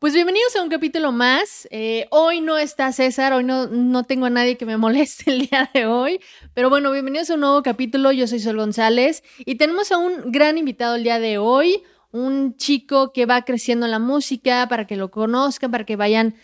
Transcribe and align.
Pues 0.00 0.14
bienvenidos 0.14 0.54
a 0.54 0.62
un 0.62 0.68
capítulo 0.68 1.10
más. 1.10 1.66
Eh, 1.72 2.06
hoy 2.12 2.40
no 2.40 2.56
está 2.56 2.92
César, 2.92 3.32
hoy 3.32 3.42
no, 3.42 3.66
no 3.66 4.04
tengo 4.04 4.26
a 4.26 4.30
nadie 4.30 4.56
que 4.56 4.64
me 4.64 4.76
moleste 4.76 5.28
el 5.28 5.48
día 5.48 5.68
de 5.74 5.86
hoy, 5.86 6.20
pero 6.54 6.70
bueno, 6.70 6.92
bienvenidos 6.92 7.30
a 7.30 7.34
un 7.34 7.40
nuevo 7.40 7.64
capítulo. 7.64 8.12
Yo 8.12 8.28
soy 8.28 8.38
Sol 8.38 8.58
González 8.58 9.24
y 9.38 9.56
tenemos 9.56 9.90
a 9.90 9.96
un 9.96 10.30
gran 10.30 10.56
invitado 10.56 10.94
el 10.94 11.02
día 11.02 11.18
de 11.18 11.38
hoy, 11.38 11.82
un 12.12 12.56
chico 12.56 13.12
que 13.12 13.26
va 13.26 13.42
creciendo 13.42 13.86
en 13.86 13.90
la 13.90 13.98
música 13.98 14.68
para 14.68 14.86
que 14.86 14.94
lo 14.94 15.10
conozcan, 15.10 15.72
para 15.72 15.84
que 15.84 15.96
vayan, 15.96 16.36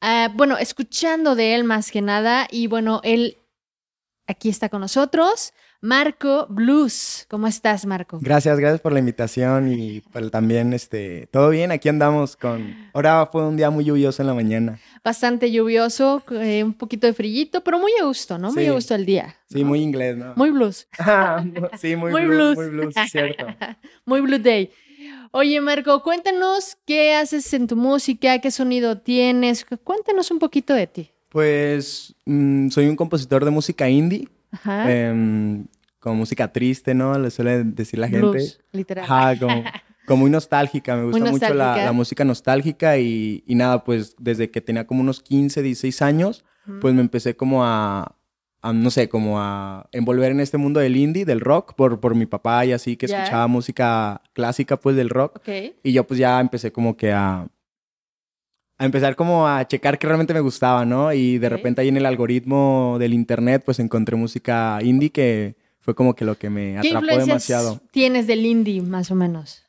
uh, 0.00 0.32
bueno, 0.32 0.56
escuchando 0.56 1.34
de 1.34 1.54
él 1.54 1.64
más 1.64 1.90
que 1.90 2.00
nada. 2.00 2.48
Y 2.50 2.66
bueno, 2.66 3.02
él 3.04 3.36
aquí 4.26 4.48
está 4.48 4.70
con 4.70 4.80
nosotros. 4.80 5.52
Marco 5.80 6.46
Blues. 6.48 7.26
¿Cómo 7.28 7.46
estás, 7.46 7.86
Marco? 7.86 8.18
Gracias, 8.20 8.58
gracias 8.58 8.80
por 8.80 8.92
la 8.92 8.98
invitación 8.98 9.72
y 9.72 10.00
por 10.00 10.30
también, 10.30 10.72
este, 10.72 11.28
todo 11.30 11.50
bien, 11.50 11.70
aquí 11.70 11.88
andamos 11.88 12.36
con... 12.36 12.74
Ahora 12.92 13.26
fue 13.30 13.46
un 13.46 13.56
día 13.56 13.70
muy 13.70 13.84
lluvioso 13.84 14.22
en 14.22 14.28
la 14.28 14.34
mañana. 14.34 14.78
Bastante 15.04 15.50
lluvioso, 15.52 16.22
eh, 16.32 16.64
un 16.64 16.74
poquito 16.74 17.06
de 17.06 17.12
frillito, 17.12 17.62
pero 17.62 17.78
muy 17.78 17.92
a 18.00 18.04
gusto, 18.04 18.38
¿no? 18.38 18.52
Muy 18.52 18.64
Sí. 18.64 18.68
a 18.68 18.72
gusto 18.72 18.94
el 18.94 19.06
día. 19.06 19.36
Sí, 19.48 19.64
muy 19.64 19.80
inglés, 19.80 20.16
¿no? 20.16 20.32
Muy 20.36 20.50
blues. 20.50 20.88
sí, 21.78 21.94
muy, 21.96 22.10
Muy 22.10 22.24
blues, 22.26 22.56
blues. 22.56 22.56
Muy 22.56 22.68
blues, 22.68 22.96
es 22.96 23.10
cierto. 23.12 23.46
Muy 24.06 24.20
Blue 24.20 24.38
Day. 24.38 24.70
Oye, 25.32 25.60
Marco, 25.60 26.02
cuéntanos 26.02 26.76
qué 26.86 27.14
haces 27.14 27.52
en 27.52 27.66
tu 27.66 27.76
música, 27.76 28.38
qué 28.40 28.50
sonido 28.50 28.98
tienes. 28.98 29.66
Cuéntanos 29.84 30.30
un 30.30 30.38
poquito 30.38 30.72
de 30.74 30.86
ti. 30.86 31.10
Pues 31.28 32.14
mm, 32.24 32.70
soy 32.70 32.86
un 32.88 32.96
compositor 32.96 33.44
de 33.44 33.50
música 33.50 33.88
indie, 33.90 34.28
Ajá. 34.52 34.90
em, 34.90 35.66
como 36.06 36.18
música 36.18 36.52
triste, 36.52 36.94
¿no? 36.94 37.18
Le 37.18 37.32
suele 37.32 37.64
decir 37.64 37.98
la 37.98 38.06
gente. 38.06 38.28
Blues, 38.28 38.60
literal. 38.70 39.04
Ajá, 39.06 39.36
como, 39.40 39.64
como 40.06 40.20
muy 40.20 40.30
nostálgica, 40.30 40.94
me 40.94 41.02
gusta 41.02 41.24
mucho 41.24 41.52
la, 41.52 41.78
la 41.78 41.90
música 41.90 42.24
nostálgica 42.24 42.96
y, 42.96 43.42
y 43.44 43.56
nada, 43.56 43.82
pues 43.82 44.14
desde 44.16 44.48
que 44.52 44.60
tenía 44.60 44.86
como 44.86 45.00
unos 45.00 45.20
15, 45.20 45.62
16 45.62 46.02
años, 46.02 46.44
Ujú. 46.64 46.78
pues 46.78 46.94
me 46.94 47.00
empecé 47.00 47.34
como 47.34 47.64
a, 47.64 48.14
a, 48.62 48.72
no 48.72 48.90
sé, 48.90 49.08
como 49.08 49.40
a 49.40 49.88
envolver 49.90 50.30
en 50.30 50.38
este 50.38 50.58
mundo 50.58 50.78
del 50.78 50.94
indie, 50.96 51.24
del 51.24 51.40
rock, 51.40 51.74
por, 51.74 51.98
por 51.98 52.14
mi 52.14 52.26
papá 52.26 52.64
y 52.64 52.70
así, 52.72 52.96
que 52.96 53.08
Ya. 53.08 53.16
escuchaba 53.18 53.48
música 53.48 54.22
clásica, 54.32 54.76
pues 54.76 54.94
del 54.94 55.10
rock. 55.10 55.38
Ok. 55.38 55.48
Y 55.82 55.92
yo 55.92 56.06
pues 56.06 56.20
ya 56.20 56.38
empecé 56.38 56.70
como 56.70 56.96
que 56.96 57.10
a, 57.12 57.48
a 58.78 58.84
empezar 58.84 59.16
como 59.16 59.48
a 59.48 59.66
checar 59.66 59.98
que 59.98 60.06
realmente 60.06 60.34
me 60.34 60.40
gustaba, 60.40 60.84
¿no? 60.84 61.12
Y 61.12 61.38
de 61.38 61.48
Ok. 61.48 61.52
repente 61.54 61.80
ahí 61.80 61.88
en 61.88 61.96
el 61.96 62.06
algoritmo 62.06 62.94
del 63.00 63.12
internet 63.12 63.62
pues 63.64 63.80
encontré 63.80 64.14
música 64.14 64.78
indie 64.84 65.10
que 65.10 65.65
fue 65.86 65.94
como 65.94 66.14
que 66.14 66.24
lo 66.26 66.36
que 66.36 66.50
me 66.50 66.76
¿Qué 66.82 66.88
atrapó 66.94 67.16
demasiado. 67.18 67.80
tienes 67.92 68.26
del 68.26 68.44
indie, 68.44 68.82
más 68.82 69.10
o 69.10 69.14
menos? 69.14 69.62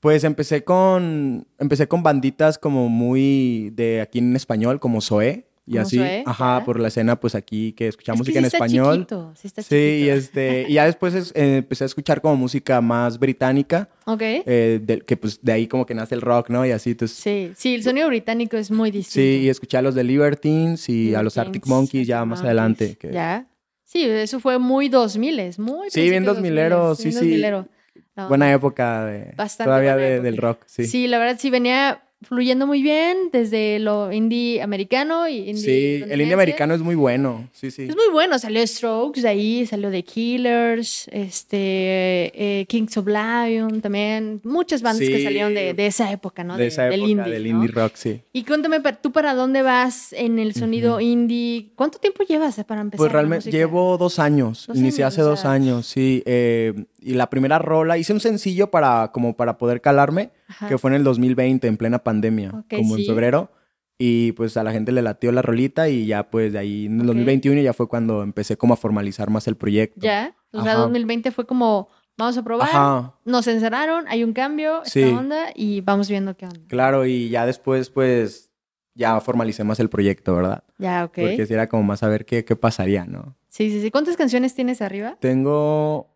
Pues 0.00 0.22
empecé 0.22 0.62
con, 0.64 1.46
empecé 1.58 1.88
con 1.88 2.02
banditas 2.04 2.58
como 2.58 2.88
muy 2.88 3.70
de 3.74 4.00
aquí 4.00 4.20
en 4.20 4.36
español, 4.36 4.78
como 4.78 5.00
Zoé 5.00 5.46
y 5.66 5.78
así. 5.78 5.98
Ajá, 6.26 6.62
por 6.64 6.78
la 6.78 6.88
escena 6.88 7.18
pues 7.18 7.34
aquí 7.34 7.72
que 7.72 7.88
escucha 7.88 8.12
Es 8.12 8.16
que 8.16 8.18
música 8.20 8.34
sí 8.34 8.38
en 8.38 8.44
está 8.44 8.56
español. 8.58 8.94
chiquito, 8.98 9.32
sí 9.34 9.46
está 9.48 9.62
Sí, 9.62 9.74
y, 10.04 10.08
este, 10.10 10.66
y 10.68 10.74
ya 10.74 10.84
después 10.84 11.12
es- 11.14 11.32
eh, 11.34 11.56
empecé 11.56 11.82
a 11.84 11.86
escuchar 11.86 12.20
como 12.20 12.36
música 12.36 12.80
más 12.80 13.18
británica, 13.18 13.88
Ok. 14.04 14.20
eh, 14.22 15.02
que 15.06 15.16
pues 15.16 15.40
de 15.42 15.52
ahí 15.52 15.66
como 15.66 15.86
que 15.86 15.94
nace 15.94 16.14
el 16.14 16.20
rock, 16.20 16.50
¿no? 16.50 16.64
Y 16.64 16.70
así, 16.70 16.90
entonces, 16.90 17.16
Sí, 17.18 17.50
sí, 17.56 17.74
el 17.74 17.82
sonido 17.82 18.06
británico 18.06 18.56
es 18.58 18.70
muy 18.70 18.90
distinto. 18.92 19.14
sí, 19.14 19.44
y 19.44 19.48
escuché 19.48 19.78
a 19.78 19.82
los 19.82 19.94
de 19.96 20.04
Libertines 20.04 20.88
y 20.88 21.14
a 21.16 21.22
los 21.22 21.36
Arctic 21.38 21.66
Monkeys 21.66 22.06
ya 22.06 22.24
más 22.26 22.42
adelante. 22.42 22.96
que- 22.96 23.10
Ya. 23.10 23.48
Sí, 23.94 24.02
eso 24.04 24.40
fue 24.40 24.58
muy 24.58 24.88
2000, 24.88 25.38
es 25.38 25.58
muy 25.58 25.88
Sí, 25.90 26.10
bien 26.10 26.24
principio 26.24 26.50
2000ero, 26.52 26.78
2000, 26.88 27.12
sí, 27.12 27.18
bien 27.20 27.40
sí. 27.40 27.42
2000ero. 27.42 27.68
No, 28.16 28.28
Buena 28.28 28.52
época 28.52 29.04
de, 29.06 29.32
Bastante 29.36 29.68
todavía 29.68 29.96
de- 29.96 30.14
época. 30.14 30.24
del 30.24 30.36
rock, 30.36 30.62
sí. 30.66 30.84
Sí. 30.86 31.06
la 31.06 31.18
verdad 31.18 31.36
sí 31.38 31.50
venía 31.50 32.02
fluyendo 32.24 32.66
muy 32.66 32.82
bien 32.82 33.30
desde 33.32 33.78
lo 33.78 34.12
indie 34.12 34.62
americano 34.62 35.28
y 35.28 35.50
indie 35.50 35.56
Sí, 35.56 36.04
el 36.08 36.20
indie 36.20 36.34
americano 36.34 36.74
es 36.74 36.80
muy 36.80 36.94
bueno, 36.94 37.48
sí, 37.52 37.70
sí. 37.70 37.82
Es 37.84 37.94
muy 37.96 38.08
bueno, 38.12 38.38
salió 38.38 38.66
Strokes 38.66 39.22
de 39.22 39.28
ahí, 39.28 39.66
salió 39.66 39.90
The 39.90 40.02
Killers, 40.02 41.08
este, 41.12 42.60
eh, 42.60 42.66
Kings 42.66 42.96
of 42.96 43.06
Lion 43.06 43.80
también, 43.80 44.40
muchas 44.44 44.82
bandas 44.82 45.08
que 45.08 45.22
salieron 45.22 45.54
de, 45.54 45.74
de 45.74 45.86
esa 45.86 46.10
época, 46.10 46.44
¿no? 46.44 46.56
de 46.56 46.66
esa 46.66 46.84
del 46.84 46.94
época, 47.00 47.10
indie, 47.10 47.32
del 47.32 47.42
¿no? 47.42 47.48
indie 47.50 47.68
rock, 47.72 47.92
sí. 47.94 48.20
Y 48.32 48.44
cuéntame, 48.44 48.80
¿tú 49.00 49.12
para 49.12 49.34
dónde 49.34 49.62
vas 49.62 50.12
en 50.12 50.38
el 50.38 50.54
sonido 50.54 51.00
indie? 51.00 51.70
¿Cuánto 51.76 51.98
tiempo 51.98 52.24
llevas 52.24 52.62
para 52.64 52.80
empezar? 52.80 52.98
Pues 52.98 53.12
realmente 53.12 53.50
llevo 53.50 53.96
dos 53.98 54.18
años. 54.18 54.66
Dos 54.66 54.76
Inicié 54.76 55.04
años, 55.04 55.14
hace 55.14 55.22
o 55.22 55.26
dos 55.26 55.44
años, 55.44 55.86
sí. 55.86 56.22
eh, 56.26 56.72
y 57.00 57.14
la 57.14 57.28
primera 57.28 57.58
rola, 57.58 57.98
hice 57.98 58.12
un 58.14 58.20
sencillo 58.20 58.70
para, 58.70 59.10
como 59.12 59.36
para 59.36 59.58
poder 59.58 59.80
calarme, 59.82 60.30
Ajá. 60.56 60.68
que 60.68 60.78
fue 60.78 60.90
en 60.90 60.96
el 60.96 61.04
2020, 61.04 61.66
en 61.68 61.76
plena 61.76 61.98
pandemia, 62.00 62.50
Ok, 62.50 62.74
como 62.76 62.96
sí. 62.96 63.02
en 63.02 63.06
febrero. 63.08 63.50
Y 63.96 64.32
pues 64.32 64.56
a 64.56 64.64
la 64.64 64.72
gente 64.72 64.90
le 64.90 65.02
latió 65.02 65.30
la 65.30 65.40
rolita 65.40 65.88
y 65.88 66.06
ya 66.06 66.28
pues 66.28 66.52
de 66.52 66.58
ahí 66.58 66.86
en 66.86 66.94
el 66.96 67.00
Ok. 67.02 67.06
2021 67.08 67.60
ya 67.60 67.72
fue 67.72 67.86
cuando 67.88 68.22
empecé 68.22 68.56
como 68.56 68.74
a 68.74 68.76
formalizar 68.76 69.30
más 69.30 69.46
el 69.46 69.56
proyecto. 69.56 70.00
Ya, 70.00 70.34
o 70.52 70.62
sea, 70.62 70.72
Ajá. 70.72 70.80
2020 70.82 71.30
fue 71.30 71.46
como, 71.46 71.88
vamos 72.18 72.36
a 72.36 72.42
probar, 72.42 72.68
Ajá, 72.68 73.14
nos 73.24 73.46
encerraron, 73.46 74.06
hay 74.08 74.24
un 74.24 74.32
cambio, 74.32 74.80
Sí. 74.84 75.02
esta 75.02 75.16
onda, 75.18 75.44
y 75.54 75.80
vamos 75.80 76.08
viendo 76.08 76.36
qué 76.36 76.46
onda. 76.46 76.60
claro. 76.66 77.06
Y 77.06 77.28
ya 77.28 77.46
después 77.46 77.88
pues 77.90 78.50
ya 78.96 79.20
formalicé 79.20 79.62
más 79.64 79.78
el 79.80 79.88
proyecto, 79.88 80.34
¿verdad? 80.34 80.64
Ya, 80.78 81.04
ok. 81.04 81.14
Porque 81.20 81.46
si 81.46 81.54
era 81.54 81.68
como 81.68 81.84
más 81.84 82.02
a 82.02 82.08
ver 82.08 82.24
qué, 82.26 82.44
qué 82.44 82.56
pasaría, 82.56 83.04
¿no? 83.06 83.36
Sí, 83.48 83.70
sí, 83.70 83.80
sí. 83.80 83.90
¿Cuántas 83.92 84.16
canciones 84.16 84.54
tienes 84.56 84.82
arriba? 84.82 85.16
Tengo 85.20 86.13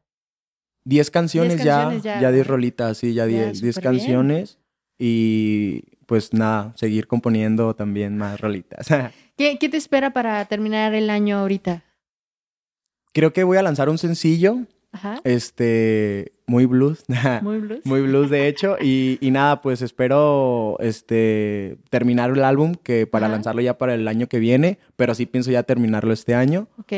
10 0.88 1.10
canciones, 1.10 1.56
canciones 1.56 2.03
ya, 2.03 2.15
ya, 2.16 2.21
ya 2.22 2.31
10 2.31 2.32
¿verdad? 2.32 2.50
rolitas, 2.50 2.99
sí, 2.99 3.12
ya 3.15 3.26
Ya, 3.26 3.47
10 3.50 3.60
10 3.60 3.75
súper 3.75 3.91
bien. 3.91 4.00
canciones. 4.00 4.59
Y 4.99 5.82
pues 6.06 6.32
nada, 6.32 6.72
seguir 6.76 7.06
componiendo 7.06 7.75
también 7.75 8.16
más 8.16 8.41
rolitas. 8.41 8.87
¿Qué, 9.37 9.59
qué 9.59 9.69
te 9.69 9.76
espera 9.76 10.12
para 10.12 10.44
terminar 10.47 10.94
el 10.94 11.10
año 11.10 11.38
ahorita? 11.38 11.84
Creo 13.12 13.32
que 13.32 13.44
voy 13.44 13.59
a 13.59 13.62
lanzar 13.62 13.88
un 13.88 13.99
sencillo, 13.99 14.59
Ajá. 14.93 15.21
este, 15.25 16.32
muy 16.47 16.66
blues, 16.66 17.05
Muy 17.43 17.59
blues. 17.59 17.81
muy 17.84 18.00
blues 18.03 18.31
de 18.31 18.49
hecho. 18.49 18.76
Y, 18.81 19.19
y 19.20 19.31
nada, 19.31 19.60
pues 19.62 19.82
espero 19.82 20.76
este, 20.81 21.78
terminar 21.91 22.31
el 22.31 22.44
álbum, 22.44 22.75
que 22.75 23.06
para 23.06 23.26
Ajá. 23.26 23.34
lanzarlo 23.37 23.60
ya 23.60 23.76
para 23.78 23.94
el 23.94 24.09
año 24.09 24.26
que 24.26 24.38
viene, 24.38 24.78
pero 24.97 25.15
sí 25.15 25.26
pienso 25.26 25.50
ya 25.50 25.62
terminarlo 25.62 26.12
este 26.12 26.34
año. 26.34 26.69
Ok. 26.78 26.93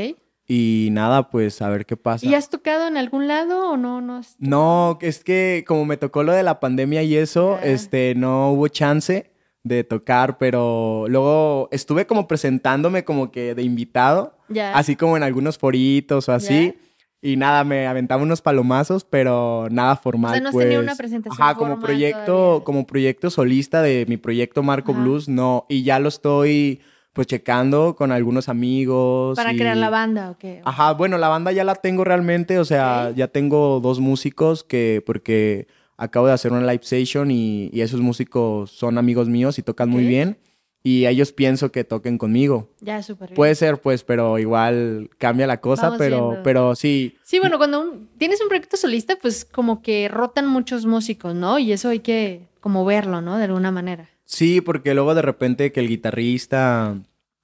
Y 0.53 0.89
nada, 0.91 1.31
pues 1.31 1.63
a 1.63 1.69
ver 1.69 1.87
qué 1.87 1.97
pasa. 1.97 2.27
¿Y 2.27 2.35
has 2.35 2.51
tocado 2.51 2.89
en 2.89 2.97
algún 2.97 3.29
lado 3.29 3.71
o 3.71 3.77
no? 3.77 4.01
no 4.01 4.17
has- 4.17 4.35
No, 4.41 4.99
es 5.01 5.23
que 5.23 5.65
como 5.65 5.85
me 5.85 5.97
tocó 5.97 6.25
lo 6.25 6.33
de 6.33 6.43
la 6.43 6.59
pandemia 6.59 7.05
y 7.05 7.15
eso, 7.15 7.57
Ya. 7.63 7.67
este, 7.71 8.15
no 8.17 8.51
hubo 8.51 8.67
chance 8.67 9.31
de 9.63 9.85
tocar, 9.85 10.39
pero 10.39 11.05
luego 11.09 11.69
estuve 11.71 12.05
como 12.09 12.27
presentándome 12.27 13.05
como 13.05 13.31
que 13.31 13.55
de 13.55 13.63
invitado, 13.63 14.37
Ya. 14.49 14.73
así 14.77 14.97
como 14.97 15.17
en 15.17 15.23
algunos 15.23 15.57
foritos 15.57 16.29
o 16.29 16.33
así. 16.33 16.75
Y 17.23 17.37
nada, 17.37 17.63
me 17.63 17.87
aventaba 17.87 18.21
unos 18.23 18.43
palomazos, 18.43 19.05
pero 19.05 19.69
nada 19.71 19.95
formal. 19.95 20.33
O 20.33 20.35
sea, 20.35 20.43
no 20.43 20.51
pues. 20.51 20.65
tenido 20.65 20.83
una 20.83 20.97
presentación 20.97 21.41
Ajá, 21.41 21.55
como 21.55 21.79
proyecto, 21.79 22.25
todavía. 22.25 22.65
como 22.65 22.87
proyecto 22.89 23.31
solista 23.31 23.83
de 23.83 24.05
mi 24.09 24.17
proyecto 24.17 24.65
Marco 24.65 24.91
Ajá. 24.93 25.01
Blues, 25.03 25.29
no. 25.29 25.65
Y 25.69 25.85
ya 25.85 26.01
lo 26.01 26.09
estoy 26.09 26.81
pues 27.13 27.27
checando 27.27 27.97
con 27.97 28.13
algunos 28.13 28.49
amigos. 28.49 29.37
Para 29.37 29.53
y- 29.53 29.57
crear 29.57 29.77
la 29.77 29.91
banda, 29.91 30.31
ok. 30.31 30.45
Ajá, 30.65 30.93
bueno, 30.93 31.19
la 31.19 31.29
banda 31.29 31.53
ya 31.53 31.65
la 31.65 31.75
tengo 31.75 32.05
realmente, 32.05 32.59
o 32.59 32.65
sea, 32.65 33.11
ya 33.15 33.29
tengo 33.29 33.81
dos 33.81 34.01
músicos 34.01 34.63
que, 34.65 35.03
porque 35.05 35.67
acabo 35.97 36.27
de 36.29 36.33
hacer 36.33 36.53
una 36.53 36.63
live 36.71 36.83
session 36.85 37.31
y, 37.31 37.69
y 37.73 37.81
esos 37.83 38.01
músicos 38.01 38.71
son 38.71 38.97
amigos 38.99 39.29
míos 39.29 39.59
y 39.59 39.63
tocan 39.63 39.91
muy 39.91 40.05
bien 40.07 40.39
y 40.83 41.05
ellos 41.05 41.31
pienso 41.33 41.71
que 41.73 41.85
toquen 41.85 42.17
conmigo. 42.17 42.71
Ya, 42.81 43.03
súper 43.03 43.29
bien. 43.29 43.37
Puede 43.37 43.55
ser, 43.55 43.83
pues, 43.83 44.03
pero 44.03 44.39
igual 44.39 45.11
cambia 45.19 45.47
la 45.47 45.61
cosa, 45.61 45.83
Vamos 45.89 45.99
pero, 45.99 46.29
viendo. 46.29 46.43
pero 46.43 46.75
sí, 46.75 47.17
Sí, 47.23 47.39
bueno, 47.39 47.59
cuando 47.59 47.81
un- 47.83 48.09
tienes 48.17 48.41
un 48.41 48.49
proyecto 48.49 48.79
solista, 48.79 49.17
pues 49.21 49.45
como 49.45 49.83
que 49.83 50.09
rotan 50.09 50.47
muchos 50.47 50.87
músicos, 50.87 51.35
¿no? 51.35 51.59
Y 51.59 51.73
eso 51.73 51.91
hay 51.91 51.99
que 52.01 52.49
como 52.61 52.87
verlo, 52.87 53.21
¿no? 53.21 53.37
De 53.37 53.45
alguna 53.45 53.71
manera. 53.71 54.09
sí, 54.25 54.61
porque 54.63 54.95
luego 54.95 55.15
de 55.15 55.23
repente 55.23 55.71
que 55.73 55.81
el 55.81 55.89
guitarrista 55.89 56.97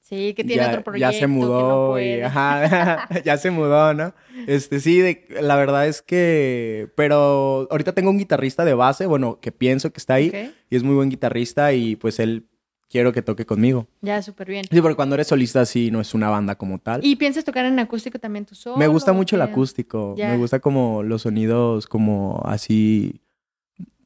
Sí, 0.09 0.35
que 0.35 0.45
tiene 0.45 0.63
ya, 0.63 0.69
otro 0.69 0.85
proyecto. 0.85 1.11
ya 1.13 1.19
se 1.19 1.27
no 1.27 1.35
mudó 1.35 2.01
y, 2.01 2.21
ajá, 2.21 3.09
ya 3.25 3.37
se 3.39 3.51
mudó, 3.51 3.93
¿no? 3.93 4.15
Este, 4.47 4.79
sí, 4.79 5.01
de- 5.01 5.27
la 5.41 5.57
verdad 5.57 5.89
es 5.89 6.01
que, 6.03 6.89
pero 6.95 7.67
ahorita 7.73 7.93
tengo 7.93 8.11
un 8.11 8.19
guitarrista 8.19 8.65
de 8.65 8.75
base, 8.75 9.07
bueno, 9.07 9.41
que 9.41 9.51
pienso 9.51 9.91
que 9.93 9.99
está 9.99 10.15
ahí 10.15 10.33
y 10.71 10.77
es 10.77 10.85
muy 10.85 10.95
buen 10.95 11.09
guitarrista 11.09 11.73
y 11.73 11.97
pues 11.97 12.21
él 12.21 12.47
quiero 12.89 13.13
que 13.13 13.21
toque 13.21 13.45
conmigo. 13.47 13.89
Ya, 14.01 14.23
súper 14.23 14.47
bien. 14.49 14.65
Sí, 14.71 14.81
porque 14.81 14.95
cuando 14.95 15.17
eres 15.17 15.27
solista 15.27 15.67
sí 15.67 15.91
no 15.91 16.01
es 16.01 16.15
una 16.15 16.31
banda 16.31 16.55
como 16.55 16.79
tal. 16.79 17.05
¿Y 17.05 17.17
piensas 17.17 17.45
tocar 17.45 17.67
en 17.67 17.77
acústico 17.81 18.21
también 18.21 18.45
tú 18.45 18.55
solo? 18.55 18.77
me 18.77 18.87
gusta 18.87 19.13
mucho 19.13 19.35
el 19.35 19.43
acústico, 19.43 20.15
Ya. 20.17 20.29
me 20.31 20.37
gusta 20.37 20.61
como 20.61 21.03
los 21.03 21.23
sonidos 21.23 21.89
como 21.89 22.41
así, 22.47 23.23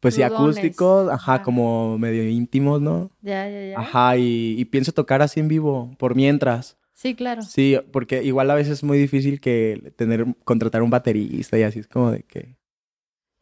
pues 0.00 0.14
sí, 0.14 0.23
acústicos, 0.23 1.11
ajá, 1.11 1.35
Ajá. 1.35 1.43
como 1.43 1.99
medio 1.99 2.26
íntimos, 2.29 2.81
¿no? 2.81 3.11
Ya, 3.20 3.49
ya, 3.49 3.64
ya. 3.67 3.79
Ajá, 3.79 4.17
y, 4.17 4.55
y 4.58 4.64
pienso 4.67 4.93
tocar 4.93 5.23
así 5.23 5.41
en 5.41 5.49
vivo, 5.49 5.94
por 5.99 6.14
mientras. 6.14 6.76
Sí, 6.94 7.14
claro. 7.14 7.43
Sí, 7.43 7.79
porque 7.93 8.23
igual 8.23 8.50
a 8.50 8.55
veces 8.55 8.75
es 8.75 8.85
muy 8.85 8.99
difícil 8.99 9.41
que 9.41 9.93
tener, 9.97 10.26
contratar 10.44 10.82
un 10.82 10.91
baterista 10.91 11.58
y 11.58 11.62
así 11.62 11.79
es 11.79 11.87
como 11.87 12.11
de 12.11 12.23
que... 12.25 12.56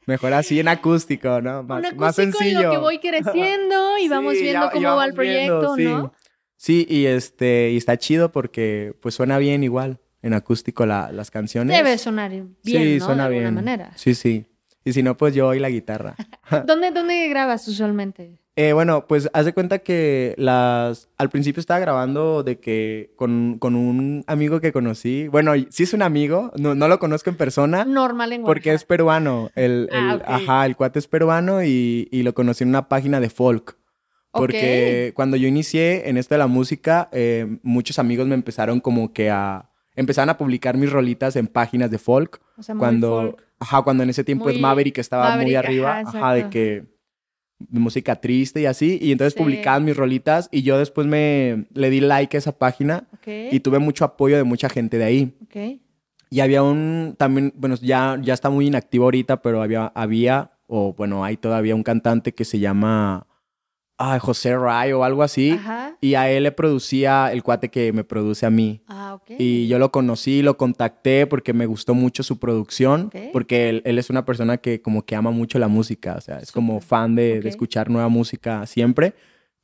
Mejor 0.06 0.32
así 0.32 0.58
en 0.58 0.69
acústico, 0.69 1.40
¿no? 1.43 1.62
Más, 1.64 1.84
Un 1.93 1.99
más 1.99 2.19
acústico 2.19 2.43
en 2.44 2.55
lo 2.55 2.61
sencillo. 2.61 2.70
que 2.70 2.78
voy 2.78 2.99
creciendo 2.99 3.99
y 3.99 4.08
vamos 4.08 4.32
viendo 4.34 4.52
ya- 4.66 4.70
cómo 4.70 4.82
ya 4.82 4.94
va 4.94 5.04
el 5.04 5.12
proyecto, 5.14 5.75
viendo, 5.75 5.99
¿no? 5.99 6.12
Sí. 6.56 6.87
Sí, 6.87 6.87
y 6.88 7.06
este, 7.06 7.70
y 7.72 7.76
está 7.76 7.96
chido 7.99 8.32
porque 8.32 8.94
pues 9.00 9.14
suena 9.14 9.38
bien 9.38 9.62
igual 9.62 10.00
en 10.22 10.34
acústico 10.34 10.87
la- 10.87 11.12
las 11.12 11.31
canciones. 11.31 11.76
Debe 11.76 11.99
sonar 11.99 12.31
bien, 12.31 12.56
sí, 12.64 12.99
¿no? 12.99 13.04
suena 13.06 13.22
de 13.28 13.37
alguna 13.37 13.40
bien. 13.50 13.54
manera. 13.54 13.93
Sí, 13.96 14.14
sí. 14.14 14.46
Y 14.88 14.93
si 14.94 15.02
no, 15.02 15.19
pues 15.19 15.35
yo 15.35 15.52
y 15.52 15.58
la 15.58 15.69
guitarra. 15.69 16.17
¿Dónde, 16.67 16.90
¿Dónde 16.90 17.29
grabas 17.29 17.69
usualmente? 17.69 18.38
Eh, 18.56 18.73
bueno, 18.73 19.06
pues 19.06 19.29
haz 19.35 19.44
de 19.44 19.52
cuenta 19.52 19.81
que 19.81 20.35
las... 20.38 21.11
Al 21.19 21.29
principio 21.29 21.61
estaba 21.61 21.79
grabando 21.79 22.43
de 22.43 22.58
que 22.58 23.12
con, 23.17 23.58
con 23.58 23.75
un 23.75 24.25
amigo 24.26 24.61
que 24.61 24.73
conocí. 24.73 25.29
Bueno, 25.29 25.52
sí 25.69 25.82
es 25.82 25.93
un 25.93 26.00
amigo, 26.00 26.52
no, 26.56 26.75
no 26.75 26.88
lo 26.88 26.99
conozco 26.99 27.29
en 27.29 27.37
persona. 27.37 27.85
Normal 27.85 28.32
en 28.32 28.44
Porque 28.44 28.73
es 28.73 28.85
peruano. 28.85 29.50
El, 29.55 29.90
Ah. 29.93 30.20
Ajá, 30.26 30.64
el 30.64 30.75
cuate 30.75 30.99
es 30.99 31.06
peruano 31.06 31.62
y, 31.62 32.08
y 32.11 32.23
lo 32.23 32.32
conocí 32.32 32.64
en 32.64 32.70
una 32.70 32.88
página 32.88 33.20
de 33.20 33.29
folk. 33.29 33.76
Porque 34.32 35.12
cuando 35.14 35.37
yo 35.37 35.49
inicié 35.49 36.08
en 36.08 36.17
esto 36.17 36.35
de 36.35 36.38
la 36.38 36.46
música, 36.46 37.11
eh, 37.12 37.58
muchos 37.62 37.99
amigos 37.99 38.26
me 38.26 38.35
empezaron 38.35 38.81
como 38.81 39.12
que 39.12 39.31
a... 39.31 39.70
Empezaron 39.96 40.31
a 40.31 40.38
publicar 40.38 40.76
mis 40.79 40.90
rolitas 40.90 41.37
en 41.37 41.46
páginas 41.49 41.90
de 41.90 41.99
folk. 41.99 42.40
O 42.56 42.62
sea, 42.62 42.75
muy 42.75 42.81
cuando... 42.81 43.11
folk. 43.11 43.47
Ajá, 43.60 43.82
cuando 43.82 44.02
en 44.02 44.10
ese 44.10 44.25
tiempo 44.25 44.44
Muy 44.44 44.55
es 44.55 44.60
Maverick 44.60 44.99
estaba 44.99 45.37
muy 45.37 45.55
arriba. 45.55 45.99
ajá, 46.00 46.19
Ajá, 46.19 46.34
de 46.34 46.49
que... 46.50 46.84
De 47.60 47.81
música 47.81 48.14
triste 48.16 48.60
y 48.60 48.66
así. 48.66 48.99
Y 49.02 49.10
entonces 49.10 49.32
Sí. 49.34 49.40
publicaban 49.40 49.84
mis 49.84 49.96
rolitas 49.96 50.49
y 50.52 50.62
yo 50.62 50.78
después 50.78 51.06
me... 51.08 51.66
Le 51.75 51.90
di 51.90 52.00
like 52.00 52.37
a 52.37 52.38
esa 52.38 52.52
página 52.56 53.08
Ok. 53.14 53.26
y 53.50 53.60
tuve 53.60 53.78
mucho 53.81 54.05
apoyo 54.05 54.37
de 54.37 54.44
mucha 54.44 54.69
gente 54.69 54.96
de 54.99 55.05
ahí. 55.05 55.34
ok. 55.43 55.81
Y 56.31 56.40
había 56.40 56.62
un, 56.62 57.14
también, 57.19 57.52
bueno, 57.56 57.75
ya, 57.81 58.19
ya 58.20 58.34
está 58.34 58.50
muy 58.50 58.66
inactivo 58.66 59.05
ahorita, 59.05 59.40
pero 59.40 59.62
había, 59.62 59.87
había, 59.94 60.50
o 60.66 60.93
bueno, 60.93 61.25
hay 61.25 61.38
todavía 61.38 61.75
un 61.75 61.82
cantante 61.82 62.32
que 62.34 62.44
se 62.44 62.58
llama 62.58 63.26
ah, 63.98 64.18
José 64.18 64.56
Ray 64.56 64.92
o 64.92 65.04
algo 65.04 65.22
así. 65.22 65.50
Ajá. 65.50 65.96
Y 66.00 66.14
a 66.14 66.30
él 66.30 66.44
le 66.44 66.52
producía 66.52 67.32
el 67.32 67.42
cuate 67.42 67.68
que 67.68 67.92
me 67.92 68.04
produce 68.04 68.46
a 68.46 68.50
mí. 68.50 68.82
Ah, 68.86 69.14
ok. 69.14 69.32
Y 69.38 69.66
yo 69.66 69.78
lo 69.78 69.90
conocí, 69.90 70.42
lo 70.42 70.56
contacté 70.56 71.26
porque 71.26 71.52
me 71.52 71.66
gustó 71.66 71.94
mucho 71.94 72.22
su 72.22 72.38
producción, 72.38 73.10
porque 73.32 73.68
él, 73.68 73.82
él 73.84 73.98
es 73.98 74.08
una 74.08 74.24
persona 74.24 74.58
que 74.58 74.80
como 74.80 75.04
que 75.04 75.16
ama 75.16 75.30
mucho 75.30 75.58
la 75.58 75.68
música, 75.68 76.14
o 76.16 76.20
sea, 76.20 76.38
es 76.38 76.52
como 76.52 76.80
fan 76.80 77.14
de, 77.14 77.38
escuchar 77.48 77.90
nueva 77.90 78.08
música 78.08 78.66
siempre. 78.66 79.14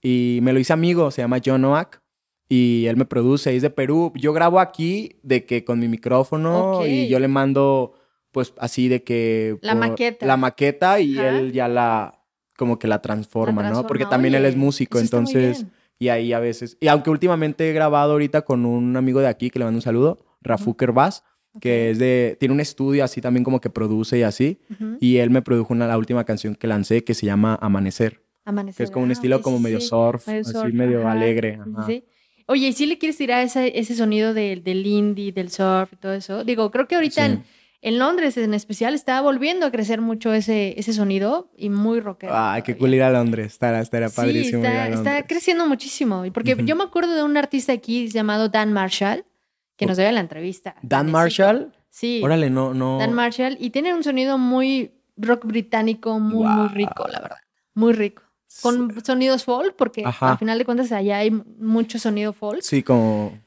Y 0.03 0.41
me 0.43 0.53
lo 0.53 0.59
hice 0.59 0.73
amigo, 0.73 1.11
se 1.11 1.23
llama 1.23 1.39
John 1.45 1.65
Oak. 1.65 2.03
Y 2.47 2.85
él 2.87 2.97
me 2.97 3.07
produce, 3.07 3.57
es 3.57 3.63
de 3.63 3.71
Perú. 3.71 4.13
Yo 4.17 4.35
grabo 4.35 4.61
aquí 4.61 5.19
de 5.23 5.47
que 5.47 5.65
con 5.65 5.79
mi 5.79 5.89
micrófono 5.89 6.87
y 6.87 7.09
yo 7.09 7.19
le 7.19 7.27
mando 7.27 7.95
pues 8.33 8.53
así 8.59 8.89
de 8.89 9.03
que... 9.03 9.57
La 9.63 9.75
maqueta. 9.75 10.27
La 10.27 10.37
maqueta 10.37 11.01
y 11.01 11.17
Ajá. 11.17 11.29
él 11.31 11.53
ya 11.53 11.69
la 11.69 12.24
como 12.57 12.79
que 12.79 12.87
la 12.89 13.01
transforma, 13.03 13.63
La 13.63 13.71
¿no? 13.71 13.87
Porque 13.87 14.07
también 14.07 14.35
él 14.35 14.45
es 14.45 14.57
músico, 14.57 14.99
entonces... 14.99 15.67
Y 15.97 16.09
ahí 16.09 16.33
a 16.33 16.41
veces. 16.41 16.77
Y 16.81 16.89
aunque 16.89 17.09
últimamente 17.09 17.71
he 17.71 17.73
grabado 17.73 18.13
ahorita 18.13 18.43
con 18.43 18.67
un 18.67 18.97
amigo 18.97 19.21
de 19.21 19.29
aquí 19.29 19.49
que 19.49 19.61
le 19.61 19.65
mando 19.65 19.79
un 19.79 19.83
saludo, 19.83 20.19
Rafuker 20.43 20.91
Bass, 20.91 21.23
que 21.61 21.91
es 21.91 22.01
de. 22.01 22.37
Tiene 22.41 22.53
un 22.53 22.59
estudio 22.61 23.05
así 23.05 23.21
también 23.21 23.45
como 23.45 23.61
que 23.61 23.71
produce 23.71 24.19
y 24.19 24.23
así. 24.23 24.59
Y 25.01 25.19
él 25.19 25.31
me 25.31 25.41
produjo 25.41 25.73
una, 25.73 25.87
la 25.87 25.97
última 25.97 26.25
canción 26.25 26.57
que 26.57 26.67
lancé 26.67 27.05
que 27.05 27.15
se 27.15 27.27
llama 27.27 27.57
Amanecer. 27.63 28.25
Amanecer. 28.45 28.77
Que 28.79 28.83
es 28.83 28.91
como 28.91 29.05
un 29.05 29.11
Ah, 29.11 29.13
estilo 29.13 29.41
como 29.41 29.59
sí, 29.59 29.63
medio 29.63 29.81
surf, 29.81 30.27
Medio 30.27 30.41
así 30.41 30.51
surf, 30.53 30.75
medio 30.75 31.01
ajá. 31.03 31.13
alegre. 31.13 31.61
Sí, 31.65 31.71
ajá. 31.77 31.87
sí. 31.87 32.05
Oye, 32.49 32.67
¿y 32.69 32.73
si 32.73 32.87
le 32.87 32.99
quieres 32.99 33.17
tirar 33.17 33.45
ese, 33.45 33.79
ese 33.79 33.95
sonido 33.95 34.35
del, 34.35 34.65
del 34.65 34.85
indie, 34.85 35.31
del 35.31 35.49
surf 35.51 35.93
y 35.93 35.97
todo 35.97 36.13
eso? 36.13 36.43
Digo, 36.43 36.73
creo 36.73 36.89
que 36.89 36.97
ahorita 36.97 37.25
Sí. 37.25 37.33
en, 37.35 37.45
en 37.85 37.99
Londres 37.99 38.39
en 38.39 38.55
especial 38.55 38.95
está 38.95 39.21
volviendo 39.21 39.67
a 39.67 39.71
crecer 39.71 40.01
mucho 40.01 40.33
ese, 40.33 40.73
ese 40.81 40.95
sonido 40.95 41.51
y 41.55 41.69
muy 41.69 42.01
rockero. 42.01 42.33
Ay, 42.35 42.63
qué 42.63 42.79
cool 42.79 42.95
ir 42.95 43.03
a 43.03 43.11
Londres. 43.11 43.53
Estará, 43.53 43.81
estará 43.81 44.09
Sí, 44.09 44.17
padrísimo 44.17 44.61
ir 44.61 44.67
a 44.67 44.89
está, 44.89 45.19
está 45.19 45.27
creciendo 45.27 45.67
muchísimo. 45.69 46.25
Porque 46.33 46.57
yo 46.65 46.77
me 46.77 46.85
acuerdo 46.85 47.15
de 47.15 47.23
un 47.23 47.37
artista 47.37 47.75
aquí 47.75 48.09
llamado 48.09 48.49
Dan 48.49 48.73
Marshall, 48.73 49.27
que 49.77 49.85
nos 49.85 49.99
dio 49.99 50.11
la 50.11 50.21
entrevista. 50.21 50.77
Dan. 50.81 51.11
Marshall. 51.11 51.75
Sí, 51.91 52.23
Órale, 52.25 52.49
no, 52.49 52.73
no. 52.73 52.97
Dan 52.99 53.13
Marshall. 53.13 53.59
Y 53.61 53.69
tiene 53.69 53.93
un 53.93 54.03
sonido 54.03 54.39
muy 54.39 54.93
rock 55.19 55.45
británico, 55.45 56.19
muy, 56.19 56.47
muy 56.47 56.69
rico, 56.69 57.07
la 57.07 57.21
verdad. 57.21 57.39
Muy 57.75 57.93
rico. 57.93 58.23
Con 58.63 59.05
sonidos 59.05 59.45
folk, 59.45 59.77
porque 59.77 60.05
Ajá. 60.07 60.33
al 60.33 60.39
final 60.39 60.57
de 60.57 60.65
cuentas 60.65 60.91
allá 60.91 61.19
hay 61.19 61.31
mucho 61.31 61.99
sonido 61.99 62.33
folk. 62.33 62.63
Sí, 62.63 62.83
como. 62.83 63.39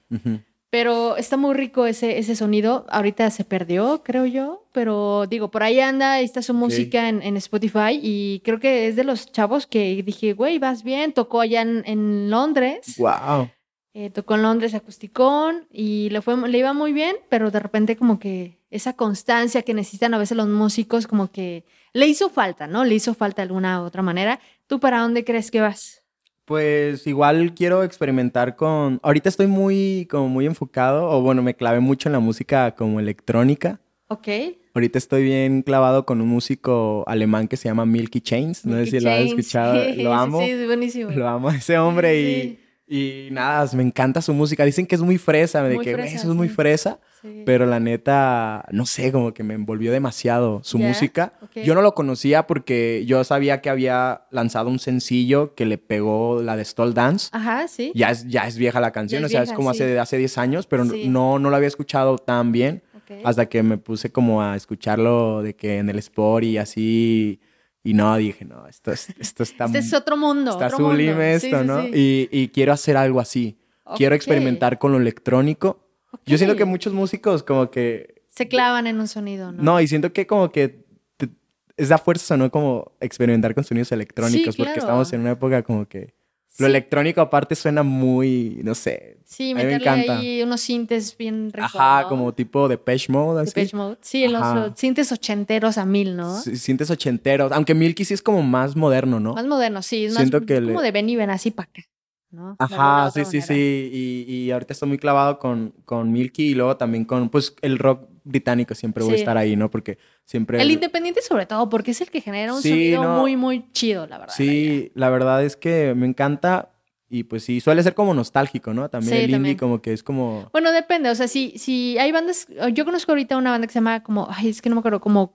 Pero 0.80 1.18
está 1.18 1.38
muy 1.38 1.56
rico 1.56 1.88
ese, 1.88 2.20
ese 2.20 2.36
sonido. 2.36 2.86
Ahorita 2.90 3.32
se 3.32 3.44
perdió, 3.44 4.04
creo 4.04 4.28
yo. 4.28 4.64
Pero 4.74 5.26
digo, 5.26 5.50
por 5.50 5.64
ahí 5.64 5.80
anda, 5.80 6.14
ahí 6.14 6.26
está 6.26 6.44
su 6.44 6.54
música 6.54 7.10
en, 7.10 7.24
en 7.24 7.36
Spotify. 7.38 8.00
Y 8.00 8.42
creo 8.46 8.60
que 8.60 8.88
es 8.88 8.96
de 8.96 9.04
los 9.04 9.32
chavos 9.32 9.66
que 9.66 10.04
dije, 10.04 10.34
güey, 10.34 10.60
vas 10.60 10.84
bien. 10.84 11.14
Tocó 11.14 11.42
allá 11.42 11.64
en, 11.64 11.82
en 11.88 12.30
Londres. 12.30 12.94
Wow. 13.00 13.50
Eh, 13.96 14.12
tocó 14.12 14.36
en 14.36 14.44
Londres 14.44 14.76
acusticón 14.76 15.66
y 15.72 16.12
le, 16.12 16.22
fue, 16.22 16.38
le 16.48 16.60
iba 16.60 16.74
muy 16.74 16.94
bien, 16.94 17.16
pero 17.28 17.50
de 17.50 17.60
repente 17.60 17.98
como 17.98 18.20
que 18.20 18.60
esa 18.70 18.94
constancia 18.94 19.64
que 19.64 19.74
necesitan 19.74 20.14
a 20.14 20.20
veces 20.20 20.38
los 20.38 20.48
músicos, 20.48 21.08
como 21.08 21.32
que 21.32 21.66
le 21.94 22.06
hizo 22.06 22.30
falta, 22.30 22.68
¿no? 22.68 22.86
Le 22.86 22.94
hizo 22.94 23.16
falta 23.16 23.42
de 23.42 23.48
alguna 23.48 23.82
otra 23.82 24.04
manera. 24.04 24.40
¿Tú 24.68 24.80
para 24.80 25.00
dónde 25.00 25.26
crees 25.26 25.50
que 25.50 25.62
vas? 25.62 26.04
Pues 26.48 27.06
igual 27.08 27.54
quiero 27.54 27.84
experimentar 27.84 28.56
con. 28.56 29.02
Ahorita 29.04 29.28
estoy 29.28 29.48
muy, 29.48 30.08
como 30.10 30.30
muy 30.30 30.46
enfocado, 30.46 31.10
o 31.10 31.22
bueno, 31.22 31.44
me 31.44 31.54
clavé 31.58 31.82
mucho 31.82 32.08
en 32.08 32.14
la 32.14 32.20
música 32.22 32.74
como 32.74 33.02
electrónica. 33.02 33.82
Ok. 34.08 34.30
Ahorita 34.74 34.98
estoy 34.98 35.24
bien 35.24 35.62
clavado 35.62 36.06
con 36.06 36.22
un 36.22 36.30
músico 36.30 37.04
alemán 37.06 37.50
que 37.50 37.58
se 37.58 37.68
llama 37.68 37.86
Milky 37.86 38.22
Chains. 38.22 38.66
No 38.66 38.78
sé 38.78 38.86
si 38.86 39.00
lo 39.02 39.12
has 39.12 39.20
escuchado. 39.26 39.84
Sí, 39.84 40.02
Lo 40.02 40.14
amo. 40.14 40.40
Sí, 40.40 40.52
es 40.52 40.66
buenísimo. 40.66 41.12
Lo 41.12 41.28
amo 41.28 41.50
a 41.50 41.56
ese 41.58 41.78
hombre 41.80 42.14
Sí. 42.16 42.60
y, 42.62 42.67
y 42.88 43.28
nada, 43.32 43.70
me 43.76 43.84
encanta 43.84 44.22
su 44.22 44.34
música. 44.34 44.64
Dicen 44.64 44.86
que 44.86 44.96
es 44.96 45.02
muy 45.02 45.18
fresa, 45.18 45.62
de 45.64 45.76
Muy 45.76 45.84
que 45.84 45.92
"Güey, 45.94 46.04
fresa, 46.06 46.18
eso 46.18 46.30
es 46.32 46.36
muy 46.36 46.48
sí. 46.48 46.54
fresa. 46.56 47.00
Sí. 47.22 47.44
Pero 47.46 47.66
la 47.66 47.80
neta, 47.80 48.66
no 48.72 48.86
sé, 48.86 49.12
como 49.12 49.34
que 49.34 49.44
me 49.44 49.56
envolvió 49.56 49.92
demasiado 49.92 50.62
su 50.64 50.78
música. 50.78 51.34
Yo 51.56 51.74
no 51.76 51.82
lo 51.82 51.94
conocía 51.96 52.46
porque 52.48 53.04
yo 53.06 53.24
sabía 53.24 53.60
que 53.62 53.70
había 53.70 54.22
lanzado 54.32 54.70
un 54.70 54.80
sencillo 54.80 55.54
que 55.56 55.66
le 55.66 55.78
pegó 55.78 56.42
la 56.44 56.56
de 56.56 56.64
Stall 56.64 56.94
Dance. 56.94 57.30
Ajá, 57.32 57.68
sí. 57.68 57.92
Ya 57.96 58.12
es, 58.12 58.28
ya 58.28 58.48
es 58.48 58.58
vieja 58.58 58.80
la 58.80 58.92
canción, 58.92 59.24
o 59.26 59.30
sea, 59.30 59.42
es 59.44 59.52
como 59.52 59.74
sí. 59.74 59.82
hace, 59.84 60.00
hace 60.00 60.18
10 60.18 60.38
años, 60.38 60.68
pero 60.68 60.86
no, 60.86 61.40
no 61.40 61.50
lo 61.50 61.56
había 61.56 61.68
escuchado 61.68 62.18
tan 62.20 62.52
bien 62.52 62.84
hasta 63.24 63.48
que 63.48 63.64
me 63.64 63.78
puse 63.78 64.12
como 64.12 64.42
a 64.42 64.56
escucharlo 64.56 65.42
de 65.42 65.56
que 65.56 65.78
en 65.80 65.90
el 65.90 65.98
Sport 66.00 66.44
y 66.46 66.58
así. 66.58 67.40
Y 67.88 67.94
no, 67.94 68.18
dije, 68.18 68.44
no, 68.44 68.68
esto, 68.68 68.92
es- 68.92 69.10
esto 69.18 69.44
está, 69.44 69.66
Este 69.66 69.78
es 69.78 69.94
otro 69.94 70.18
mundo. 70.18 70.52
está 70.52 70.66
otro 70.68 70.78
sublime 70.80 71.14
mundo. 71.14 71.40
Sí, 71.40 71.46
esto, 71.48 71.62
sí, 71.62 71.68
¿no? 71.68 71.82
sí. 71.84 71.92
Y, 71.94 72.30
y 72.32 72.48
quiero 72.50 72.74
hacer 72.74 72.98
algo 72.98 73.20
así. 73.22 73.58
Quiero 73.96 74.14
Ok. 74.14 74.18
experimentar 74.18 74.78
con 74.78 74.92
lo 74.92 74.98
electrónico. 74.98 75.80
Yo 76.26 76.38
siento 76.38 76.56
que 76.58 76.66
muchos 76.66 76.92
músicos 76.92 77.44
como 77.44 77.72
que... 77.72 78.16
Se 78.28 78.50
clavan 78.50 78.88
en 78.88 79.00
un 79.00 79.08
sonido, 79.08 79.52
¿no? 79.54 79.64
No, 79.64 79.80
y 79.82 79.88
siento 79.88 80.12
que 80.12 80.28
como 80.28 80.52
que 80.52 80.84
te- 81.16 81.30
es 81.78 81.88
da 81.90 81.98
fuerza, 81.98 82.36
¿no? 82.36 82.52
Como 82.52 82.92
experimentar 83.00 83.56
con 83.56 83.64
sonidos 83.64 83.92
electrónicos, 83.94 84.58
porque 84.58 84.80
estamos 84.80 85.14
en 85.14 85.22
una 85.22 85.32
época 85.32 85.64
como 85.64 85.88
que... 85.88 86.14
Lo 86.60 86.68
electrónico 86.68 87.22
aparte 87.22 87.56
suena 87.56 87.84
muy, 87.84 88.60
no 88.64 88.74
sé. 88.76 89.18
Sí, 89.26 89.52
a 89.52 89.56
mí 89.56 89.64
me 89.64 89.64
meterle 89.66 89.90
encanta. 89.90 90.20
ahí 90.20 90.42
unos 90.42 90.62
sintes 90.62 91.16
bien 91.18 91.52
ricos, 91.52 91.76
Ajá, 91.76 92.08
como 92.08 92.34
tipo 92.34 92.68
de 92.68 92.76
Depeche 92.78 93.12
Mode, 93.12 93.42
así. 93.42 93.50
Depeche 93.50 93.76
Mode. 93.76 93.98
Sí, 94.02 94.28
los 94.28 94.42
uh, 94.42 94.74
sintes 94.76 95.12
ochenteros 95.12 95.78
a 95.78 95.86
mil, 95.86 96.16
¿no? 96.16 96.42
Sí, 96.42 96.56
Sientes 96.56 96.90
ochenteros. 96.90 97.52
Aunque 97.52 97.74
Milky 97.76 98.06
sí 98.06 98.14
es 98.14 98.22
como 98.22 98.42
más 98.42 98.76
moderno, 98.76 99.20
¿no? 99.20 99.34
Más 99.34 99.46
moderno, 99.46 99.82
sí. 99.82 100.06
Es 100.06 100.14
Siento 100.14 100.46
que 100.46 100.62
como 100.62 100.80
le- 100.82 100.86
de 100.88 100.92
ven 100.92 101.10
y 101.10 101.16
ven 101.16 101.30
así 101.30 101.52
para 101.52 101.70
acá, 101.70 101.84
¿no? 102.32 102.56
Ajá, 102.60 103.12
sí, 103.12 103.20
sí, 103.26 103.38
manera. 103.38 103.46
sí. 103.48 103.90
Y, 104.28 104.34
y 104.34 104.52
ahorita 104.52 104.74
estoy 104.74 104.90
muy 104.90 104.98
clavado 104.98 105.40
con, 105.40 105.74
con 105.86 106.12
Milky 106.12 106.52
y 106.52 106.56
luego 106.56 106.78
también 106.78 107.06
con, 107.06 107.30
pues, 107.30 107.56
el 107.62 107.78
rock 107.78 108.10
británico 108.28 108.76
siempre 108.76 109.04
voy 109.04 109.14
a 109.14 109.18
estar 109.18 109.38
ahí, 109.38 109.56
¿no? 109.56 109.70
Porque 109.72 109.98
siempre... 110.26 110.62
El 110.62 110.72
independiente 110.72 111.22
sobre 111.22 111.46
todo, 111.46 111.70
porque 111.70 111.92
es 111.92 112.02
el 112.02 112.10
que 112.12 112.22
genera 112.22 112.54
un 112.54 112.62
Sí, 112.62 112.70
sonido 112.70 113.04
no. 113.04 113.20
muy, 113.20 113.36
muy 113.36 113.72
chido, 113.72 114.06
la 114.08 114.18
verdad. 114.18 114.34
Sí, 114.36 114.92
la 114.96 115.10
verdad 115.10 115.44
es 115.44 115.56
que 115.56 115.94
me 115.96 116.06
encanta 116.06 116.72
y 117.10 117.24
pues 117.24 117.44
sí, 117.44 117.62
suele 117.62 117.82
ser 117.84 117.94
como 117.94 118.14
nostálgico, 118.14 118.74
¿no? 118.74 118.90
También 118.90 119.12
Sí, 119.12 119.18
el 119.18 119.24
indie 119.24 119.36
también. 119.36 119.58
como 119.58 119.82
que 119.82 119.94
es 119.94 120.04
como... 120.04 120.50
Bueno, 120.52 120.72
depende, 120.74 121.10
o 121.10 121.16
sea, 121.16 121.28
si, 121.30 121.58
si 121.58 121.98
hay 121.98 122.12
bandas, 122.12 122.48
yo 122.74 122.84
conozco 122.84 123.14
ahorita 123.14 123.38
una 123.38 123.52
banda 123.52 123.66
que 123.68 123.72
se 123.74 123.80
llama 123.80 124.04
como, 124.04 124.28
ay, 124.30 124.50
es 124.50 124.62
que 124.62 124.70
no 124.70 124.76
me 124.76 124.80
acuerdo, 124.80 125.00
como 125.00 125.34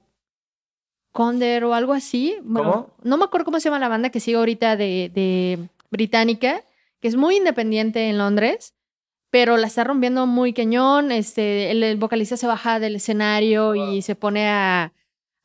Conder 1.13 1.65
o 1.65 1.75
algo 1.75 1.93
así. 1.93 2.37
Bueno, 2.43 2.73
¿Cómo? 2.73 2.91
No 3.03 3.17
me 3.19 3.25
acuerdo 3.25 3.45
cómo 3.45 3.61
se 3.61 3.65
llama 3.69 3.79
la 3.79 3.89
banda 3.89 4.09
que 4.11 4.19
sigue 4.21 4.39
ahorita 4.39 4.77
de, 4.77 5.11
de 5.15 5.69
británica, 5.91 6.63
que 7.01 7.09
es 7.09 7.17
muy 7.17 7.37
independiente 7.37 8.09
en 8.09 8.17
Londres, 8.17 8.75
pero 9.33 9.57
la 9.57 9.67
está 9.67 9.83
rompiendo 9.83 10.27
muy 10.27 10.53
cañón. 10.53 11.11
Este, 11.11 11.71
el, 11.71 11.83
el 11.83 11.97
vocalista 11.97 12.37
se 12.37 12.47
baja 12.47 12.79
del 12.79 12.97
escenario 12.97 13.75
y 13.75 14.03
se 14.03 14.15
pone 14.15 14.47
a, 14.49 14.93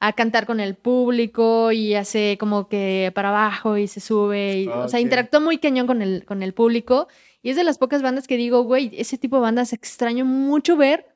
a 0.01 0.12
cantar 0.13 0.46
con 0.46 0.60
el 0.60 0.75
público 0.75 1.72
y 1.72 1.96
hace 1.96 2.36
como 2.38 2.67
que 2.67 3.13
para 3.15 3.29
abajo 3.29 3.77
y 3.77 3.88
se 3.88 4.01
sube. 4.01 4.58
y- 4.60 4.67
O 4.67 4.89
sea, 4.89 5.00
interactúa 5.00 5.39
muy 5.39 5.58
cañón 5.58 5.88
con 5.88 6.01
el, 6.01 6.25
con 6.25 6.44
el 6.44 6.53
público. 6.53 7.08
Y 7.41 7.50
es 7.51 7.56
de 7.56 7.63
las 7.63 7.77
pocas 7.77 8.01
bandas 8.01 8.27
que 8.27 8.36
digo, 8.36 8.63
güey, 8.63 8.91
ese 8.94 9.17
tipo 9.17 9.38
de 9.38 9.44
bandas 9.44 9.72
extraño 9.72 10.25
mucho 10.25 10.75
ver, 10.75 11.15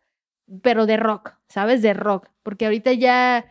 pero 0.62 0.86
de 0.86 0.96
rock, 0.96 1.34
¿sabes? 1.50 1.82
De 1.82 1.94
rock. 1.94 2.30
Porque 2.42 2.66
ahorita 2.66 2.94
ya 2.94 3.46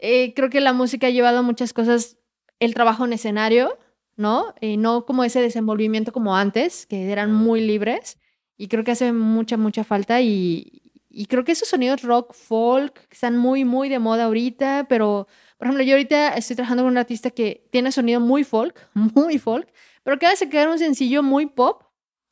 eh, 0.00 0.34
creo 0.34 0.50
que 0.50 0.60
la 0.60 0.72
música 0.72 1.06
ha 1.06 1.10
llevado 1.10 1.38
a 1.38 1.42
muchas 1.42 1.72
cosas, 1.72 2.18
el 2.58 2.74
trabajo 2.74 3.04
en 3.04 3.12
escenario, 3.12 3.78
¿no? 4.16 4.54
Eh, 4.60 4.76
no 4.76 5.06
como 5.06 5.22
ese 5.22 5.40
desenvolvimiento 5.40 6.12
como 6.12 6.36
antes, 6.36 6.84
que 6.86 7.12
eran 7.12 7.32
muy 7.32 7.60
libres. 7.60 8.18
Y 8.56 8.68
creo 8.68 8.84
que 8.84 8.92
hace 8.92 9.12
mucha, 9.12 9.56
mucha 9.56 9.84
falta. 9.84 10.20
Y, 10.20 10.82
y 11.10 11.26
creo 11.26 11.44
que 11.44 11.52
esos 11.52 11.68
sonidos 11.68 12.02
rock, 12.02 12.34
folk, 12.34 13.06
están 13.10 13.36
muy, 13.36 13.64
muy 13.64 13.88
de 13.88 13.98
moda 13.98 14.24
ahorita. 14.24 14.86
Pero, 14.88 15.28
por 15.58 15.66
ejemplo, 15.66 15.84
yo 15.84 15.94
ahorita 15.94 16.34
estoy 16.34 16.56
trabajando 16.56 16.82
con 16.82 16.92
un 16.92 16.98
artista 16.98 17.30
que 17.30 17.66
tiene 17.70 17.92
sonido 17.92 18.20
muy 18.20 18.44
folk, 18.44 18.88
muy 18.94 19.38
folk, 19.38 19.68
pero 20.02 20.18
que 20.18 20.26
hace 20.26 20.48
quedar 20.48 20.68
un 20.68 20.78
sencillo 20.78 21.22
muy 21.22 21.46
pop, 21.46 21.82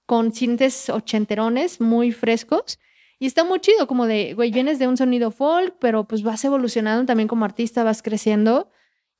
con 0.06 0.32
sintes 0.32 0.90
ochenterones, 0.90 1.80
muy 1.80 2.12
frescos. 2.12 2.78
Y 3.18 3.26
está 3.26 3.44
muy 3.44 3.60
chido, 3.60 3.86
como 3.86 4.06
de, 4.06 4.34
güey, 4.34 4.50
vienes 4.50 4.80
de 4.80 4.88
un 4.88 4.96
sonido 4.96 5.30
folk, 5.30 5.76
pero 5.78 6.08
pues 6.08 6.24
vas 6.24 6.44
evolucionando 6.44 7.06
también 7.06 7.28
como 7.28 7.44
artista, 7.44 7.84
vas 7.84 8.02
creciendo. 8.02 8.68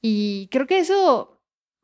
Y 0.01 0.49
creo 0.51 0.67
que 0.67 0.81
eso 0.81 1.41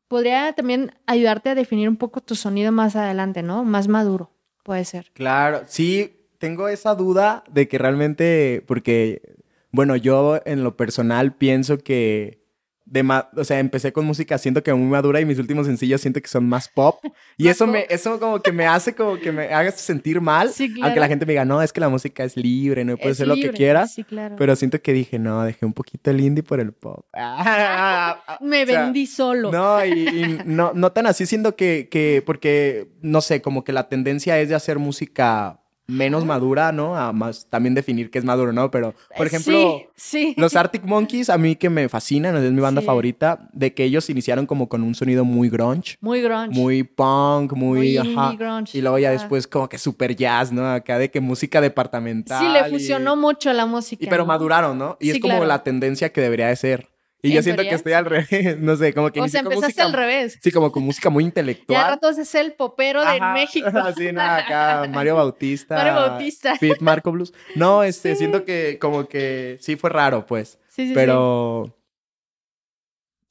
podría 0.09 0.51
también 0.51 0.91
ayudarte 1.05 1.49
a 1.49 1.55
definir 1.55 1.87
un 1.87 1.95
poco 1.95 2.19
tu 2.19 2.35
sonido 2.35 2.73
más 2.73 2.97
adelante, 2.97 3.41
¿no? 3.41 3.63
Más 3.63 3.87
maduro, 3.87 4.33
puede 4.69 4.85
ser. 4.85 5.09
Claro, 5.13 5.63
sí, 5.65 6.27
tengo 6.37 6.67
esa 6.67 6.93
duda 6.93 7.43
de 7.49 7.67
que 7.67 7.79
realmente, 7.79 8.63
porque, 8.67 9.23
bueno, 9.71 9.95
yo 9.95 10.39
en 10.45 10.63
lo 10.63 10.77
personal 10.77 11.33
pienso 11.33 11.79
que 11.79 12.43
de 12.89 13.23
o 13.35 13.43
sea, 13.43 13.59
empecé 13.59 13.93
con 13.93 14.05
música 14.05 14.37
siento 14.37 14.63
que 14.63 14.73
muy 14.73 14.89
madura 14.89 15.21
y 15.21 15.25
mis 15.25 15.37
últimos 15.37 15.67
sencillos 15.67 16.01
siento 16.01 16.21
que 16.21 16.27
son 16.27 16.47
más 16.47 16.67
pop. 16.67 16.99
Y 17.37 17.47
eso 17.47 17.67
me, 17.67 17.85
eso 17.89 18.19
como 18.19 18.41
que 18.41 18.51
me 18.51 18.65
hace 18.65 18.95
como 18.95 19.17
que 19.17 19.31
me 19.31 19.53
haga 19.53 19.71
sentir 19.71 20.19
mal. 20.21 20.51
Aunque 20.81 20.99
la 20.99 21.07
gente 21.07 21.25
me 21.25 21.33
diga, 21.33 21.45
no, 21.45 21.61
es 21.61 21.71
que 21.71 21.79
la 21.79 21.89
música 21.89 22.23
es 22.23 22.35
libre, 22.35 22.83
no 22.83 22.97
puedes 22.97 23.17
hacer 23.17 23.27
lo 23.27 23.35
que 23.35 23.51
quieras. 23.51 23.93
Sí, 23.93 24.03
claro. 24.03 24.35
Pero 24.37 24.55
siento 24.55 24.81
que 24.81 24.93
dije, 24.93 25.19
no, 25.19 25.43
dejé 25.43 25.65
un 25.65 25.73
poquito 25.73 26.09
el 26.09 26.19
indie 26.19 26.43
por 26.43 26.59
el 26.59 26.73
pop. 26.73 27.05
me 28.41 28.65
vendí 28.65 29.05
solo. 29.05 29.51
No, 29.51 29.85
y, 29.85 30.39
no, 30.45 30.71
no 30.73 30.91
tan 30.91 31.05
así, 31.05 31.25
siendo 31.25 31.55
que, 31.55 31.87
que, 31.91 32.23
porque, 32.25 32.89
no 33.01 33.21
sé, 33.21 33.41
como 33.41 33.63
que 33.63 33.71
la 33.71 33.87
tendencia 33.87 34.39
es 34.39 34.49
de 34.49 34.55
hacer 34.55 34.79
música 34.79 35.59
menos 35.89 36.23
madura, 36.23 36.71
¿no? 36.71 36.95
A 36.95 37.11
más 37.11 37.47
también 37.49 37.73
definir 37.73 38.11
qué 38.11 38.19
es 38.19 38.25
maduro, 38.25 38.53
¿no? 38.53 38.69
Pero, 38.71 38.93
por 39.17 39.25
eh, 39.25 39.29
ejemplo, 39.29 39.81
sí, 39.95 40.33
los 40.37 40.55
Arctic 40.55 40.83
Monkeys, 40.85 41.29
a 41.29 41.37
mí 41.37 41.55
que 41.55 41.69
me 41.69 41.89
fascinan, 41.89 42.35
es 42.37 42.51
mi 42.51 42.61
banda 42.61 42.81
favorita, 42.81 43.49
de 43.51 43.73
que 43.73 43.83
ellos 43.83 44.09
iniciaron 44.09 44.45
como 44.45 44.69
con 44.69 44.83
un 44.83 44.95
sonido 44.95 45.25
muy 45.25 45.49
grunge. 45.49 45.97
Muy 45.99 46.21
grunge. 46.21 46.57
Muy 46.57 46.83
punk, 46.83 47.53
muy, 47.53 47.97
ajá. 47.97 48.33
Grunge. 48.37 48.77
Y 48.77 48.81
luego 48.81 48.99
ya 48.99 49.11
después 49.11 49.47
como 49.47 49.67
que 49.67 49.77
super 49.77 50.15
jazz, 50.15 50.51
¿no? 50.51 50.71
Acá 50.71 50.99
de 50.99 51.09
que 51.09 51.19
música 51.19 51.59
departamental. 51.59 52.39
Sí, 52.39 52.47
le 52.47 52.69
fusionó 52.69 53.15
mucho 53.15 53.51
la 53.51 53.65
música. 53.65 54.05
Y 54.05 54.07
pero 54.07 54.25
maduraron, 54.25 54.77
¿no? 54.77 54.97
Y 54.99 55.09
es 55.09 55.19
como 55.19 55.43
la 55.43 55.63
tendencia 55.63 56.11
que 56.13 56.21
debería 56.21 56.47
de 56.47 56.55
ser. 56.55 56.87
Y 57.21 57.33
yo 57.33 57.43
siento 57.43 57.63
que 57.63 57.75
estoy 57.75 57.93
al 57.93 58.05
revés, 58.05 58.29
no 58.59 58.75
sé, 58.77 58.93
como 58.93 59.11
que... 59.11 59.19
O 59.19 59.27
sea, 59.27 59.41
empezaste 59.41 59.81
al 59.81 59.93
revés. 59.93 60.39
Sí, 60.41 60.51
como 60.51 60.71
con 60.71 60.83
música 60.83 61.09
muy 61.09 61.25
intelectual. 61.25 61.79
Ya 61.79 61.89
ratos 61.89 62.17
es 62.17 62.33
el 62.35 62.53
popero 62.53 63.03
de 63.03 63.19
México. 63.33 63.69
sí, 63.97 64.11
nada, 64.11 64.37
acá 64.37 64.89
Mario 64.89 65.15
Bautista. 65.15 65.75
Mario 65.75 65.95
Bautista. 65.95 66.55
Pete 66.59 66.77
Marco 66.79 67.11
Blues. 67.11 67.33
No, 67.55 67.83
este, 67.89 68.15
siento 68.15 68.45
que 68.45 68.77
como 68.79 69.07
que 69.07 69.57
sí 69.59 69.75
fue 69.75 69.89
raro, 69.89 70.25
pues. 70.25 70.59
Sí, 70.69 70.87
sí, 70.87 70.93
Pero... 70.93 71.75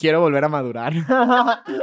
Quiero 0.00 0.20
volver 0.20 0.44
a 0.44 0.48
madurar. 0.48 0.92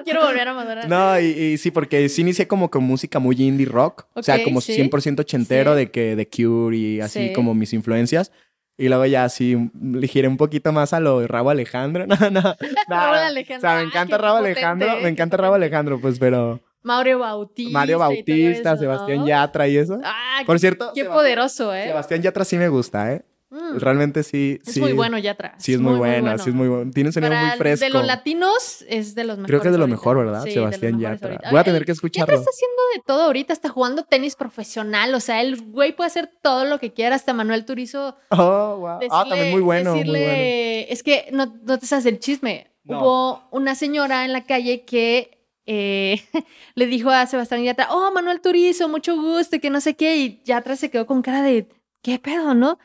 Quiero 0.05 0.21
volver 0.25 0.47
a 0.47 0.53
madurar. 0.53 0.87
No, 0.87 1.19
y, 1.19 1.57
sí, 1.57 1.69
porque 1.69 2.07
sí 2.07 2.21
inicié 2.21 2.47
como 2.47 2.71
con 2.71 2.81
música 2.85 3.19
muy 3.19 3.35
indie 3.35 3.65
rock. 3.65 4.05
o 4.13 4.23
sea, 4.23 4.41
como 4.41 4.61
100% 4.61 5.19
ochentero 5.19 5.75
de 5.75 5.91
que 5.91 6.15
The 6.15 6.29
Cure 6.29 6.77
y 6.77 7.01
así 7.01 7.33
como 7.33 7.53
mis 7.53 7.73
influencias. 7.73 8.31
Y 8.77 8.89
luego 8.89 9.05
ya 9.05 9.23
así 9.23 9.71
le 9.81 10.07
giré 10.07 10.27
un 10.27 10.37
poquito 10.37 10.71
más 10.73 10.91
a 10.93 10.99
lo 10.99 11.21
de 11.21 11.27
Rabo 11.27 11.49
Alejandro. 11.49 12.05
No, 12.15 12.29
no. 12.29 12.41
no. 12.41 12.95
Alejandro. 12.97 13.57
O 13.57 13.61
sea, 13.71 13.75
me 13.79 13.87
encanta 13.87 14.17
Rabo 14.17 14.37
Alejandro. 14.37 14.97
Me 15.01 15.09
encanta 15.09 15.37
Rabo 15.37 15.55
Alejandro, 15.55 15.99
pues, 15.99 16.19
pero. 16.19 16.59
Mario 16.83 17.19
Bautista. 17.19 17.71
Mario 17.71 17.99
Bautista, 17.99 18.77
Sebastián 18.77 19.25
Yatra 19.25 19.67
y 19.67 19.77
eso. 19.77 19.99
Ah, 20.03 20.41
Por 20.45 20.59
cierto. 20.59 20.91
Qué 20.93 21.05
poderoso, 21.05 21.73
¿eh? 21.73 21.87
Sebastián 21.87 22.21
Yatra 22.21 22.45
sí 22.45 22.57
me 22.57 22.67
gusta, 22.69 23.11
¿eh? 23.13 23.25
Mm. 23.55 23.77
Realmente 23.77 24.23
sí. 24.23 24.59
Es 24.65 24.77
muy 24.77 24.91
bueno 24.91 25.17
Yatra. 25.17 25.55
Sí, 25.57 25.73
es, 25.73 25.79
muy, 25.79 25.95
bueno, 25.95 26.37
sí 26.37 26.49
es 26.49 26.55
muy 26.55 26.67
bueno. 26.67 26.91
Tiene 26.91 27.09
un 27.09 27.13
sonido 27.13 27.33
muy 27.33 27.51
fresco. 27.51 27.85
De 27.85 27.89
los 27.89 28.05
latinos 28.05 28.83
es 28.89 29.15
de 29.15 29.23
los 29.23 29.37
mejores. 29.37 29.47
Creo 29.47 29.61
que 29.61 29.67
es 29.69 29.71
de 29.71 29.77
lo 29.77 29.87
mejor, 29.87 30.17
¿verdad? 30.17 30.43
Sebastián 30.43 30.99
Yatra. 30.99 31.39
Voy 31.49 31.59
a 31.59 31.63
tener 31.63 31.85
que 31.85 31.93
escucharlo. 31.93 32.33
Yatra 32.33 32.35
está 32.41 32.49
haciendo 32.49 32.81
de 32.95 33.01
todo 33.05 33.21
ahorita, 33.23 33.53
está 33.53 33.69
jugando 33.69 34.03
tenis 34.03 34.35
profesional. 34.35 35.15
O 35.15 35.21
sea, 35.21 35.41
el 35.41 35.61
güey 35.61 35.95
puede 35.95 36.07
hacer 36.07 36.29
todo 36.41 36.65
lo 36.65 36.79
que 36.79 36.91
quiera. 36.91 37.15
Hasta 37.15 37.33
Manuel 37.33 37.63
Turizo. 37.63 38.17
Oh, 38.29 38.77
wow. 38.77 38.99
ah, 39.09 39.25
también 39.29 39.51
muy 39.51 39.61
bueno. 39.61 39.93
Decirle, 39.93 40.91
Es 40.91 41.01
que 41.01 41.29
no, 41.31 41.57
no 41.63 41.79
te 41.79 41.85
sabes 41.85 42.05
el 42.07 42.19
chisme. 42.19 42.71
Hubo 42.87 43.47
una 43.51 43.73
señora 43.73 44.25
en 44.25 44.33
la 44.33 44.43
calle 44.43 44.83
que 44.83 45.35
eh, 45.65 46.21
le 46.75 46.87
dijo 46.87 47.09
a 47.09 47.25
Sebastián 47.25 47.63
Yatra, 47.63 47.87
oh, 47.91 48.11
Manuel 48.11 48.41
Turizo, 48.41 48.89
mucho 48.89 49.15
gusto, 49.15 49.59
que 49.61 49.69
no 49.69 49.79
sé 49.79 49.95
qué, 49.95 50.17
y 50.17 50.41
Yatra 50.43 50.75
se 50.75 50.89
quedó 50.91 51.05
con 51.05 51.21
cara 51.21 51.41
de, 51.41 51.67
¿qué 52.01 52.19
pedo, 52.19 52.53
no? 52.53 52.77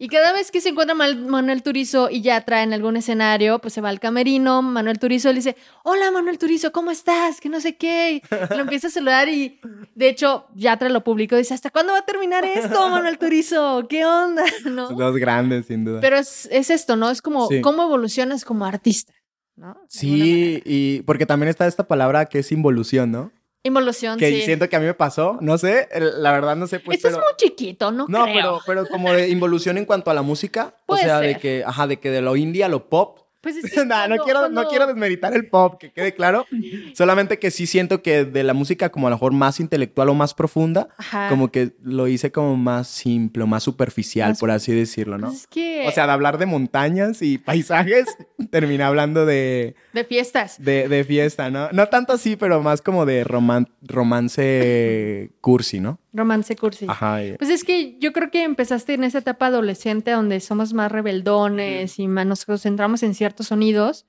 Y 0.00 0.06
cada 0.08 0.32
vez 0.32 0.52
que 0.52 0.60
se 0.60 0.68
encuentra 0.68 0.94
Manuel 0.94 1.62
Turizo 1.64 2.08
y 2.08 2.22
ya 2.22 2.40
trae 2.42 2.62
en 2.62 2.72
algún 2.72 2.96
escenario, 2.96 3.58
pues 3.58 3.74
se 3.74 3.80
va 3.80 3.88
al 3.88 3.98
camerino, 3.98 4.62
Manuel 4.62 5.00
Turizo 5.00 5.28
le 5.30 5.36
dice, 5.36 5.56
hola 5.82 6.12
Manuel 6.12 6.38
Turizo, 6.38 6.70
¿cómo 6.70 6.92
estás? 6.92 7.40
Que 7.40 7.48
no 7.48 7.60
sé 7.60 7.76
qué. 7.76 8.22
Y 8.22 8.54
lo 8.54 8.60
empieza 8.60 8.86
a 8.86 8.90
saludar 8.90 9.28
y 9.28 9.60
de 9.96 10.08
hecho 10.08 10.46
Yatra 10.54 10.88
lo 10.88 11.02
publicó, 11.02 11.34
dice, 11.34 11.52
¿hasta 11.52 11.70
cuándo 11.70 11.94
va 11.94 11.98
a 11.98 12.06
terminar 12.06 12.44
esto, 12.44 12.88
Manuel 12.90 13.18
Turizo? 13.18 13.86
¿Qué 13.88 14.06
onda? 14.06 14.44
¿No? 14.70 14.90
Dos 14.90 15.16
grandes, 15.16 15.66
sin 15.66 15.84
duda. 15.84 16.00
Pero 16.00 16.16
es, 16.16 16.46
esto, 16.46 16.94
¿no? 16.94 17.10
Es 17.10 17.20
como 17.20 17.48
cómo 17.60 17.82
evolucionas 17.82 18.44
como 18.44 18.66
artista, 18.66 19.12
¿no? 19.56 19.76
Sí, 19.88 20.62
y 20.64 21.02
porque 21.02 21.26
también 21.26 21.48
está 21.48 21.66
esta 21.66 21.88
palabra 21.88 22.26
que 22.26 22.38
es 22.38 22.52
involución, 22.52 23.10
¿no? 23.10 23.32
Involución, 23.64 24.18
que 24.18 24.42
siento 24.42 24.68
que 24.68 24.76
a 24.76 24.80
mí 24.80 24.86
me 24.86 24.94
pasó, 24.94 25.36
no 25.40 25.58
sé, 25.58 25.88
la 25.98 26.32
verdad 26.32 26.56
no 26.56 26.66
sé. 26.66 26.80
Pues, 26.80 26.98
Esto 26.98 27.08
es 27.08 27.14
muy 27.14 27.34
chiquito, 27.36 27.90
¿no? 27.90 28.06
No, 28.08 28.24
pero, 28.24 28.60
pero 28.66 28.86
como 28.86 29.12
de 29.12 29.28
involución 29.28 29.78
en 29.78 29.84
cuanto 29.84 30.10
a 30.10 30.14
la 30.14 30.22
música. 30.22 30.74
o 30.86 30.96
sea, 30.96 31.20
de 31.20 31.38
que, 31.38 31.64
ajá, 31.66 31.86
de 31.86 31.98
que 31.98 32.10
de 32.10 32.22
lo 32.22 32.36
indie 32.36 32.64
a 32.64 32.68
lo 32.68 32.88
pop 32.88 33.18
pues 33.40 33.56
no, 33.86 34.16
quiero, 34.24 34.48
no 34.48 34.68
quiero 34.68 34.86
desmeritar 34.86 35.34
el 35.34 35.48
pop, 35.48 35.78
que 35.78 35.92
quede 35.92 36.14
claro. 36.14 36.46
Solamente 36.94 37.38
que 37.38 37.50
sí 37.50 37.66
siento 37.66 38.02
que 38.02 38.24
de 38.24 38.42
la 38.42 38.54
música 38.54 38.90
como 38.90 39.06
a 39.06 39.10
lo 39.10 39.16
mejor 39.16 39.32
más 39.32 39.60
intelectual 39.60 40.08
o 40.08 40.14
más 40.14 40.34
profunda, 40.34 40.88
como 41.28 41.50
que 41.50 41.74
lo 41.82 42.08
hice 42.08 42.32
como 42.32 42.56
más 42.56 42.88
simple, 42.88 43.44
más 43.46 43.62
superficial, 43.62 44.36
por 44.38 44.50
así 44.50 44.72
decirlo, 44.72 45.18
¿no? 45.18 45.28
Pues 45.28 45.48
o 45.86 45.90
sea, 45.92 46.06
de 46.06 46.12
hablar 46.12 46.38
de 46.38 46.46
montañas 46.46 47.22
y 47.22 47.38
paisajes, 47.38 48.06
terminé 48.50 48.84
hablando 48.84 49.26
de... 49.26 49.74
De 49.92 50.04
fiestas. 50.04 50.62
De, 50.62 50.88
de 50.88 51.04
fiesta, 51.04 51.50
¿no? 51.50 51.70
No 51.72 51.88
tanto 51.88 52.12
así, 52.12 52.36
pero 52.36 52.62
más 52.62 52.82
como 52.82 53.06
de 53.06 53.24
romance 53.24 55.30
cursi, 55.40 55.80
¿no? 55.80 55.98
Romance 56.18 56.54
cursi. 56.56 56.86
Ajá. 56.88 57.20
Pues 57.38 57.50
es 57.50 57.64
que 57.64 57.98
yo 57.98 58.12
creo 58.12 58.30
que 58.30 58.44
empezaste 58.44 58.94
en 58.94 59.04
esa 59.04 59.18
etapa 59.18 59.46
adolescente 59.46 60.10
donde 60.10 60.40
somos 60.40 60.74
más 60.74 60.92
rebeldones 60.92 61.98
y 61.98 62.08
más 62.08 62.26
nos 62.26 62.44
concentramos 62.44 63.02
en 63.02 63.14
ciertos 63.14 63.48
sonidos 63.48 64.06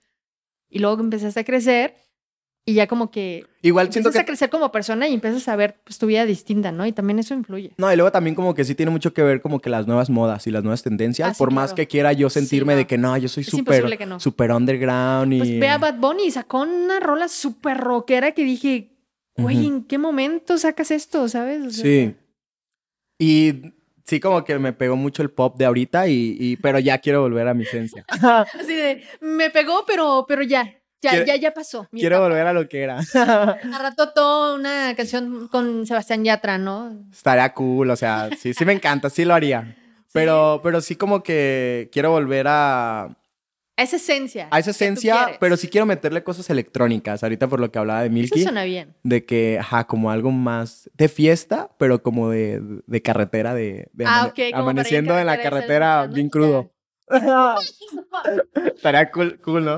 y 0.70 0.80
luego 0.80 1.02
empezaste 1.02 1.40
a 1.40 1.44
crecer 1.44 1.96
y 2.70 2.74
ya 2.74 2.86
como 2.86 3.10
que 3.10 3.46
igual 3.64 3.92
siento 3.92 4.12
que 4.12 4.20
a 4.20 4.26
crecer 4.26 4.52
como 4.52 4.72
persona 4.72 5.08
y 5.08 5.16
empiezas 5.16 5.48
a 5.48 5.56
ver 5.56 5.82
pues, 5.84 5.98
tu 5.98 6.06
vida 6.06 6.26
distinta, 6.26 6.72
¿no? 6.72 6.86
Y 6.86 6.92
también 6.92 7.18
eso 7.18 7.34
influye. 7.34 7.72
No, 7.78 7.92
y 7.92 7.96
luego 7.96 8.12
también 8.12 8.36
como 8.36 8.54
que 8.54 8.64
sí 8.64 8.76
tiene 8.76 8.92
mucho 8.92 9.12
que 9.12 9.24
ver 9.24 9.42
como 9.42 9.60
que 9.60 9.72
las 9.72 9.88
nuevas 9.88 10.12
modas 10.12 10.46
y 10.46 10.52
las 10.52 10.64
nuevas 10.64 10.84
tendencias, 10.84 11.30
ah, 11.32 11.36
por 11.36 11.52
más 11.52 11.74
que 11.74 11.88
quiera 11.88 12.14
yo 12.14 12.30
sentirme 12.30 12.76
de 12.76 12.86
que 12.86 13.00
no, 13.00 13.18
yo 13.18 13.28
soy 13.28 13.44
súper 13.44 13.98
super 14.20 14.52
underground 14.52 15.34
y 15.34 15.40
Pues 15.40 15.60
ve 15.60 15.68
a 15.68 15.80
Bad 15.80 15.96
Bunny, 15.96 16.30
sacó 16.30 16.62
una 16.62 17.00
rola 17.00 17.28
súper 17.28 17.78
rockera 17.78 18.34
que 18.34 18.44
dije, 18.44 18.92
güey, 19.42 19.66
¿en 19.66 19.84
qué 19.84 19.98
momento 19.98 20.58
sacas 20.58 20.92
esto, 20.92 21.28
sabes? 21.28 21.76
sí. 21.76 22.16
Y 23.22 23.74
sí 24.06 24.20
como 24.20 24.44
que 24.44 24.58
me 24.58 24.74
pegó 24.74 24.96
mucho 24.96 25.22
el 25.22 25.30
pop 25.30 25.58
de 25.58 25.66
ahorita 25.66 26.08
y, 26.08 26.58
pero 26.62 26.80
ya 26.80 26.98
quiero 26.98 27.22
volver 27.22 27.48
a 27.48 27.54
mi 27.54 27.64
esencia. 27.64 28.06
Así 28.10 28.74
de, 28.74 29.04
me 29.22 29.50
pegó, 29.50 29.86
pero, 29.86 30.26
pero 30.28 30.42
ya. 30.42 30.76
Ya, 31.02 31.24
ya, 31.24 31.38
ya 31.38 31.54
pasó. 31.54 31.88
Quiero 31.92 32.20
volver 32.20 32.46
a 32.46 32.52
lo 32.52 32.68
que 32.68 32.82
era. 32.82 33.00
A 33.14 33.80
rato 33.80 34.12
todo 34.12 34.56
una 34.56 34.94
canción 34.98 35.48
con 35.48 35.88
Sebastián 35.88 36.26
Yatra, 36.26 36.58
¿no? 36.58 37.06
Estaría 37.10 37.54
cool, 37.54 37.90
o 37.90 37.96
sea, 37.96 38.30
sí, 38.38 38.54
sí 38.54 38.66
me 38.66 38.74
encanta, 38.74 39.10
sí 39.10 39.24
lo 39.24 39.34
haría. 39.34 39.78
Pero, 40.12 40.60
pero 40.64 40.82
sí 40.82 40.96
como 40.96 41.22
que 41.22 41.88
quiero 41.94 42.10
volver 42.10 42.48
a, 42.50 43.16
a 43.80 43.84
esa 43.84 43.96
esencia. 43.96 44.50
A 44.52 44.60
esa 44.60 44.72
esencia, 44.72 45.38
pero 45.40 45.56
sí 45.56 45.70
quiero 45.70 45.86
meterle 45.86 46.22
cosas 46.22 46.50
electrónicas. 46.50 47.24
Ahorita 47.24 47.48
por 47.48 47.62
lo 47.62 47.72
que 47.72 47.80
hablaba 47.80 48.04
de 48.04 48.10
Milky. 48.10 48.40
Eso 48.40 48.50
suena 48.50 48.66
bien. 48.66 48.94
De 49.04 49.24
que, 49.24 49.58
ajá, 49.58 49.88
como 49.88 50.12
algo 50.12 50.32
más 50.32 50.90
de 50.96 51.08
fiesta, 51.08 51.70
pero 51.78 52.04
como 52.04 52.30
de, 52.30 52.62
de 52.86 53.02
carretera, 53.02 53.54
de, 53.54 53.90
ah, 54.06 54.34
amaneciendo 54.54 55.18
en 55.18 55.26
la 55.26 55.42
carretera 55.42 56.08
bien 56.08 56.30
crudo. 56.30 56.74
Estaría 58.76 59.10
cool, 59.12 59.40
cool, 59.40 59.64
¿no? 59.64 59.78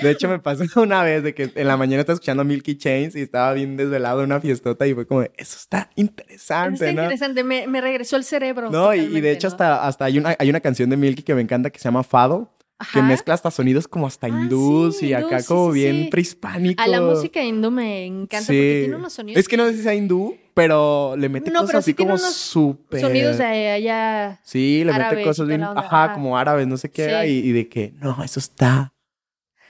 De 0.00 0.10
hecho, 0.12 0.28
me 0.28 0.38
pasó 0.38 0.62
una 0.80 1.02
vez 1.02 1.24
de 1.24 1.34
que 1.34 1.50
en 1.52 1.66
la 1.66 1.76
mañana 1.76 2.00
estaba 2.00 2.14
escuchando 2.14 2.44
Milky 2.44 2.78
Chains 2.78 3.16
y 3.16 3.22
estaba 3.22 3.52
bien 3.52 3.76
desvelado 3.76 4.20
en 4.20 4.26
una 4.26 4.40
fiestota 4.40 4.86
y 4.86 4.94
fue 4.94 5.08
como, 5.08 5.22
eso 5.22 5.32
está 5.36 5.90
interesante, 5.96 6.88
está 6.88 7.02
interesante, 7.02 7.42
me, 7.42 7.80
regresó 7.80 8.16
el 8.16 8.22
cerebro. 8.22 8.70
No, 8.70 8.94
y, 8.94 9.20
de 9.20 9.32
hecho 9.32 9.48
hasta, 9.48 9.84
hasta 9.86 10.04
hay, 10.04 10.18
una, 10.18 10.36
hay 10.38 10.48
una 10.48 10.60
canción 10.60 10.88
de 10.88 10.96
Milky 10.96 11.24
que 11.24 11.34
me 11.34 11.42
encanta 11.42 11.70
que 11.70 11.80
se 11.80 11.84
llama 11.84 12.04
Fado 12.04 12.54
que 12.92 13.02
mezcla 13.02 13.34
hasta 13.34 13.50
sonidos 13.50 13.86
como 13.86 14.06
hasta 14.06 14.26
ah, 14.26 14.30
hindús 14.30 15.02
y 15.02 15.12
acá 15.12 15.42
como 15.44 15.70
bien 15.70 16.08
prehispánico. 16.10 16.82
A 16.82 16.86
la 16.86 17.00
música 17.00 17.42
hindú 17.42 17.70
me 17.70 18.06
encanta 18.06 18.46
porque 18.46 18.80
tiene 18.80 18.96
unos 18.96 19.12
sonidos. 19.12 19.40
Es 19.40 19.48
que 19.48 19.56
no 19.56 19.66
sé 19.66 19.76
si 19.76 19.82
sea 19.82 19.94
hindú, 19.94 20.36
pero 20.54 21.14
le 21.16 21.28
mete 21.28 21.52
cosas 21.52 21.76
así 21.76 21.94
como 21.94 22.18
súper. 22.18 23.00
Sonidos 23.00 23.38
de 23.38 23.44
allá. 23.44 24.40
Sí, 24.44 24.82
le 24.84 24.92
mete 24.92 25.22
cosas 25.22 25.46
bien. 25.46 25.62
Ajá, 25.62 26.12
como 26.14 26.36
árabes, 26.36 26.66
no 26.66 26.76
sé 26.76 26.90
qué. 26.90 27.26
Y, 27.26 27.48
y, 27.48 27.52
de 27.52 27.68
que, 27.68 27.94
no, 28.00 28.22
eso 28.24 28.40
está. 28.40 28.92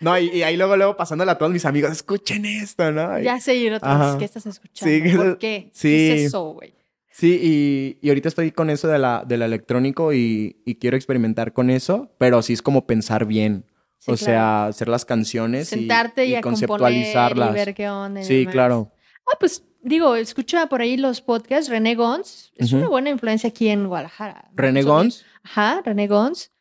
No, 0.00 0.18
y, 0.18 0.42
ahí 0.42 0.56
luego, 0.56 0.76
luego 0.76 0.96
pasándole 0.96 1.30
a 1.30 1.36
todos 1.36 1.52
mis 1.52 1.64
amigos, 1.66 1.90
escuchen 1.90 2.46
esto, 2.46 2.90
¿no? 2.90 3.18
ya 3.18 3.38
sé, 3.38 3.56
y 3.56 3.68
otros, 3.68 4.16
¿qué 4.16 4.24
estás 4.24 4.46
escuchando? 4.46 5.10
Sí, 5.10 5.16
¿Por 5.16 5.38
qué? 5.38 5.70
Sí. 5.74 5.88
¿Qué 5.88 6.14
es 6.14 6.20
eso, 6.28 6.52
güey? 6.52 6.79
Sí, 7.10 7.98
y, 8.00 8.08
ahorita 8.08 8.28
estoy 8.28 8.52
con 8.52 8.70
eso 8.70 8.88
de 8.88 8.98
la, 8.98 9.24
del 9.26 9.42
electrónico 9.42 10.12
y, 10.12 10.56
quiero 10.80 10.96
experimentar 10.96 11.52
con 11.52 11.70
eso, 11.70 12.10
pero 12.18 12.42
sí 12.42 12.52
es 12.52 12.62
como 12.62 12.86
pensar 12.86 13.26
bien. 13.26 13.64
o 14.06 14.16
sea, 14.16 14.66
hacer 14.66 14.88
las 14.88 15.04
canciones 15.04 15.68
Sentarte 15.68 16.24
y, 16.24 16.36
y, 16.36 16.40
conceptualizarlas. 16.40 17.50
Y 17.50 17.54
ver 17.54 17.74
qué 17.74 17.88
onda. 17.88 18.22
Sí, 18.22 18.46
claro. 18.46 18.92
Ah, 19.30 19.36
pues 19.38 19.64
digo, 19.82 20.16
escucha 20.16 20.66
por 20.68 20.80
ahí 20.80 20.96
los 20.96 21.20
podcasts. 21.20 21.68
René 21.70 21.94
Gons 21.94 22.52
es 22.56 22.72
una 22.72 22.88
buena 22.88 23.10
influencia 23.10 23.48
aquí 23.48 23.68
en 23.68 23.86
Guadalajara. 23.86 24.50
¿René 24.54 24.82
Gons? 24.82 25.24
Ajá, 25.42 25.82
René 25.84 26.06
Gons. 26.06 26.52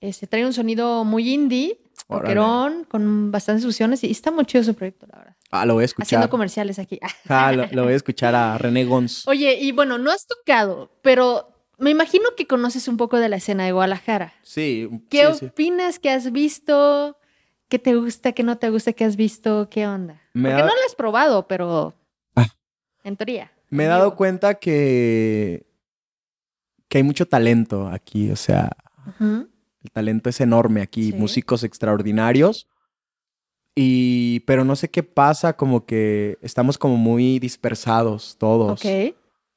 Este, 0.00 0.26
trae 0.26 0.46
un 0.46 0.52
sonido 0.52 1.04
muy 1.04 1.32
indie, 1.32 1.80
rockerón, 2.08 2.84
con 2.84 3.32
bastantes 3.32 3.64
fusiones 3.64 4.04
y 4.04 4.10
está 4.10 4.30
muy 4.30 4.44
chido 4.44 4.62
su 4.62 4.74
proyecto, 4.74 5.06
la 5.10 5.18
verdad. 5.18 5.36
Ah, 5.50 5.64
lo 5.64 5.74
voy 5.74 5.82
a 5.82 5.84
escuchar. 5.86 6.06
Haciendo 6.06 6.30
comerciales 6.30 6.78
aquí. 6.78 7.00
Ah, 7.28 7.52
lo, 7.52 7.84
voy 7.84 7.92
a 7.92 7.96
escuchar 7.96 8.34
a 8.34 8.58
René 8.58 8.84
Gons. 8.84 9.26
Oye, 9.26 9.58
y 9.60 9.72
bueno, 9.72 9.98
no 9.98 10.10
has 10.10 10.26
tocado, 10.26 10.90
pero 11.02 11.48
me 11.78 11.90
imagino 11.90 12.24
que 12.36 12.46
conoces 12.46 12.88
un 12.88 12.96
poco 12.96 13.18
de 13.18 13.28
la 13.28 13.36
escena 13.36 13.64
de 13.64 13.72
Guadalajara. 13.72 14.34
Sí. 14.42 14.88
¿Qué 15.10 15.26
opinas? 15.26 15.98
¿Qué 15.98 16.10
has 16.10 16.32
visto? 16.32 17.18
¿Qué 17.68 17.78
te 17.78 17.94
gusta? 17.94 18.32
¿Qué 18.32 18.42
no 18.42 18.58
te 18.58 18.70
gusta? 18.70 18.92
¿Qué 18.92 19.04
has 19.04 19.16
visto? 19.16 19.68
¿Qué 19.70 19.86
onda? 19.86 20.22
Porque 20.32 20.50
no 20.50 20.66
lo 20.66 20.86
has 20.86 20.94
probado, 20.96 21.48
pero 21.48 21.94
ah. 22.36 22.48
en 23.04 23.16
teoría. 23.16 23.52
Me 23.70 23.84
he 23.84 23.88
dado 23.88 24.16
cuenta 24.16 24.54
que 24.54 25.68
que 26.88 26.98
hay 26.98 27.04
mucho 27.04 27.26
talento 27.26 27.88
aquí, 27.88 28.30
o 28.30 28.36
sea, 28.36 28.70
el 29.20 29.90
talento 29.92 30.30
es 30.30 30.40
enorme 30.40 30.80
aquí, 30.80 31.12
músicos 31.12 31.62
extraordinarios 31.62 32.66
y, 33.80 34.40
pero 34.40 34.64
no 34.64 34.74
sé 34.74 34.90
qué 34.90 35.04
pasa, 35.04 35.52
como 35.52 35.86
que 35.86 36.36
estamos 36.42 36.78
como 36.78 36.96
muy 36.96 37.38
dispersados 37.38 38.34
todos. 38.36 38.84
Ok. 38.84 39.14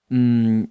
Mm, 0.09 0.65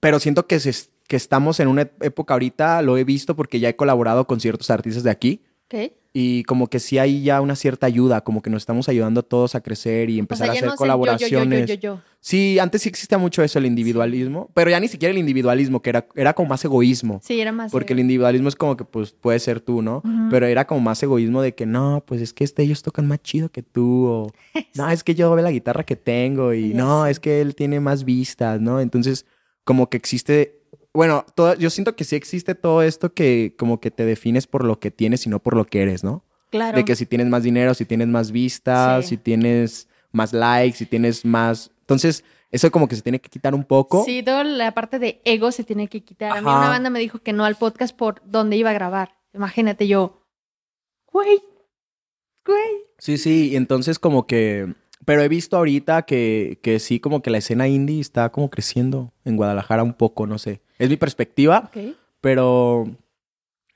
pero 0.00 0.18
siento 0.18 0.46
que, 0.46 0.58
que 1.06 1.16
estamos 1.16 1.60
en 1.60 1.68
una 1.68 1.82
época 2.00 2.32
ahorita, 2.32 2.80
lo 2.80 2.96
he 2.96 3.04
visto 3.04 3.36
porque 3.36 3.60
ya 3.60 3.68
he 3.68 3.76
colaborado 3.76 4.26
con 4.26 4.40
ciertos 4.40 4.70
artistas 4.70 5.02
de 5.02 5.10
aquí. 5.10 5.42
Ok. 5.66 5.92
Y 6.12 6.42
como 6.44 6.68
que 6.68 6.80
sí 6.80 6.98
hay 6.98 7.22
ya 7.22 7.40
una 7.40 7.54
cierta 7.54 7.86
ayuda, 7.86 8.22
como 8.22 8.40
que 8.40 8.48
nos 8.48 8.62
estamos 8.62 8.88
ayudando 8.88 9.22
todos 9.22 9.54
a 9.54 9.60
crecer 9.60 10.08
y 10.08 10.18
empezar 10.18 10.48
a 10.48 10.52
hacer 10.52 10.70
colaboraciones. 10.74 11.78
sí, 12.20 12.58
antes 12.58 12.82
sí 12.82 12.88
existía 12.88 13.18
mucho 13.18 13.42
eso, 13.42 13.58
el 13.58 13.66
individualismo, 13.66 14.50
pero 14.54 14.70
ya 14.70 14.80
ni 14.80 14.88
siquiera 14.88 15.12
el 15.12 15.18
individualismo, 15.18 15.82
que 15.82 15.90
era, 15.90 16.08
era 16.16 16.32
como 16.32 16.48
más 16.48 16.64
egoísmo. 16.64 17.20
Sí, 17.22 17.40
era 17.40 17.52
más. 17.52 17.70
Porque 17.70 17.92
el 17.92 18.00
individualismo 18.00 18.48
es 18.48 18.56
como 18.56 18.76
que 18.76 18.84
pues 18.84 19.12
puede 19.12 19.38
ser 19.38 19.60
tú, 19.60 19.82
¿no? 19.82 20.02
Pero 20.30 20.46
era 20.46 20.66
como 20.66 20.80
más 20.80 21.02
egoísmo 21.02 21.42
de 21.42 21.54
que 21.54 21.66
no, 21.66 22.02
pues 22.06 22.22
es 22.22 22.32
que 22.32 22.44
este, 22.44 22.62
ellos 22.62 22.82
tocan 22.82 23.06
más 23.06 23.22
chido 23.22 23.50
que 23.50 23.62
tú, 23.62 24.06
o 24.06 24.32
no, 24.74 24.90
es 24.90 25.04
que 25.04 25.14
yo 25.14 25.30
veo 25.34 25.44
la 25.44 25.50
guitarra 25.50 25.84
que 25.84 25.96
tengo, 25.96 26.54
y 26.54 26.72
no, 26.72 27.06
es 27.06 27.20
que 27.20 27.42
él 27.42 27.54
tiene 27.54 27.80
más 27.80 28.04
vistas, 28.04 28.60
¿no? 28.60 28.80
Entonces, 28.80 29.26
como 29.64 29.90
que 29.90 29.98
existe 29.98 30.57
bueno, 30.94 31.24
yo 31.58 31.70
siento 31.70 31.96
que 31.96 32.04
sí 32.04 32.16
existe 32.16 32.54
todo 32.54 32.82
esto 32.82 33.12
que 33.12 33.54
como 33.58 33.80
que 33.80 33.90
te 33.90 34.04
defines 34.04 34.46
por 34.46 34.64
lo 34.64 34.80
que 34.80 34.90
tienes 34.90 35.26
y 35.26 35.30
no 35.30 35.38
por 35.38 35.56
lo 35.56 35.64
que 35.64 35.82
eres, 35.82 36.04
¿no? 36.04 36.24
Claro. 36.50 36.76
De 36.76 36.84
que 36.84 36.96
si 36.96 37.06
tienes 37.06 37.28
más 37.28 37.42
dinero, 37.42 37.74
si 37.74 37.84
tienes 37.84 38.08
más 38.08 38.32
vistas, 38.32 39.06
si 39.06 39.16
tienes 39.16 39.88
más 40.12 40.32
likes, 40.32 40.78
si 40.78 40.86
tienes 40.86 41.24
más... 41.24 41.70
Entonces, 41.80 42.24
eso 42.50 42.70
como 42.70 42.88
que 42.88 42.96
se 42.96 43.02
tiene 43.02 43.20
que 43.20 43.28
quitar 43.28 43.54
un 43.54 43.64
poco. 43.64 44.04
Sí, 44.04 44.22
toda 44.22 44.44
la 44.44 44.72
parte 44.72 44.98
de 44.98 45.20
ego 45.24 45.52
se 45.52 45.64
tiene 45.64 45.88
que 45.88 46.02
quitar. 46.02 46.32
A 46.32 46.40
mí 46.40 46.48
una 46.48 46.68
banda 46.68 46.88
me 46.88 47.00
dijo 47.00 47.18
que 47.18 47.34
no 47.34 47.44
al 47.44 47.56
podcast 47.56 47.94
por 47.94 48.22
donde 48.24 48.56
iba 48.56 48.70
a 48.70 48.74
grabar. 48.74 49.16
Imagínate 49.34 49.86
yo, 49.86 50.24
güey, 51.12 51.42
güey. 52.46 52.86
Sí, 52.96 53.18
sí, 53.18 53.50
y 53.50 53.56
entonces 53.56 53.98
como 53.98 54.26
que 54.26 54.74
pero 55.04 55.22
he 55.22 55.28
visto 55.28 55.56
ahorita 55.56 56.02
que, 56.02 56.58
que 56.62 56.78
sí, 56.80 57.00
como 57.00 57.22
que 57.22 57.30
la 57.30 57.38
escena 57.38 57.66
indie 57.66 58.00
está 58.00 58.30
como 58.30 58.50
creciendo 58.50 59.12
en 59.24 59.36
Guadalajara 59.36 59.82
un 59.82 59.94
poco, 59.94 60.26
no 60.26 60.36
sé. 60.36 60.60
Es 60.78 60.88
mi 60.88 60.96
perspectiva, 60.96 61.70
pero 62.20 62.88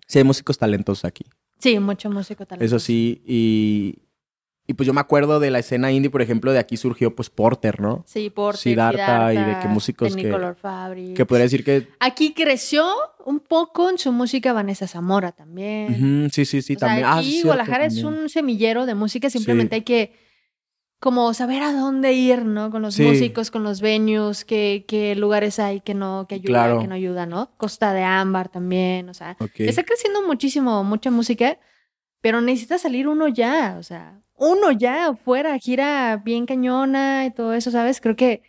sí 0.06 0.18
hay 0.18 0.24
músicos 0.24 0.58
talentosos 0.58 1.04
aquí. 1.04 1.24
Sí, 1.58 1.78
mucho 1.78 2.10
músico 2.10 2.46
talentoso. 2.46 2.76
Eso 2.76 2.84
sí, 2.84 3.22
y, 3.26 3.98
y 4.66 4.74
pues 4.74 4.86
yo 4.86 4.92
me 4.92 5.00
acuerdo 5.00 5.40
de 5.40 5.50
la 5.50 5.58
escena 5.58 5.92
indie, 5.92 6.10
por 6.10 6.22
ejemplo, 6.22 6.52
de 6.52 6.58
aquí 6.58 6.76
surgió 6.76 7.14
pues 7.14 7.30
Porter, 7.30 7.80
¿no? 7.80 8.04
Sí, 8.06 8.30
Porter, 8.30 8.60
Siddhartha, 8.60 9.34
y 9.34 9.36
de 9.36 9.58
qué 9.60 9.68
músicos 9.68 10.16
que, 10.16 10.54
Fabric. 10.60 11.16
que 11.16 11.26
podría 11.26 11.44
decir 11.44 11.64
que... 11.64 11.88
Aquí 12.00 12.34
creció 12.34 12.84
un 13.24 13.40
poco 13.40 13.90
en 13.90 13.98
su 13.98 14.12
música 14.12 14.52
Vanessa 14.52 14.86
Zamora 14.86 15.32
también. 15.32 16.30
sí, 16.32 16.44
sí, 16.44 16.62
sí, 16.62 16.76
también. 16.76 17.06
Ah, 17.06 17.18
aquí 17.18 17.42
Guadalajara 17.42 17.86
es 17.86 18.02
un 18.02 18.28
semillero 18.28 18.86
de 18.86 18.94
música, 18.94 19.30
simplemente 19.30 19.76
hay 19.76 19.82
que 19.82 20.12
como 21.02 21.34
saber 21.34 21.64
a 21.64 21.72
dónde 21.72 22.12
ir, 22.12 22.44
¿no? 22.44 22.70
Con 22.70 22.82
los 22.82 23.00
músicos, 23.00 23.50
con 23.50 23.64
los 23.64 23.80
venues, 23.80 24.44
qué, 24.44 24.84
qué, 24.86 25.16
lugares 25.16 25.58
hay 25.58 25.80
que 25.80 25.94
no, 25.94 26.26
que 26.28 26.36
ayudan, 26.36 26.78
que 26.78 26.86
no 26.86 26.94
ayudan, 26.94 27.28
¿no? 27.28 27.50
Costa 27.56 27.92
de 27.92 28.04
Ámbar 28.04 28.48
también, 28.50 29.08
o 29.08 29.14
sea, 29.14 29.36
está 29.56 29.82
creciendo 29.82 30.24
muchísimo, 30.24 30.84
mucha 30.84 31.10
música, 31.10 31.58
pero 32.20 32.40
necesita 32.40 32.78
salir 32.78 33.08
uno 33.08 33.26
ya, 33.26 33.78
o 33.80 33.82
sea, 33.82 34.22
uno 34.36 34.70
ya 34.70 35.12
fuera, 35.16 35.58
gira 35.58 36.22
bien 36.24 36.46
cañona 36.46 37.26
y 37.26 37.32
todo 37.32 37.52
eso, 37.52 37.72
¿sabes? 37.72 38.00
Creo 38.00 38.14
que, 38.14 38.44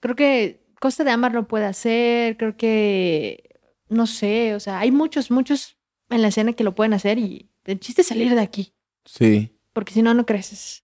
creo 0.00 0.16
que 0.16 0.64
Costa 0.80 1.04
de 1.04 1.10
Ámbar 1.10 1.34
lo 1.34 1.48
puede 1.48 1.66
hacer, 1.66 2.38
creo 2.38 2.56
que, 2.56 3.60
no 3.90 4.06
sé, 4.06 4.54
o 4.54 4.60
sea, 4.60 4.78
hay 4.78 4.90
muchos, 4.90 5.30
muchos 5.30 5.76
en 6.08 6.22
la 6.22 6.28
escena 6.28 6.54
que 6.54 6.64
lo 6.64 6.74
pueden 6.74 6.94
hacer 6.94 7.18
y 7.18 7.50
el 7.66 7.78
chiste 7.78 8.00
es 8.00 8.08
salir 8.08 8.34
de 8.34 8.40
aquí. 8.40 8.72
Sí. 9.04 9.54
Porque 9.74 9.92
si 9.92 10.00
no, 10.00 10.14
no 10.14 10.24
creces 10.24 10.82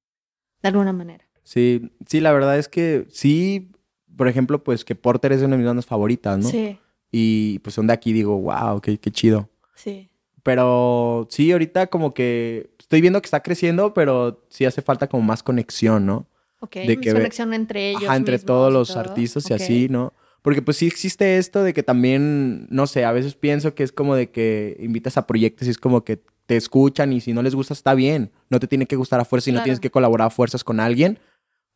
de 0.67 0.79
alguna 0.79 0.93
manera. 0.93 1.25
Sí, 1.43 1.93
sí, 2.07 2.21
la 2.21 2.33
verdad 2.33 2.59
es 2.59 2.69
que 2.69 3.07
sí, 3.11 3.71
por 4.17 4.29
ejemplo, 4.29 4.63
pues 4.65 4.85
que 4.85 4.95
Porter 4.95 5.33
es 5.33 5.43
una 5.43 5.53
de 5.53 5.59
mis 5.59 5.67
bandas 5.67 5.87
favoritas, 5.87 6.39
¿no? 6.39 6.49
Sí. 6.49 6.79
Y 7.13 7.61
pues 7.61 7.75
son 7.75 7.87
de 7.87 7.93
aquí, 7.93 8.13
digo, 8.13 8.39
wow, 8.39 8.81
qué, 8.81 8.99
qué 8.99 9.11
chido. 9.11 9.49
Sí. 9.75 10.11
Pero 10.43 11.27
sí, 11.31 11.53
ahorita 11.53 11.87
como 11.89 12.15
que 12.15 12.71
estoy 12.79 13.01
viendo 13.01 13.21
que 13.21 13.27
está 13.27 13.43
creciendo, 13.43 13.95
pero 13.95 14.45
sí 14.49 14.65
hace 14.65 14.83
falta 14.83 15.09
como 15.09 15.23
más 15.23 15.43
conexión, 15.43 16.07
¿no? 16.07 16.27
Ok, 16.61 16.77
de 16.77 16.99
que 16.99 17.13
conexión 17.13 17.53
entre 17.53 17.91
ellos. 17.91 18.05
Ajá, 18.05 18.17
entre 18.17 18.39
todos 18.39 18.73
los 18.73 18.97
artistas 18.97 19.49
y 19.51 19.55
así, 19.55 19.89
¿no? 19.89 20.13
Porque 20.43 20.63
pues 20.63 20.77
sí 20.77 20.87
existe 20.87 21.39
esto 21.39 21.65
de 21.65 21.75
que 21.75 21.83
también, 21.83 22.69
no 22.71 22.87
sé, 22.87 23.05
a 23.05 23.13
veces 23.13 23.35
pienso 23.35 23.75
que 23.75 23.83
es 23.83 23.91
como 23.91 24.15
de 24.15 24.31
que 24.31 24.77
invitas 24.81 25.17
a 25.17 25.27
proyectos 25.27 25.67
y 25.67 25.71
es 25.73 25.79
como 25.79 26.05
que 26.05 26.23
te 26.47 26.57
escuchan 26.57 27.13
y 27.13 27.21
si 27.21 27.33
no 27.33 27.43
les 27.43 27.55
gusta 27.55 27.75
está 27.75 27.95
bien. 27.95 28.31
No 28.49 28.61
te 28.61 28.67
tiene 28.67 28.87
que 28.87 28.97
gustar 28.97 29.21
a 29.21 29.25
fuerza 29.25 29.51
y 29.51 29.53
no 29.53 29.63
tienes 29.63 29.81
que 29.81 29.91
colaborar 29.91 30.29
a 30.29 30.31
fuerzas 30.31 30.65
con 30.65 30.81
alguien, 30.81 31.19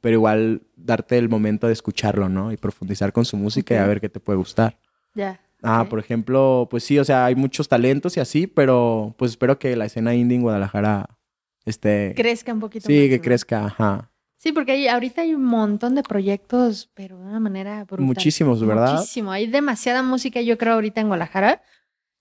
pero 0.01 0.15
igual 0.15 0.63
darte 0.77 1.19
el 1.19 1.29
momento 1.29 1.67
de 1.67 1.73
escucharlo, 1.73 2.29
¿no? 2.29 2.53
Y 2.53 2.57
profundizar 2.57 3.13
con 3.13 3.25
su 3.25 3.37
música 3.37 3.75
y 3.75 3.79
a 3.79 3.87
ver 3.87 4.01
qué 4.01 4.09
te 4.09 4.21
puede 4.21 4.39
gustar. 4.39 4.79
Ya. 5.15 5.41
Ah, 5.63 5.87
por 5.91 5.99
ejemplo, 5.99 6.69
pues 6.71 6.85
sí, 6.85 6.99
o 6.99 7.05
sea, 7.05 7.27
hay 7.27 7.35
muchos 7.35 7.69
talentos 7.69 8.17
y 8.17 8.21
así, 8.21 8.47
pero 8.47 9.15
pues 9.19 9.33
espero 9.33 9.59
que 9.59 9.77
la 9.77 9.85
escena 9.85 10.15
indie 10.15 10.37
en 10.37 10.43
Guadalajara 10.43 11.19
esté... 11.67 12.15
Crezca 12.17 12.55
un 12.55 12.61
poquito 12.61 12.87
Sí, 12.87 13.09
que 13.11 13.21
crezca, 13.21 13.67
ajá. 13.67 14.11
Sí, 14.37 14.53
porque 14.53 14.89
ahorita 14.89 15.21
hay 15.21 15.35
un 15.35 15.45
montón 15.45 15.95
de 15.95 16.03
proyectos, 16.03 16.89
pero 16.95 17.19
de 17.19 17.27
una 17.27 17.41
manera 17.41 17.85
brutal. 17.85 18.07
Muchísimos, 18.07 18.65
¿verdad? 18.65 18.95
Muchísimo. 18.95 19.33
Hay 19.33 19.47
demasiada 19.49 20.03
música, 20.03 20.41
yo 20.41 20.57
creo, 20.57 20.75
ahorita 20.75 21.03
en 21.03 21.09
Guadalajara. 21.09 21.63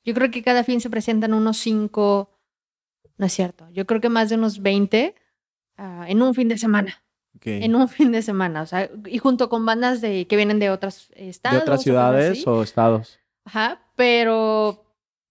Yo 0.04 0.14
creo 0.14 0.30
que 0.30 0.44
cada 0.44 0.66
fin 0.66 0.82
se 0.82 0.90
presentan 0.90 1.34
unos 1.34 1.58
cinco 1.58 2.30
no 3.20 3.26
es 3.26 3.34
cierto. 3.34 3.68
Yo 3.72 3.86
creo 3.86 4.00
que 4.02 4.10
más 4.10 4.30
de 4.30 4.36
unos 4.36 4.62
20 4.62 5.14
ah, 5.78 6.06
en 6.08 6.22
un 6.22 6.34
fin 6.34 6.48
de 6.48 6.58
semana. 6.58 7.04
En 7.44 7.76
un 7.76 7.88
fin 7.88 8.12
de 8.12 8.22
semana. 8.22 8.62
O 8.62 8.66
sea, 8.66 8.90
y 9.06 9.18
junto 9.18 9.50
con 9.50 9.66
bandas 9.66 10.02
de, 10.02 10.26
que 10.26 10.36
vienen 10.36 10.60
de 10.60 10.70
otros 10.70 11.10
estados. 11.16 11.60
¿De 11.60 11.62
otras 11.62 11.84
ciudades 11.84 12.48
o, 12.48 12.64
estados? 12.64 13.20
Ajá, 13.46 13.82
pero 13.96 14.86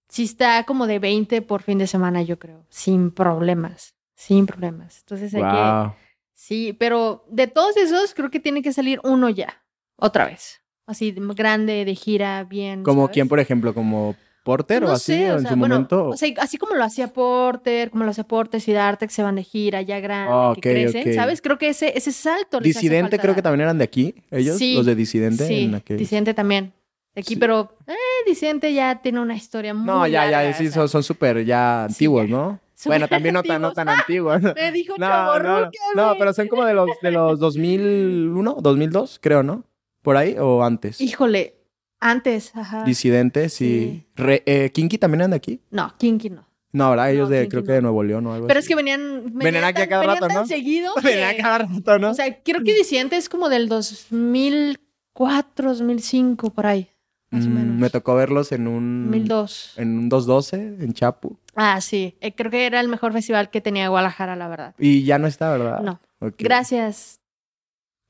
sí 0.09 0.25
está 0.25 0.65
como 0.65 0.87
de 0.87 0.99
20 0.99 1.43
por 1.43 1.63
fin 1.63 1.79
de 1.79 1.87
semana, 1.87 2.23
yo 2.23 2.39
creo. 2.39 2.65
Sin 2.69 3.11
problemas. 3.11 3.95
Sin 4.15 4.47
problemas. 4.47 5.01
Entonces 5.01 5.35
hay 5.35 5.43
que. 5.43 5.93
Sí, 6.35 6.77
pero 6.79 7.25
de 7.29 7.47
todos 7.47 7.77
esos, 7.77 8.15
creo 8.15 8.31
que 8.31 8.41
tiene 8.41 8.63
que 8.63 8.73
salir 8.73 9.01
uno 9.03 9.29
ya. 9.29 9.63
Otra 9.97 10.27
vez. 10.27 10.61
Así, 10.87 11.15
grande, 11.17 11.85
de 11.85 11.95
gira, 11.95 12.45
bien. 12.45 12.83
¿Como 12.83 13.09
quién, 13.09 13.29
por 13.29 13.41
ejemplo? 13.41 13.75
¿Como 13.75 14.15
Porter 14.49 14.83
o 14.85 14.91
así 14.91 15.13
en 15.13 15.47
su 15.47 15.57
momento? 15.59 16.09
O 16.09 16.17
sea, 16.17 16.33
así 16.39 16.57
como 16.57 16.75
lo 16.75 16.83
hacía 16.83 17.09
Porter, 17.09 17.91
como 17.91 18.05
lo 18.05 18.13
hacía 18.13 18.25
Porter, 18.25 18.63
Siddhartha, 18.63 19.07
que 19.07 19.13
se 19.13 19.23
van 19.23 19.35
de 19.35 19.43
gira, 19.43 19.83
ya 19.83 20.01
grande, 20.01 20.33
ah, 20.33 20.53
que 20.55 20.63
crecen, 20.63 21.15
¿sabes? 21.15 21.43
Creo 21.43 21.59
que 21.59 21.69
ese, 21.69 21.93
ese 21.95 22.13
salto 22.13 22.59
Disidente 22.59 23.19
creo 23.19 23.35
que 23.35 23.43
también 23.43 23.61
eran 23.63 23.77
de 23.77 23.85
aquí, 23.85 24.15
ellos, 24.31 24.59
los 24.59 24.87
de 24.87 24.95
Disidente. 24.95 25.47
Sí, 25.47 25.71
Disidente 25.97 26.33
también. 26.33 26.73
De 27.15 27.21
aquí, 27.21 27.37
pero 27.37 27.77
eh, 27.87 27.93
Disidente 28.27 28.73
ya 28.73 29.03
tiene 29.03 29.21
una 29.21 29.37
historia 29.37 29.75
muy 29.75 29.85
No, 29.85 30.07
ya, 30.07 30.23
larga, 30.25 30.51
ya, 30.51 30.57
sí, 30.57 30.69
o 30.69 30.73
sea, 30.73 30.89
son 30.89 31.03
súper 31.03 31.45
ya 31.45 31.85
antiguos. 31.85 32.27
¿no? 32.27 32.59
Bueno, 32.87 33.07
también 33.09 33.35
no 33.35 33.43
tan, 33.43 33.61
no 33.61 33.73
tan 33.75 33.91
antiguos. 33.91 34.41
Me 34.55 34.73
dijo 34.73 34.95
No, 34.97 35.39
no, 35.41 35.71
no, 35.95 36.15
pero 36.19 36.33
son 36.33 36.49
como 36.49 36.65
de 36.65 36.73
los, 36.73 36.89
de 37.03 37.11
los 37.11 37.39
2001, 37.39 38.57
2002, 38.63 39.19
creo, 39.21 39.43
¿no? 39.43 39.65
¿Por 40.01 40.17
ahí 40.17 40.37
o 40.39 40.65
antes? 40.65 41.03
Híjole, 41.03 41.58
antes, 42.01 42.55
ajá. 42.57 42.85
Disidentes 42.85 43.55
Sí. 43.55 44.05
y... 44.17 44.21
Re- 44.21 44.43
eh, 44.47 44.71
¿Kinky 44.71 44.99
también 44.99 45.23
anda 45.23 45.37
aquí? 45.37 45.61
No, 45.71 45.93
Kinky 45.99 46.31
no. 46.31 46.47
No, 46.73 46.91
¿verdad? 46.91 47.11
Ellos 47.13 47.29
No, 47.31 47.35
de, 47.35 47.41
Kinky 47.43 47.51
creo 47.51 47.65
que 47.65 47.73
de 47.73 47.83
Nuevo 47.83 48.03
León 48.03 48.27
o 48.27 48.35
algo 48.35 48.47
Pero 48.47 48.59
así. 48.59 48.65
es 48.65 48.69
que 48.69 48.75
venían, 48.75 49.01
venían, 49.25 49.39
Venían 49.39 49.65
aquí 49.65 49.83
a 49.83 49.89
cada 49.89 50.01
venían 50.03 50.17
rato, 50.23 50.27
tan 50.29 50.37
¿no? 50.43 50.47
seguido 50.47 50.93
que- 51.03 51.37
cada 51.41 51.59
rato, 51.59 51.99
¿no? 51.99 52.11
O 52.11 52.15
sea, 52.15 52.43
creo 52.43 52.63
que 52.63 52.75
Disidente 52.75 53.17
es 53.17 53.29
como 53.29 53.49
del 53.49 53.69
2004, 53.69 55.69
2005, 55.71 56.51
por 56.51 56.67
ahí, 56.67 56.89
más 57.31 57.47
o 57.47 57.49
Mm, 57.49 57.55
menos. 57.55 57.77
Me 57.79 57.91
tocó 57.91 58.15
verlos 58.15 58.53
en 58.53 58.69
un... 58.69 59.07
2002. 59.11 59.73
En 59.77 59.99
un 59.99 60.09
212, 60.09 60.85
en 60.85 60.93
Chapu. 60.93 61.39
Ah, 61.57 61.81
sí. 61.81 62.17
Eh, 62.21 62.35
creo 62.35 62.51
que 62.51 62.67
era 62.67 62.81
el 62.81 62.89
mejor 62.89 63.13
festival 63.13 63.51
que 63.51 63.61
tenía 63.61 63.89
Guadalajara, 63.89 64.37
la 64.37 64.49
verdad. 64.49 64.75
Y 64.79 65.05
ya 65.05 65.19
no 65.19 65.27
está, 65.27 65.51
¿verdad? 65.51 65.81
No. 65.81 66.01
Ok. 66.21 66.35
Gracias, 66.39 67.21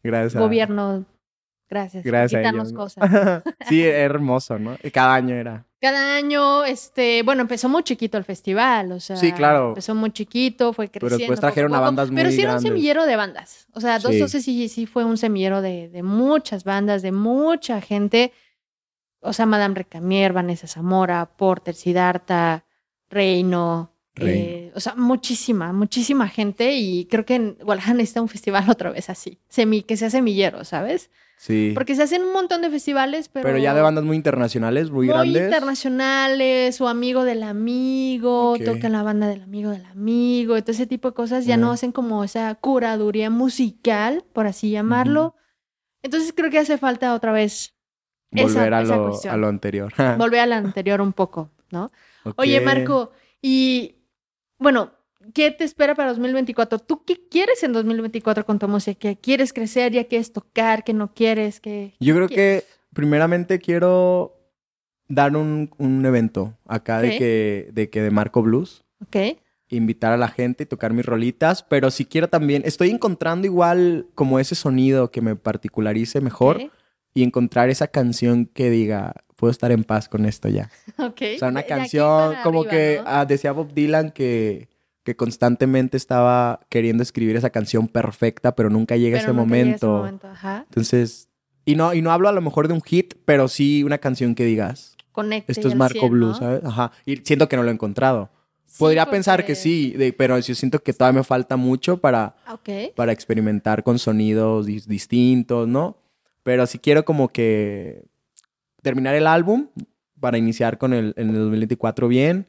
Gracias. 0.02 0.36
a- 0.36 0.40
gobierno. 0.40 1.04
Gracias. 1.70 2.02
por 2.02 2.10
Gracias 2.12 2.38
a 2.38 2.42
quitarnos 2.42 2.68
ellos, 2.68 2.72
¿no? 2.72 3.02
cosas. 3.08 3.42
sí, 3.68 3.82
hermoso, 3.86 4.58
¿no? 4.58 4.76
Y 4.82 4.90
Cada 4.90 5.14
año 5.14 5.34
era. 5.34 5.64
Cada 5.80 6.16
año, 6.16 6.64
este, 6.64 7.22
bueno, 7.22 7.42
empezó 7.42 7.68
muy 7.68 7.84
chiquito 7.84 8.18
el 8.18 8.24
festival, 8.24 8.90
o 8.90 8.98
sea, 8.98 9.14
Sí, 9.16 9.30
claro. 9.32 9.68
empezó 9.68 9.94
muy 9.94 10.10
chiquito, 10.10 10.72
fue 10.72 10.88
Pero 10.88 11.06
creciendo. 11.06 11.18
después 11.18 11.38
poco 11.38 11.46
a 11.46 11.50
trajeron 11.50 11.74
a 11.74 11.80
bandas 11.80 12.08
Pero 12.12 12.24
muy 12.28 12.32
sí 12.32 12.42
era 12.42 12.54
un 12.54 12.60
semillero 12.60 13.06
de 13.06 13.14
bandas, 13.14 13.68
o 13.74 13.80
sea, 13.80 13.98
Sí. 14.00 14.02
212 14.08 14.40
sí, 14.42 14.68
sí 14.68 14.86
fue 14.86 15.04
un 15.04 15.16
semillero 15.16 15.62
de, 15.62 15.88
de 15.88 16.02
muchas 16.02 16.64
bandas, 16.64 17.02
de 17.02 17.12
mucha 17.12 17.80
gente, 17.80 18.32
o 19.20 19.32
sea, 19.32 19.46
Madame 19.46 19.76
Recamier, 19.76 20.32
Vanessa 20.32 20.66
Zamora, 20.66 21.26
Porter, 21.36 21.76
Siddhartha, 21.76 22.64
Reino, 23.08 23.92
Reino. 24.16 24.32
eh, 24.34 24.72
o 24.74 24.80
sea, 24.80 24.96
muchísima, 24.96 25.72
muchísima 25.72 26.26
gente 26.28 26.74
y 26.74 27.04
creo 27.06 27.24
que 27.24 27.36
en 27.36 27.54
Guadalajara 27.62 27.94
necesita 27.94 28.20
un 28.20 28.28
festival 28.28 28.68
otra 28.68 28.90
vez 28.90 29.08
así, 29.10 29.38
semi, 29.48 29.82
que 29.82 29.96
sea 29.96 30.10
semillero, 30.10 30.64
¿sabes? 30.64 31.10
Sí. 31.40 31.70
Porque 31.72 31.94
se 31.94 32.02
hacen 32.02 32.22
un 32.24 32.32
montón 32.32 32.62
de 32.62 32.68
festivales, 32.70 33.28
pero... 33.28 33.44
Pero 33.46 33.58
ya 33.58 33.72
de 33.72 33.80
bandas 33.80 34.02
muy 34.04 34.16
internacionales, 34.16 34.90
muy, 34.90 35.06
muy 35.06 35.14
grandes. 35.14 35.44
internacionales 35.44 36.80
o 36.80 36.88
amigo 36.88 37.22
del 37.24 37.44
amigo, 37.44 38.52
Ok. 38.54 38.64
tocan 38.64 38.92
la 38.92 39.02
banda 39.04 39.28
del 39.28 39.42
amigo 39.42 39.70
del 39.70 39.84
amigo, 39.86 40.60
todo 40.62 40.72
ese 40.72 40.86
tipo 40.88 41.08
de 41.10 41.14
cosas 41.14 41.46
ya 41.46 41.56
no 41.56 41.70
hacen 41.70 41.92
como 41.92 42.24
esa 42.24 42.54
curaduría 42.56 43.30
musical, 43.30 44.24
por 44.32 44.46
así 44.48 44.70
llamarlo. 44.70 45.36
Entonces 46.02 46.32
creo 46.36 46.50
que 46.50 46.58
hace 46.58 46.76
falta 46.76 47.14
otra 47.14 47.30
vez 47.32 47.74
esa- 48.32 48.58
Volver 48.58 48.74
a, 48.74 48.82
lo, 48.82 49.12
a 49.30 49.36
lo 49.36 49.46
anterior. 49.48 49.92
volver 50.18 50.40
a 50.40 50.46
la 50.46 50.56
anterior 50.56 51.00
un 51.00 51.12
poco, 51.12 51.50
¿no? 51.70 51.90
Oye, 52.36 52.60
Marco, 52.60 53.12
y 53.40 53.94
bueno, 54.58 54.92
¿qué 55.34 55.50
te 55.50 55.64
espera 55.64 55.94
para 55.94 56.10
2024? 56.10 56.78
¿Tú 56.78 57.04
qué 57.04 57.20
quieres 57.30 57.62
en 57.62 57.72
2024 57.72 58.44
con 58.46 58.58
tu 58.58 58.68
música? 58.68 59.14
¿Quieres 59.14 59.52
crecer? 59.52 59.92
¿Ya 59.92 60.04
quieres 60.04 60.32
tocar? 60.32 60.84
¿Qué 60.84 60.92
no 60.92 61.12
quieres? 61.14 61.60
¿Qué... 61.60 61.94
Yo 62.00 62.14
creo 62.14 62.28
qué 62.28 62.34
que 62.34 62.64
primeramente 62.94 63.58
quiero 63.58 64.36
dar 65.08 65.36
un, 65.36 65.70
un 65.78 66.04
evento 66.04 66.54
acá 66.66 67.00
de, 67.00 67.16
que, 67.18 67.70
de 67.72 67.90
que 67.90 68.02
de 68.02 68.10
Marco 68.10 68.42
Blues. 68.42 68.84
Ok, 69.00 69.38
invitar 69.68 70.12
a 70.12 70.16
la 70.16 70.28
gente 70.28 70.64
y 70.64 70.66
tocar 70.66 70.92
mis 70.92 71.04
rolitas, 71.04 71.62
pero 71.62 71.90
si 71.90 72.04
quiero 72.04 72.28
también, 72.28 72.62
estoy 72.64 72.90
encontrando 72.90 73.46
igual 73.46 74.06
como 74.14 74.38
ese 74.38 74.54
sonido 74.54 75.10
que 75.10 75.20
me 75.20 75.36
particularice 75.36 76.20
mejor 76.20 76.70
y 77.14 77.22
encontrar 77.22 77.68
esa 77.68 77.88
canción 77.88 78.46
que 78.46 78.70
diga, 78.70 79.14
puedo 79.36 79.50
estar 79.50 79.70
en 79.72 79.84
paz 79.84 80.08
con 80.08 80.24
esto 80.24 80.48
ya. 80.48 80.70
ok. 80.98 81.22
O 81.36 81.38
sea, 81.38 81.48
una 81.48 81.64
canción 81.64 82.34
como 82.42 82.60
arriba, 82.60 82.70
que 82.70 82.96
¿no? 82.98 83.04
ah, 83.06 83.24
decía 83.26 83.52
Bob 83.52 83.72
Dylan 83.72 84.10
que, 84.10 84.68
que 85.08 85.16
constantemente 85.16 85.96
estaba 85.96 86.60
queriendo 86.68 87.02
escribir 87.02 87.34
esa 87.36 87.48
canción 87.50 87.88
perfecta, 87.88 88.54
pero 88.54 88.68
nunca 88.68 88.96
llega 88.96 89.16
Pero 89.18 89.32
ese 89.32 89.32
nunca 89.32 89.54
llega 89.54 89.74
ese 89.74 89.86
momento. 89.86 89.98
momento, 89.98 90.28
ajá. 90.28 90.64
Entonces, 90.68 91.28
y 91.64 91.74
no, 91.76 91.94
y 91.94 92.02
no 92.02 92.12
hablo 92.12 92.28
a 92.28 92.32
lo 92.32 92.42
mejor 92.42 92.68
de 92.68 92.74
un 92.74 92.82
hit, 92.82 93.14
pero 93.24 93.48
sí 93.48 93.82
una 93.84 93.96
canción 93.98 94.34
que 94.34 94.44
digas, 94.44 94.96
Conecte 95.12 95.50
esto 95.50 95.66
es 95.68 95.74
Marco 95.74 95.98
100, 96.00 96.12
Blues, 96.12 96.40
¿no? 96.40 96.46
¿sabes? 96.46 96.64
Ajá. 96.64 96.92
Y 97.06 97.16
siento 97.16 97.48
que 97.48 97.56
no 97.56 97.62
lo 97.62 97.70
he 97.70 97.72
encontrado. 97.72 98.30
Sí, 98.66 98.76
Podría 98.80 99.10
pensar 99.10 99.40
que 99.40 99.54
porque- 99.54 99.54
sí, 99.56 99.92
de- 99.96 100.12
pero 100.12 100.38
yo 100.38 100.54
siento 100.54 100.78
que 100.80 100.92
todavía 100.92 101.20
me 101.20 101.24
falta 101.24 101.56
mucho 101.56 101.96
para, 101.96 102.36
Ah, 102.44 102.52
Ok. 102.54 102.68
para 102.94 103.12
experimentar 103.12 103.82
con 103.82 103.98
sonidos 103.98 104.66
dis- 104.68 104.84
distintos, 104.86 105.66
¿no? 105.66 105.96
Pero 106.42 106.66
sí 106.66 106.78
quiero 106.78 107.04
como 107.06 107.28
que 107.30 108.04
terminar 108.82 109.14
el 109.14 109.26
álbum 109.26 109.68
para 110.20 110.36
iniciar 110.36 110.76
con 110.78 110.92
el, 110.92 111.14
en 111.16 111.30
el 111.30 111.36
2024 111.36 112.08
bien, 112.08 112.46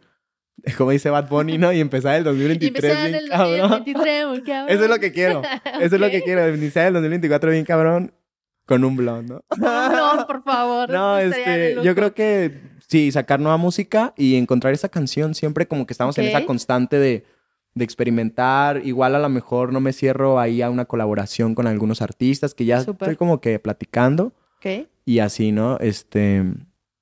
como 0.78 0.92
dice 0.92 1.10
Bad 1.10 1.30
Bunny, 1.30 1.58
¿no? 1.58 1.72
Y 1.74 1.80
empezar 1.80 2.16
el 2.16 2.22
Y 2.22 2.26
2023 2.26 2.84
empezar 2.84 3.06
en 3.06 3.12
bien 3.12 3.24
el 3.24 3.30
cabrón. 3.30 3.60
2023, 3.70 4.28
muy 4.30 4.42
cabrón. 4.44 4.70
Eso 4.76 4.84
es 4.84 4.90
lo 4.90 5.00
que 5.00 5.12
quiero. 5.12 5.42
Eso 5.82 5.96
es 5.96 6.02
lo 6.02 6.10
que 6.10 6.22
quiero, 6.22 6.54
iniciar 6.54 6.88
el 6.88 6.94
2024 6.94 7.52
bien 7.52 7.66
cabrón 7.66 8.14
con 8.66 8.84
un 8.84 8.96
blond, 8.96 9.30
¿no? 9.30 9.42
No, 9.58 10.28
por 10.28 10.44
favor. 10.44 10.90
No, 10.90 11.18
este, 11.18 11.78
yo 11.84 11.96
creo 11.96 12.14
que 12.14 12.62
sí, 12.88 13.12
sacar 13.12 13.40
nueva 13.40 13.58
música 13.58 14.14
y 14.16 14.36
encontrar 14.36 14.74
esa 14.74 14.90
canción 14.90 15.34
siempre 15.34 15.68
como 15.68 15.88
que 15.88 15.94
estamos 15.94 16.18
en 16.20 16.26
esa 16.26 16.46
constante 16.46 17.00
de, 17.00 17.26
de 17.74 17.84
experimentar. 17.84 18.86
Igual 18.86 19.16
a 19.16 19.20
lo 19.20 19.30
mejor 19.30 19.74
no 19.74 19.80
me 19.80 19.92
cierro 19.92 20.40
ahí 20.40 20.62
a 20.62 20.70
una 20.70 20.86
colaboración 20.86 21.56
con 21.56 21.66
algunos 21.66 22.04
artistas 22.04 22.54
que 22.54 22.66
ya 22.66 22.78
estoy 22.78 23.16
como 23.16 23.42
que 23.42 23.58
platicando 23.58 24.34
Ok. 24.58 24.88
y 25.04 25.18
así, 25.20 25.52
¿no? 25.52 25.78
Este, 25.80 26.44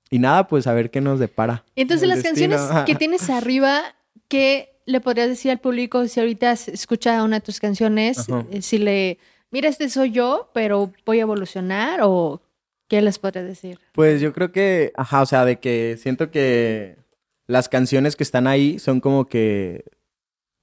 y 0.10 0.20
nada, 0.20 0.48
pues 0.48 0.68
a 0.68 0.74
ver 0.74 0.90
qué 0.90 1.02
nos 1.02 1.20
depara. 1.20 1.64
Entonces 1.76 2.08
las 2.08 2.24
destino. 2.24 2.56
canciones 2.56 2.84
que 2.86 2.96
tienes 2.96 3.30
arriba, 3.30 3.82
¿qué 4.28 4.70
le 4.86 5.02
podrías 5.02 5.28
decir 5.30 5.52
al 5.52 5.60
público 5.60 6.08
si 6.08 6.20
ahorita 6.20 6.52
escucha 6.54 7.24
una 7.24 7.38
de 7.38 7.42
tus 7.46 7.60
canciones? 7.60 8.30
Ajá. 8.30 8.46
eh, 8.52 8.62
Si 8.62 8.78
le, 8.78 9.18
mira, 9.52 9.68
este 9.70 9.90
soy 9.90 10.12
yo, 10.12 10.50
pero 10.54 10.92
voy 11.06 11.20
a 11.20 11.24
evolucionar 11.24 12.00
o 12.04 12.42
qué 12.88 13.02
les 13.02 13.20
podrías 13.20 13.46
decir? 13.46 13.80
Pues 13.92 14.22
yo 14.22 14.32
creo 14.32 14.52
que, 14.54 14.94
ajá, 14.96 15.22
o 15.22 15.26
sea, 15.26 15.44
de 15.44 15.60
que 15.60 15.98
siento 16.02 16.32
que 16.32 16.96
las 17.48 17.68
canciones 17.68 18.16
que 18.16 18.24
están 18.24 18.48
ahí 18.48 18.80
son 18.80 19.02
como 19.02 19.28
que, 19.28 19.84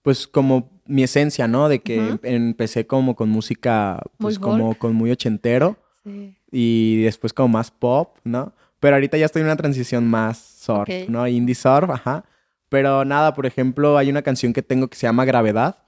pues 0.03 0.27
como 0.27 0.71
mi 0.87 1.03
esencia, 1.03 1.49
¿no? 1.49 1.69
De 1.69 1.81
que 1.81 1.97
em- 1.97 2.19
empecé 2.23 2.87
como 2.87 3.15
con 3.17 3.29
música, 3.31 4.01
pues 4.19 4.39
Muy 4.39 4.43
como 4.51 4.75
con 4.79 4.95
muy 4.95 5.11
ochentero 5.11 5.77
Sí. 6.05 6.35
y 6.51 7.03
después 7.03 7.33
como 7.33 7.49
más 7.49 7.71
pop, 7.71 8.19
¿no? 8.25 8.53
Pero 8.85 8.97
ahorita 8.97 9.17
ya 9.17 9.25
estoy 9.25 9.41
en 9.41 9.47
una 9.47 9.57
transición 9.57 10.07
más 10.07 10.37
surf, 10.37 10.83
Ok. 10.83 11.09
¿no? 11.09 11.27
Indie 11.27 11.55
surf, 11.55 11.89
ajá. 11.89 12.27
Pero 12.69 13.07
nada, 13.07 13.33
por 13.33 13.47
ejemplo, 13.47 13.97
hay 13.97 14.11
una 14.11 14.21
canción 14.21 14.53
que 14.53 14.61
tengo 14.61 14.89
que 14.89 14.97
se 14.99 15.07
llama 15.07 15.25
Gravedad, 15.25 15.79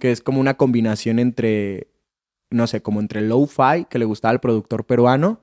que 0.00 0.10
es 0.10 0.22
como 0.22 0.40
una 0.40 0.54
combinación 0.54 1.18
entre, 1.18 1.88
no 2.50 2.66
sé, 2.66 2.80
como 2.80 3.00
entre 3.00 3.20
lo-fi, 3.20 3.84
que 3.90 3.98
le 3.98 4.06
gustaba 4.06 4.32
al 4.32 4.40
productor 4.40 4.86
peruano, 4.86 5.40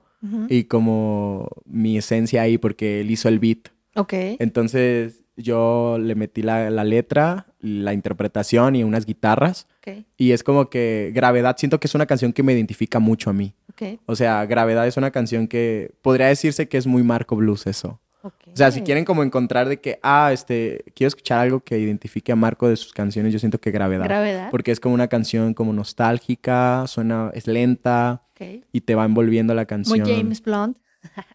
y 0.48 0.64
como 0.64 1.50
mi 1.66 1.96
esencia 1.98 2.42
ahí 2.42 2.58
porque 2.58 3.00
él 3.02 3.12
hizo 3.12 3.28
el 3.28 3.38
beat. 3.38 3.68
Ok. 3.94 4.12
Entonces 4.40 5.22
yo 5.36 5.98
le 6.00 6.16
metí 6.16 6.42
la, 6.42 6.68
la 6.70 6.82
letra, 6.82 7.46
la 7.60 7.92
interpretación 7.92 8.74
y 8.74 8.82
unas 8.82 9.06
guitarras. 9.06 9.68
Y 10.16 10.32
es 10.32 10.42
como 10.42 10.70
que 10.70 11.12
Gravedad, 11.14 11.56
siento 11.58 11.80
que 11.80 11.86
es 11.86 11.94
una 11.94 12.06
canción 12.06 12.32
que 12.32 12.42
me 12.42 12.52
identifica 12.52 12.98
mucho 12.98 13.30
a 13.30 13.32
mí. 13.32 13.54
O 14.06 14.16
sea, 14.16 14.46
Gravedad 14.46 14.86
es 14.86 14.96
una 14.96 15.10
canción 15.10 15.48
que 15.48 15.92
podría 16.02 16.28
decirse 16.28 16.68
que 16.68 16.78
es 16.78 16.86
muy 16.86 17.02
Marco 17.02 17.36
Blues 17.36 17.66
eso. 17.66 18.00
ok. 18.22 18.32
O 18.52 18.56
sea, 18.56 18.70
si 18.70 18.82
quieren 18.82 19.04
como 19.04 19.22
encontrar 19.22 19.68
de 19.68 19.80
que, 19.80 19.98
ah, 20.02 20.30
este, 20.32 20.84
quiero 20.94 21.08
escuchar 21.08 21.40
algo 21.40 21.60
que 21.60 21.78
identifique 21.78 22.32
a 22.32 22.36
Marco 22.36 22.68
de 22.68 22.76
sus 22.76 22.92
canciones, 22.92 23.32
yo 23.32 23.38
siento 23.38 23.60
que 23.60 23.70
Gravedad. 23.70 24.04
Gravedad. 24.04 24.50
Porque 24.50 24.70
es 24.70 24.80
como 24.80 24.94
una 24.94 25.08
canción 25.08 25.54
como 25.54 25.72
nostálgica, 25.72 26.86
suena, 26.86 27.30
es 27.34 27.46
lenta 27.46 28.22
y 28.72 28.80
te 28.82 28.94
va 28.94 29.04
envolviendo 29.04 29.54
la 29.54 29.62
Muy 29.62 29.66
canción. 29.66 30.06
James 30.06 30.42
Blunt. 30.42 30.78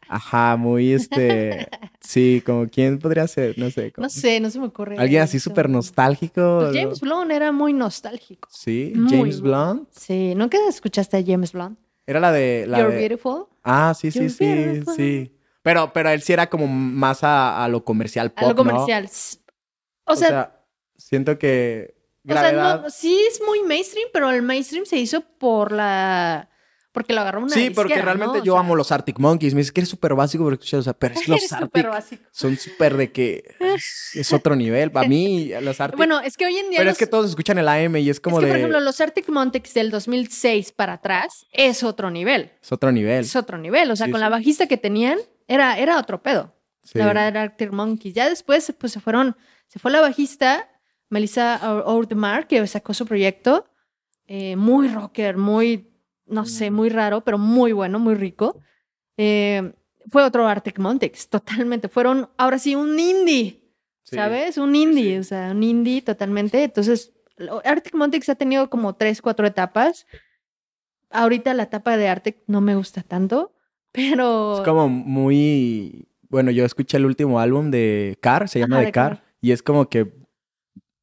Ajá, 0.07 0.55
muy 0.57 0.93
este. 0.93 1.67
sí, 2.01 2.41
como 2.45 2.67
quién 2.67 2.99
podría 2.99 3.27
ser, 3.27 3.57
no 3.57 3.69
sé. 3.69 3.91
como- 3.91 4.05
No 4.05 4.09
sé, 4.09 4.39
no 4.39 4.49
se 4.49 4.59
me 4.59 4.65
ocurre. 4.67 4.97
Alguien 4.97 5.21
así 5.21 5.39
súper 5.39 5.69
nostálgico. 5.69 6.59
Pues 6.61 6.75
James 6.75 6.99
Blunt 7.01 7.31
era 7.31 7.51
muy 7.51 7.73
nostálgico. 7.73 8.49
Sí, 8.51 8.93
Muy 8.95 9.09
James. 9.11 9.41
Blunt. 9.41 9.89
Sí, 9.91 10.33
¿nunca 10.35 10.57
escuchaste 10.67 11.17
a 11.17 11.23
James 11.25 11.51
Blunt? 11.53 11.77
Era 12.07 12.19
la 12.19 12.31
de. 12.31 12.65
La 12.67 12.79
You're 12.79 12.93
de- 12.93 12.99
Beautiful. 12.99 13.45
Ah, 13.63 13.93
sí, 13.95 14.09
sí, 14.11 14.19
You're 14.19 14.29
sí, 14.33 14.45
beautiful. 14.45 14.95
sí. 14.95 15.35
Pero, 15.61 15.91
pero 15.93 16.09
él 16.09 16.21
sí 16.21 16.33
era 16.33 16.49
como 16.49 16.67
más 16.67 17.23
a, 17.23 17.63
a 17.63 17.67
lo 17.67 17.83
comercial 17.83 18.31
pop. 18.31 18.39
A 18.39 18.47
lo 18.47 18.49
¿no? 18.49 18.55
comercial. 18.55 19.09
O 20.05 20.15
sea, 20.15 20.63
siento 20.97 21.37
que. 21.37 21.93
o 22.27 22.33
sea, 22.33 22.51
no, 22.51 22.89
sí 22.89 23.15
es 23.29 23.39
muy 23.45 23.61
mainstream, 23.63 24.07
pero 24.11 24.31
el 24.31 24.41
mainstream 24.41 24.85
se 24.85 24.97
hizo 24.97 25.21
por 25.21 25.71
la... 25.71 26.49
Porque 26.91 27.13
lo 27.13 27.21
agarró 27.21 27.41
una 27.41 27.53
sí, 27.53 27.69
porque 27.69 28.01
realmente 28.01 28.37
¿no? 28.37 28.41
O 28.41 28.43
yo 28.43 28.53
sea, 28.53 28.59
amo 28.61 28.75
los 28.75 28.91
Arctic 28.91 29.19
Monkeys. 29.19 29.53
Me 29.53 29.59
dice 29.61 29.71
que 29.71 29.81
eres 29.81 29.89
súper 29.89 30.15
básico, 30.15 30.43
pero, 30.45 30.79
o 30.79 30.81
sea, 30.81 30.93
pero 30.93 31.13
es 31.13 31.21
que 31.21 31.31
los 31.31 31.51
Arctic 31.53 31.87
son 32.31 32.57
súper 32.57 32.97
de 32.97 33.11
que 33.11 33.43
es, 33.59 34.11
es 34.15 34.33
otro 34.33 34.55
nivel. 34.55 34.91
Para 34.91 35.07
mí, 35.07 35.51
los 35.61 35.79
Arctic. 35.79 35.97
Bueno, 35.97 36.19
es 36.19 36.35
que 36.35 36.45
hoy 36.47 36.57
en 36.57 36.69
día 36.71 36.79
pero 36.79 36.89
los- 36.89 36.93
es 36.93 36.97
que 36.97 37.05
todos 37.07 37.29
escuchan 37.29 37.59
el 37.59 37.67
AM 37.67 37.97
y 37.97 38.09
es 38.09 38.19
como 38.19 38.37
es 38.37 38.41
que, 38.41 38.45
de. 38.47 38.51
por 38.53 38.57
ejemplo, 38.59 38.79
los 38.79 38.99
Arctic 38.99 39.29
Monkeys 39.29 39.73
del 39.75 39.91
2006 39.91 40.71
para 40.71 40.93
atrás 40.93 41.45
es 41.51 41.83
otro 41.83 42.09
nivel. 42.09 42.51
Es 42.61 42.71
otro 42.71 42.91
nivel. 42.91 43.21
Es 43.21 43.35
otro 43.35 43.57
nivel. 43.59 43.91
O 43.91 43.95
sea, 43.95 44.07
Sí, 44.07 44.11
con 44.11 44.19
sí. 44.19 44.23
la 44.23 44.29
bajista 44.29 44.65
que 44.67 44.77
tenían, 44.77 45.19
era, 45.47 45.77
era 45.77 45.99
otro 45.99 46.23
pedo. 46.23 46.55
La 46.93 47.05
verdad 47.05 47.27
era 47.27 47.43
Arctic 47.43 47.71
Monkeys. 47.71 48.15
Ya 48.15 48.27
después, 48.27 48.73
pues 48.79 48.91
se 48.93 48.99
fueron, 48.99 49.37
se 49.67 49.77
fue 49.77 49.91
la 49.91 50.01
bajista, 50.01 50.67
Melissa 51.09 51.59
Oudemar, 51.85 52.47
que 52.47 52.65
sacó 52.65 52.95
su 52.95 53.05
proyecto. 53.05 53.65
Eh, 54.25 54.55
muy 54.55 54.87
rocker, 54.87 55.37
muy, 55.37 55.88
no 56.29 56.45
sé, 56.45 56.71
mm. 56.71 56.73
muy 56.73 56.89
raro, 56.89 57.21
pero 57.21 57.37
muy 57.37 57.71
bueno, 57.71 57.99
muy 57.99 58.15
rico. 58.15 58.59
Eh, 59.17 59.73
fue 60.09 60.23
otro 60.23 60.47
Arctic 60.47 60.79
Monkeys, 60.79 61.27
totalmente. 61.29 61.89
Fueron, 61.89 62.29
ahora 62.37 62.59
sí, 62.59 62.75
un 62.75 62.99
indie, 62.99 63.61
¿sabes? 64.03 64.57
Un 64.57 64.75
indie, 64.75 65.19
o 65.19 65.23
sea, 65.23 65.51
un 65.51 65.63
indie 65.63 66.01
totalmente. 66.01 66.63
Entonces, 66.63 67.13
Arctic 67.63 67.95
Monkeys 67.95 68.29
ha 68.29 68.35
tenido 68.35 68.69
como 68.69 68.95
tres, 68.95 69.21
cuatro 69.21 69.45
etapas. 69.45 70.07
Ahorita 71.09 71.53
la 71.53 71.63
etapa 71.63 71.97
de 71.97 72.07
Arctic 72.07 72.37
no 72.47 72.61
me 72.61 72.75
gusta 72.75 73.01
tanto, 73.01 73.53
pero... 73.91 74.57
Es 74.57 74.61
como 74.61 74.89
muy... 74.89 76.07
Bueno, 76.29 76.51
yo 76.51 76.63
escuché 76.63 76.97
el 76.97 77.05
último 77.05 77.39
álbum 77.39 77.71
de 77.71 78.17
Car, 78.21 78.47
se 78.47 78.59
llama 78.59 78.81
de, 78.81 78.91
Car, 78.91 79.23
y 79.41 79.51
es 79.51 79.63
como 79.63 79.89
que... 79.89 80.13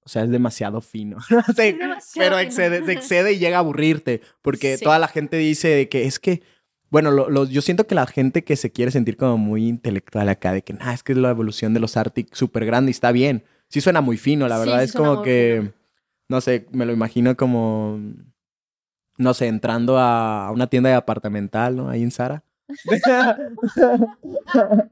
O 0.06 0.08
sea, 0.08 0.22
es 0.22 0.30
demasiado 0.30 0.80
fino. 0.80 1.18
pero 2.14 2.38
excede, 2.38 2.86
se 2.86 2.92
excede 2.92 3.32
y 3.34 3.38
llega 3.38 3.56
a 3.56 3.60
aburrirte, 3.60 4.22
porque 4.40 4.78
toda 4.78 4.98
la 4.98 5.08
gente 5.08 5.36
dice 5.36 5.88
que 5.88 6.04
es 6.04 6.18
que... 6.18 6.42
Bueno, 6.88 7.44
yo 7.46 7.62
siento 7.62 7.88
que 7.88 7.96
la 7.96 8.06
gente 8.06 8.44
que 8.44 8.54
se 8.54 8.70
quiere 8.70 8.92
sentir 8.92 9.16
como 9.16 9.36
muy 9.36 9.66
intelectual 9.66 10.28
acá, 10.28 10.52
de 10.52 10.62
que, 10.62 10.72
nada, 10.72 10.94
es 10.94 11.02
que 11.02 11.12
es 11.12 11.18
la 11.18 11.30
evolución 11.30 11.74
de 11.74 11.80
los 11.80 11.96
Arctic 11.96 12.32
súper 12.32 12.64
grande 12.64 12.90
y 12.90 12.92
está 12.92 13.10
bien. 13.10 13.44
Sí 13.68 13.80
suena 13.80 14.00
muy 14.00 14.16
fino, 14.16 14.46
la 14.46 14.56
verdad. 14.56 14.84
es 14.84 14.92
como 14.92 15.22
que 15.22 15.72
no 16.28 16.40
sé, 16.40 16.66
me 16.72 16.86
lo 16.86 16.92
imagino 16.92 17.36
como, 17.36 18.00
no 19.16 19.34
sé, 19.34 19.46
entrando 19.46 19.98
a 19.98 20.50
una 20.52 20.66
tienda 20.66 20.90
de 20.90 20.96
apartamental, 20.96 21.76
¿no? 21.76 21.88
Ahí 21.88 22.02
en 22.02 22.10
Sara. 22.10 22.42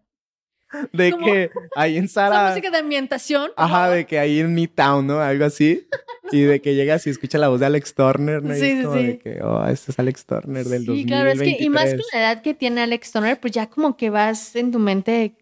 de 0.92 1.12
que 1.12 1.50
ahí 1.76 1.96
en 1.96 2.08
Sara. 2.08 2.50
música 2.50 2.70
de 2.70 2.78
ambientación. 2.78 3.50
Ajá, 3.56 3.90
de 3.90 4.06
que 4.06 4.18
ahí 4.18 4.40
en 4.40 4.54
Midtown, 4.54 5.06
¿no? 5.06 5.20
Algo 5.20 5.44
así. 5.44 5.86
Y 6.32 6.42
de 6.42 6.60
que 6.60 6.74
llegas 6.74 7.06
y 7.06 7.10
escuchas 7.10 7.40
la 7.40 7.48
voz 7.48 7.60
de 7.60 7.66
Alex 7.66 7.94
Turner, 7.94 8.42
¿no? 8.42 8.54
Sí, 8.54 8.64
y 8.64 8.70
es 8.70 8.84
como 8.84 8.98
sí. 8.98 9.06
de 9.06 9.18
que, 9.18 9.42
oh, 9.42 9.66
este 9.66 9.92
es 9.92 9.98
Alex 9.98 10.26
Turner 10.26 10.64
del 10.64 10.86
sí, 10.86 10.96
Sí, 10.96 11.06
claro, 11.06 11.30
es 11.30 11.40
que, 11.40 11.56
y 11.60 11.68
más 11.68 11.90
con 11.90 12.02
la 12.12 12.20
edad 12.20 12.42
que 12.42 12.54
tiene 12.54 12.80
Alex 12.80 13.12
Turner, 13.12 13.38
pues 13.38 13.52
ya 13.52 13.68
como 13.68 13.96
que 13.96 14.10
vas 14.10 14.56
en 14.56 14.72
tu 14.72 14.78
mente 14.78 15.36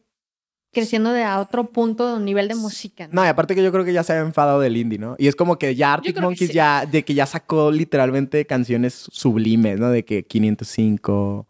creciendo 0.73 1.13
de 1.13 1.23
a 1.23 1.39
otro 1.39 1.71
punto 1.71 2.17
de 2.17 2.25
nivel 2.25 2.49
de 2.49 2.55
música. 2.55 3.09
¿no? 3.13 3.25
y 3.25 3.29
aparte 3.29 3.55
que 3.55 3.63
yo 3.63 3.71
creo 3.71 3.85
que 3.85 3.93
ya 3.93 4.03
se 4.03 4.15
ha 4.15 4.21
enfadado 4.21 4.61
del 4.61 4.77
indie, 4.77 4.99
¿no? 4.99 5.15
Y 5.19 5.29
es 5.29 5.37
como 5.37 5.59
que 5.59 5.75
ya 5.75 5.93
Arctic 5.93 6.19
Monkeys 6.21 6.51
ya, 6.51 6.87
de 6.87 7.05
que 7.05 7.15
ya 7.15 7.27
sacó 7.27 7.71
literalmente 7.71 8.47
canciones 8.47 9.07
sublimes, 9.13 9.79
¿no? 9.79 9.91
De 9.91 10.05
que 10.05 10.25
505, 10.25 11.47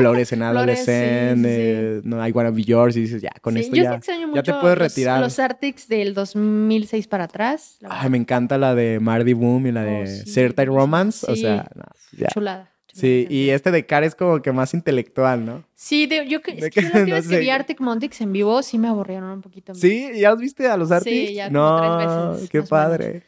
Flores 0.00 0.32
en 0.32 0.42
adolescente, 0.42 2.00
no, 2.04 2.26
I 2.26 2.30
Wanna 2.32 2.50
Be 2.50 2.64
Yours, 2.64 2.96
y 2.96 3.02
dices, 3.02 3.22
ya, 3.22 3.32
con 3.40 3.56
esto 3.56 3.74
ya, 3.76 4.00
ya 4.34 4.42
te 4.42 4.54
puedes 4.54 4.78
retirar. 4.78 5.20
Los, 5.20 5.38
Arctics 5.38 5.88
del 5.88 6.14
2006 6.14 7.06
para 7.08 7.24
atrás. 7.24 7.78
Ay, 7.88 8.10
me 8.10 8.18
encanta 8.18 8.58
la 8.58 8.74
de 8.74 9.00
Mardy 9.00 9.32
Boom 9.32 9.66
y 9.66 9.72
la 9.72 9.84
de 9.84 10.02
oh, 10.02 10.26
Certain 10.26 10.68
Romance, 10.68 11.26
o 11.30 11.36
sea, 11.36 11.68
ya. 12.12 12.28
chulada. 12.28 12.70
Sí, 12.92 13.26
y 13.30 13.50
este 13.50 13.70
de 13.70 13.86
Car 13.86 14.04
es 14.04 14.14
como 14.14 14.42
que 14.42 14.52
más 14.52 14.74
intelectual, 14.74 15.44
¿no? 15.44 15.64
Sí, 15.74 16.06
de, 16.06 16.26
yo, 16.28 16.42
que, 16.42 16.56
que, 16.56 16.80
vez 17.04 17.28
que 17.28 17.38
vi 17.38 17.50
Arctic 17.50 17.80
Monkeys 17.80 18.20
en 18.20 18.32
vivo 18.32 18.62
sí 18.62 18.78
me 18.78 18.88
aburrieron 18.88 19.30
un 19.30 19.42
poquito. 19.42 19.74
¿Sí? 19.74 20.10
¿Ya 20.16 20.30
los 20.30 20.40
viste 20.40 20.66
a 20.66 20.76
los 20.76 20.90
Arctic? 20.90 21.28
Sí, 21.28 21.34
ya 21.34 21.48
como 21.48 21.58
no, 21.58 21.98
tres 21.98 22.40
veces. 22.40 22.50
qué 22.50 22.62
padre. 22.62 23.22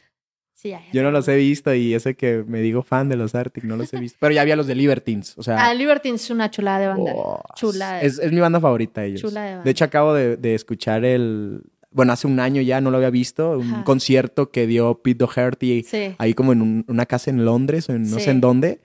Sí, 0.63 0.69
ya, 0.69 0.81
yo 0.93 1.03
no 1.03 1.11
los 1.11 1.27
he 1.27 1.35
visto 1.35 1.73
y 1.73 1.93
ese 1.93 2.15
que 2.15 2.41
me 2.47 2.61
digo 2.61 2.83
fan 2.83 3.09
de 3.09 3.17
los 3.17 3.35
Arctic, 3.35 3.65
no 3.65 3.75
los 3.75 3.93
he 3.93 3.99
visto. 3.99 4.17
Pero 4.21 4.33
ya 4.33 4.39
había 4.39 4.55
los 4.55 4.65
de 4.65 4.75
Libertines, 4.75 5.37
o 5.37 5.43
sea... 5.43 5.57
Ah, 5.57 5.73
Libertines 5.73 6.23
es 6.23 6.29
una 6.29 6.49
chulada 6.49 6.79
de 6.79 6.87
banda. 6.87 7.11
Oh, 7.13 7.43
chulada. 7.53 8.01
Es, 8.01 8.17
es, 8.17 8.31
mi 8.31 8.39
banda 8.39 8.61
favorita 8.61 9.03
ellos. 9.03 9.19
Chula 9.19 9.43
de 9.43 9.49
banda. 9.49 9.63
De 9.65 9.71
hecho, 9.71 9.83
acabo 9.83 10.13
de, 10.13 10.37
de 10.37 10.55
escuchar 10.55 11.03
el... 11.03 11.63
Bueno, 11.91 12.13
hace 12.13 12.27
un 12.27 12.39
año 12.39 12.61
ya 12.61 12.79
no 12.79 12.91
lo 12.91 12.97
había 12.97 13.09
visto, 13.09 13.59
un 13.59 13.83
concierto 13.83 14.51
que 14.51 14.65
dio 14.65 15.01
Pete 15.03 15.25
Doherty 15.25 15.85
ahí 16.17 16.33
como 16.33 16.53
en 16.53 16.85
una 16.87 17.05
casa 17.07 17.29
en 17.29 17.43
Londres 17.43 17.89
o 17.89 17.93
en 17.93 18.09
no 18.09 18.19
sé 18.19 18.31
en 18.31 18.39
dónde 18.39 18.79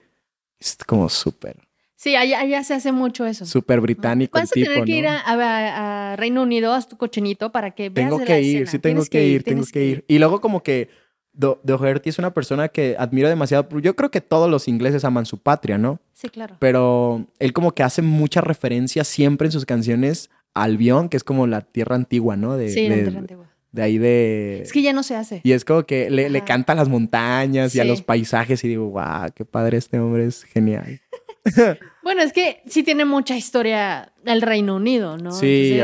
es 0.59 0.77
como 0.85 1.07
súper. 1.07 1.55
Sí, 1.95 2.15
allá, 2.15 2.63
se 2.63 2.73
hace 2.73 2.91
mucho 2.91 3.25
eso. 3.25 3.45
Súper 3.45 3.81
británico. 3.81 4.37
Vas 4.37 4.51
a 4.51 4.53
tener 4.53 4.85
que 4.85 4.91
ir 4.91 5.07
a, 5.07 6.15
Reino 6.17 6.43
Unido, 6.43 6.73
a 6.73 6.81
tu 6.81 6.97
cochinito 6.97 7.51
para 7.51 7.71
que 7.71 7.89
veas 7.89 8.09
Tengo 8.09 8.23
que 8.23 8.41
ir, 8.41 8.67
sí 8.67 8.79
tengo 8.79 9.03
que, 9.05 9.25
ir, 9.25 9.43
tengo 9.43 9.65
que 9.65 9.85
ir. 9.85 10.05
Y 10.07 10.19
luego 10.19 10.39
como 10.39 10.63
que 10.63 10.89
Doherty 11.39 12.09
es 12.09 12.19
una 12.19 12.33
persona 12.33 12.67
que 12.67 12.95
admiro 12.99 13.29
demasiado. 13.29 13.67
Yo 13.79 13.95
creo 13.95 14.11
que 14.11 14.21
todos 14.21 14.49
los 14.49 14.67
ingleses 14.67 15.05
aman 15.05 15.25
su 15.25 15.37
patria, 15.37 15.77
¿no? 15.77 15.99
Sí, 16.13 16.29
claro. 16.29 16.57
Pero 16.59 17.25
él 17.39 17.53
como 17.53 17.73
que 17.73 17.83
hace 17.83 18.01
mucha 18.01 18.41
referencia 18.41 19.03
siempre 19.03 19.47
en 19.47 19.51
sus 19.51 19.65
canciones 19.65 20.29
a 20.53 20.63
Albion, 20.63 21.09
que 21.09 21.17
es 21.17 21.23
como 21.23 21.47
la 21.47 21.61
tierra 21.61 21.95
antigua, 21.95 22.35
¿no? 22.35 22.57
De, 22.57 22.69
sí, 22.69 22.89
la 22.89 22.95
tierra 22.95 23.19
antigua 23.19 23.49
de 23.71 23.83
ahí 23.83 23.97
de... 23.97 24.61
Es 24.63 24.71
que 24.71 24.81
ya 24.81 24.93
no 24.93 25.03
se 25.03 25.15
hace. 25.15 25.41
Y 25.43 25.51
es 25.51 25.63
como 25.63 25.83
que 25.83 26.09
le, 26.09 26.29
le 26.29 26.43
canta 26.43 26.73
a 26.73 26.75
las 26.75 26.89
montañas 26.89 27.75
y 27.75 27.79
a 27.79 27.83
los 27.83 28.01
paisajes 28.01 28.63
y 28.63 28.67
digo, 28.67 28.87
guau, 28.87 29.31
qué 29.33 29.45
padre 29.45 29.77
este 29.77 29.99
hombre, 29.99 30.25
es 30.25 30.43
genial. 30.43 31.01
bueno, 32.03 32.21
es 32.21 32.33
que 32.33 32.61
sí 32.67 32.83
tiene 32.83 33.05
mucha 33.05 33.37
historia 33.37 34.11
el 34.25 34.41
Reino 34.41 34.75
Unido, 34.75 35.17
¿no? 35.17 35.31
Sí. 35.31 35.79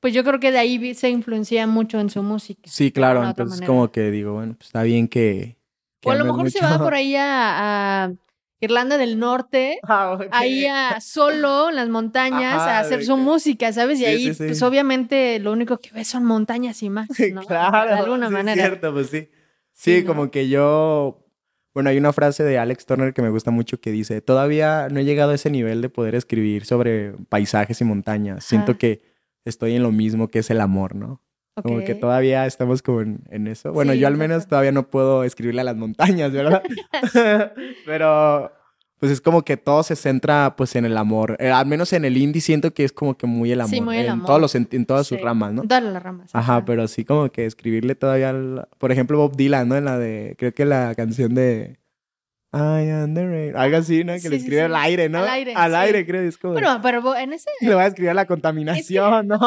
Pues 0.00 0.14
yo 0.14 0.24
creo 0.24 0.40
que 0.40 0.50
de 0.50 0.58
ahí 0.58 0.94
se 0.94 1.10
influencia 1.10 1.66
mucho 1.66 2.00
en 2.00 2.10
su 2.10 2.22
música. 2.22 2.62
Sí, 2.64 2.90
claro, 2.90 3.24
entonces 3.24 3.66
como 3.66 3.92
que 3.92 4.10
digo, 4.10 4.34
bueno, 4.34 4.54
pues 4.54 4.68
está 4.68 4.82
bien 4.82 5.08
que... 5.08 5.58
o 6.04 6.10
a 6.10 6.16
lo 6.16 6.24
mejor 6.24 6.50
se 6.50 6.60
va 6.60 6.78
por 6.78 6.94
ahí 6.94 7.14
a 7.16 8.12
Irlanda 8.60 8.98
del 8.98 9.18
Norte, 9.18 9.78
ah, 9.84 10.18
ahí 10.32 10.66
a, 10.66 11.00
solo 11.00 11.70
en 11.70 11.76
las 11.76 11.88
montañas 11.88 12.60
a 12.60 12.80
hacer 12.80 13.04
su 13.04 13.16
música, 13.16 13.72
¿sabes? 13.72 13.98
Y 14.00 14.04
ahí, 14.04 14.32
pues 14.34 14.62
obviamente 14.62 15.38
lo 15.38 15.52
único 15.52 15.78
que 15.78 15.90
ves 15.92 16.08
son 16.08 16.24
montañas 16.24 16.82
y 16.82 16.90
más, 16.90 17.08
¿no? 17.32 17.42
claro, 17.42 17.88
de 17.88 17.98
alguna 17.98 18.28
manera. 18.28 18.62
Es 18.62 18.68
cierto, 18.68 18.92
pues 18.92 19.08
sí. 19.08 19.30
Sí, 19.72 20.04
como 20.04 20.30
que 20.30 20.50
yo, 20.50 21.26
bueno, 21.72 21.88
hay 21.88 21.96
una 21.96 22.12
frase 22.12 22.44
de 22.44 22.58
Alex 22.58 22.84
Turner 22.84 23.14
que 23.14 23.22
me 23.22 23.30
gusta 23.30 23.50
mucho 23.50 23.80
que 23.80 23.92
dice, 23.92 24.20
todavía 24.20 24.88
no 24.90 25.00
he 25.00 25.04
llegado 25.06 25.32
a 25.32 25.36
ese 25.36 25.48
nivel 25.48 25.80
de 25.80 25.88
poder 25.88 26.14
escribir 26.14 26.66
sobre 26.66 27.12
paisajes 27.30 27.80
y 27.80 27.84
montañas. 27.84 28.44
Siento 28.44 28.76
que 28.76 29.09
estoy 29.44 29.76
en 29.76 29.82
lo 29.82 29.92
mismo 29.92 30.28
que 30.28 30.40
es 30.40 30.50
el 30.50 30.60
amor, 30.60 30.94
¿no? 30.94 31.22
Como 31.62 31.84
que 31.84 31.94
todavía 31.94 32.46
estamos 32.46 32.80
como 32.80 33.00
en, 33.02 33.46
eso. 33.46 33.72
Bueno, 33.72 33.92
yo 33.92 34.06
al 34.06 34.16
menos 34.16 34.46
todavía 34.46 34.72
no 34.72 34.88
puedo 34.88 35.24
escribirle 35.24 35.60
a 35.60 35.64
las 35.64 35.76
montañas, 35.76 36.32
¿verdad? 36.32 36.62
Pero 37.84 38.50
pues 39.00 39.12
es 39.12 39.20
como 39.22 39.42
que 39.42 39.56
todo 39.56 39.82
se 39.82 39.96
centra 39.96 40.54
pues 40.56 40.76
en 40.76 40.84
el 40.84 40.96
amor. 40.98 41.36
Eh, 41.40 41.50
al 41.50 41.64
menos 41.64 41.92
en 41.94 42.04
el 42.04 42.18
indie 42.18 42.42
siento 42.42 42.72
que 42.74 42.84
es 42.84 42.92
como 42.92 43.16
que 43.16 43.26
muy 43.26 43.50
el 43.50 43.62
amor. 43.62 43.70
Sí, 43.70 43.80
muy 43.80 43.96
el 43.96 44.04
en 44.04 44.10
amor. 44.12 44.26
Todos 44.26 44.40
los, 44.40 44.54
en 44.54 44.86
todas 44.86 45.06
sus 45.06 45.20
ramas, 45.20 45.54
¿no? 45.54 45.62
Todas 45.62 45.82
las 45.82 46.02
ramas. 46.02 46.30
Ajá, 46.34 46.64
pero 46.66 46.86
sí 46.86 47.06
como 47.06 47.30
que 47.32 47.46
escribirle 47.46 47.94
todavía, 47.94 48.34
por 48.78 48.92
ejemplo, 48.92 49.16
Bob 49.16 49.36
Dylan, 49.36 49.68
¿no? 49.68 49.76
En 49.76 49.86
la 49.86 49.98
de, 49.98 50.36
creo 50.38 50.52
que 50.52 50.66
la 50.66 50.94
canción 50.94 51.34
de... 51.34 51.79
I 52.52 52.90
am 52.90 53.14
the 53.14 53.26
rain. 53.26 53.56
Algo 53.56 53.76
así, 53.76 54.02
¿no? 54.04 54.14
Que 54.20 54.28
le 54.28 54.36
escribe 54.36 54.62
al 54.62 54.74
aire, 54.76 55.08
¿no? 55.08 55.18
Al 55.18 55.28
aire. 55.28 55.54
Al 55.54 55.74
aire, 55.74 56.06
creo. 56.06 56.22
Es 56.22 56.36
como... 56.36 56.54
Bueno, 56.54 56.80
pero 56.82 57.16
en 57.16 57.32
ese... 57.32 57.48
Le 57.60 57.74
va 57.74 57.82
a 57.82 57.86
escribir 57.86 58.14
la 58.14 58.26
contaminación, 58.26 59.28
¿no? 59.28 59.38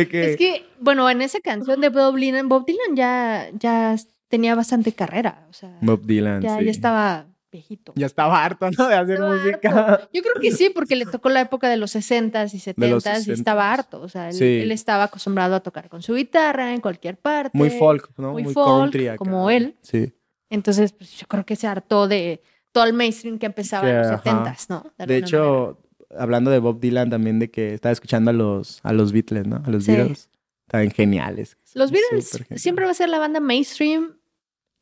Es 0.00 0.36
que, 0.36 0.64
bueno, 0.80 1.08
en 1.10 1.22
esa 1.22 1.40
canción 1.40 1.80
de 1.80 1.90
Bob 1.90 2.16
Dylan, 2.16 2.48
Bob 2.48 2.64
Dylan 2.64 2.96
ya, 2.96 3.50
ya 3.58 3.96
tenía 4.28 4.54
bastante 4.54 4.92
carrera. 4.92 5.46
O 5.50 5.52
sea, 5.52 5.76
Bob 5.80 6.06
Dylan. 6.06 6.40
Ya, 6.40 6.60
ya 6.60 6.70
estaba 6.70 7.26
viejito. 7.50 7.92
Ya 7.96 8.06
estaba 8.06 8.42
harto, 8.42 8.70
¿no? 8.70 8.88
De 8.88 8.94
hacer 8.94 9.20
música. 9.20 10.08
Yo 10.12 10.22
creo 10.22 10.34
que 10.40 10.52
sí, 10.52 10.70
porque 10.70 10.96
le 10.96 11.04
tocó 11.04 11.28
la 11.28 11.42
época 11.42 11.68
de 11.68 11.76
los 11.76 11.94
60s 11.94 12.54
y 12.54 12.58
70s 12.58 13.28
y 13.28 13.32
estaba 13.32 13.70
harto. 13.70 14.00
O 14.00 14.08
sea, 14.08 14.30
él, 14.30 14.72
estaba 14.72 15.04
acostumbrado 15.04 15.54
a 15.54 15.60
tocar 15.60 15.88
con 15.88 16.02
su 16.02 16.14
guitarra 16.14 16.72
en 16.72 16.80
cualquier 16.80 17.18
parte. 17.18 17.56
Muy 17.56 17.70
folk, 17.70 18.10
¿no? 18.16 18.32
Muy, 18.32 18.44
folk, 18.44 19.16
como 19.16 19.50
él. 19.50 19.76
Sí. 19.82 20.12
Entonces, 20.52 20.92
pues 20.92 21.16
yo 21.18 21.26
creo 21.26 21.46
que 21.46 21.56
se 21.56 21.66
hartó 21.66 22.06
de 22.08 22.42
todo 22.72 22.84
el 22.84 22.92
mainstream 22.92 23.38
que 23.38 23.46
empezaba 23.46 23.88
en 23.88 23.96
los 23.96 24.06
70s, 24.06 24.68
¿no? 24.68 24.84
De, 25.06 25.16
hecho, 25.16 25.78
hablando 26.16 26.50
de 26.50 26.58
Bob 26.58 26.78
Dylan 26.78 27.08
también 27.08 27.38
de 27.38 27.50
que 27.50 27.72
estaba 27.72 27.90
escuchando 27.90 28.30
a 28.30 28.34
los, 28.34 28.80
a 28.82 28.92
los 28.92 29.12
Beatles, 29.12 29.46
¿no? 29.46 29.62
A 29.64 29.70
los 29.70 29.86
Beatles. 29.86 30.28
Estaban 30.66 30.90
geniales. 30.90 31.56
Los 31.72 31.90
Beatles 31.90 32.44
siempre 32.56 32.84
va 32.84 32.90
a 32.90 32.94
ser 32.94 33.08
la 33.08 33.18
banda 33.18 33.40
mainstream. 33.40 34.18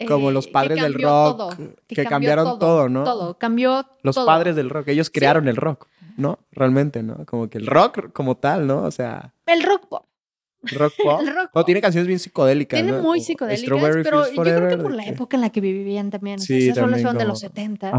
Como 0.08 0.32
los 0.32 0.48
eh, 0.48 0.50
padres 0.50 0.82
del 0.82 0.94
rock. 0.94 1.54
que, 1.86 2.04
cambiaron 2.04 2.58
todo, 2.58 2.88
¿no? 2.88 3.04
Todo, 3.04 3.38
cambió 3.38 3.86
Los 4.02 4.16
padres 4.16 4.56
del 4.56 4.70
rock. 4.70 4.88
Ellos 4.88 5.08
crearon 5.08 5.46
el 5.46 5.56
rock, 5.56 5.86
¿no? 6.16 6.40
Realmente, 6.50 7.04
¿no? 7.04 7.24
Como 7.26 7.48
que 7.48 7.58
el 7.58 7.66
rock 7.68 8.12
como 8.12 8.36
tal, 8.36 8.66
¿no? 8.66 8.82
O 8.82 8.90
sea. 8.90 9.34
El 9.46 9.62
rock 9.62 9.86
pop. 9.88 10.09
Rock 10.62 10.94
pop. 11.02 11.20
o 11.52 11.64
tiene 11.64 11.80
canciones 11.80 12.06
bien 12.06 12.18
psicodélicas. 12.18 12.82
Tiene 12.82 12.98
muy 13.00 13.20
psicodélicas, 13.20 13.78
pero 14.02 14.30
yo 14.30 14.42
creo 14.42 14.68
que 14.68 14.76
por 14.76 14.92
la 14.92 15.06
época 15.06 15.36
en 15.36 15.40
la 15.40 15.50
que 15.50 15.60
vivían 15.60 16.10
también. 16.10 16.38
Sí, 16.38 16.68
esas 16.68 16.78
rolas 16.84 17.00
fueron 17.00 17.18
de 17.18 17.24
los 17.24 17.40
70 17.40 17.92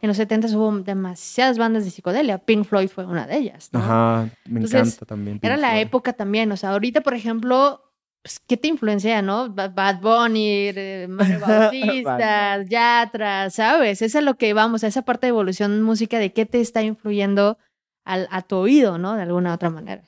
En 0.00 0.08
los 0.08 0.16
70 0.16 0.48
hubo 0.56 0.78
demasiadas 0.80 1.58
bandas 1.58 1.84
de 1.84 1.90
psicodelia. 1.90 2.38
Pink 2.38 2.64
Floyd 2.64 2.88
fue 2.88 3.04
una 3.04 3.26
de 3.26 3.36
ellas. 3.36 3.70
Ajá, 3.72 4.28
me 4.46 4.60
encanta 4.60 5.06
también. 5.06 5.38
era 5.42 5.56
la 5.56 5.80
época 5.80 6.12
también. 6.12 6.50
O 6.52 6.56
sea, 6.56 6.70
ahorita, 6.70 7.00
por 7.02 7.14
ejemplo, 7.14 7.82
pues, 8.22 8.40
¿qué 8.40 8.56
te 8.56 8.68
influencia, 8.68 9.22
no? 9.22 9.48
Bad 9.50 10.00
Bunny, 10.00 10.70
eh, 10.74 11.06
Mario 11.08 11.40
Bautista, 11.46 12.62
Yatra, 12.62 13.50
¿sabes? 13.50 14.02
Esa 14.02 14.18
es 14.18 14.24
lo 14.24 14.34
que 14.34 14.52
vamos, 14.54 14.84
a 14.84 14.88
esa 14.88 15.02
parte 15.02 15.26
de 15.26 15.30
evolución 15.30 15.82
música 15.82 16.18
de 16.18 16.32
qué 16.32 16.44
te 16.44 16.60
está 16.60 16.82
influyendo 16.82 17.58
al, 18.04 18.28
a 18.30 18.42
tu 18.42 18.56
oído, 18.56 18.98
¿no? 18.98 19.14
De 19.14 19.22
alguna 19.22 19.54
otra 19.54 19.70
manera. 19.70 20.02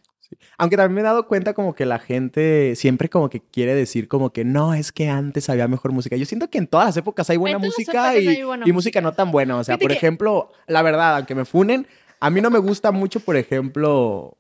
Aunque 0.59 0.77
también 0.77 0.95
me 0.95 1.01
he 1.01 1.05
dado 1.05 1.27
cuenta 1.27 1.55
como 1.55 1.75
que 1.75 1.87
la 1.87 1.99
gente 1.99 2.75
siempre 2.77 3.09
como 3.09 3.31
que 3.31 3.41
quiere 3.41 3.75
decir 3.75 4.09
como 4.09 4.33
que 4.33 4.45
no, 4.45 4.75
es 4.75 4.93
que 4.93 5.09
antes 5.09 5.49
había 5.49 5.69
mejor 5.69 5.93
música. 5.93 6.17
Yo 6.17 6.27
siento 6.27 6.49
que 6.51 6.59
en 6.59 6.67
todas 6.67 6.87
las 6.87 6.97
épocas 6.97 7.29
hay 7.31 7.37
buena 7.37 7.59
música 7.59 8.17
y, 8.17 8.73
música 8.73 9.01
no 9.01 9.13
tan 9.13 9.31
buena. 9.33 9.57
O 9.57 9.65
sea, 9.65 9.79
por 9.79 9.93
ejemplo, 9.93 10.53
la 10.67 10.83
verdad, 10.83 11.17
aunque 11.17 11.35
me 11.35 11.45
funen, 11.45 11.87
a 12.21 12.31
mí 12.31 12.41
no 12.41 12.51
me 12.51 12.59
gusta 12.59 12.93
mucho, 12.93 13.21
por 13.21 13.37
ejemplo, 13.37 14.37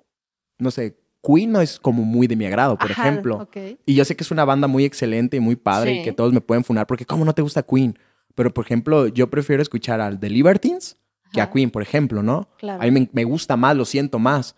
no 0.58 0.70
sé, 0.70 0.96
Queen 1.22 1.52
no 1.52 1.60
es 1.60 1.78
como 1.78 2.04
muy 2.04 2.26
de 2.26 2.36
mi 2.36 2.46
agrado, 2.46 2.78
por 2.78 2.90
ejemplo. 2.90 3.48
Y 3.86 3.94
yo 3.94 4.04
sé 4.04 4.16
que 4.16 4.24
es 4.24 4.30
una 4.30 4.44
banda 4.44 4.68
muy 4.68 4.84
excelente 4.84 5.36
y 5.36 5.40
muy 5.40 5.56
padre 5.56 5.94
y 5.94 6.02
que 6.02 6.12
todos 6.12 6.32
me 6.32 6.40
pueden 6.40 6.64
funar 6.64 6.86
porque 6.86 7.04
¿cómo 7.04 7.24
no 7.24 7.34
te 7.34 7.42
gusta 7.42 7.62
Queen? 7.62 7.98
Pero, 8.34 8.54
por 8.54 8.64
ejemplo, 8.64 9.08
yo 9.08 9.28
prefiero 9.28 9.60
escuchar 9.60 10.00
al 10.00 10.20
The 10.20 10.30
Libertines 10.30 10.99
que 11.32 11.40
a 11.40 11.50
Queen, 11.50 11.70
por 11.70 11.82
ejemplo, 11.82 12.22
¿no? 12.22 12.48
A 12.62 12.86
mí 12.86 13.08
me, 13.12 13.24
gusta 13.24 13.56
más, 13.56 13.76
lo 13.76 13.84
siento 13.84 14.18
más. 14.18 14.56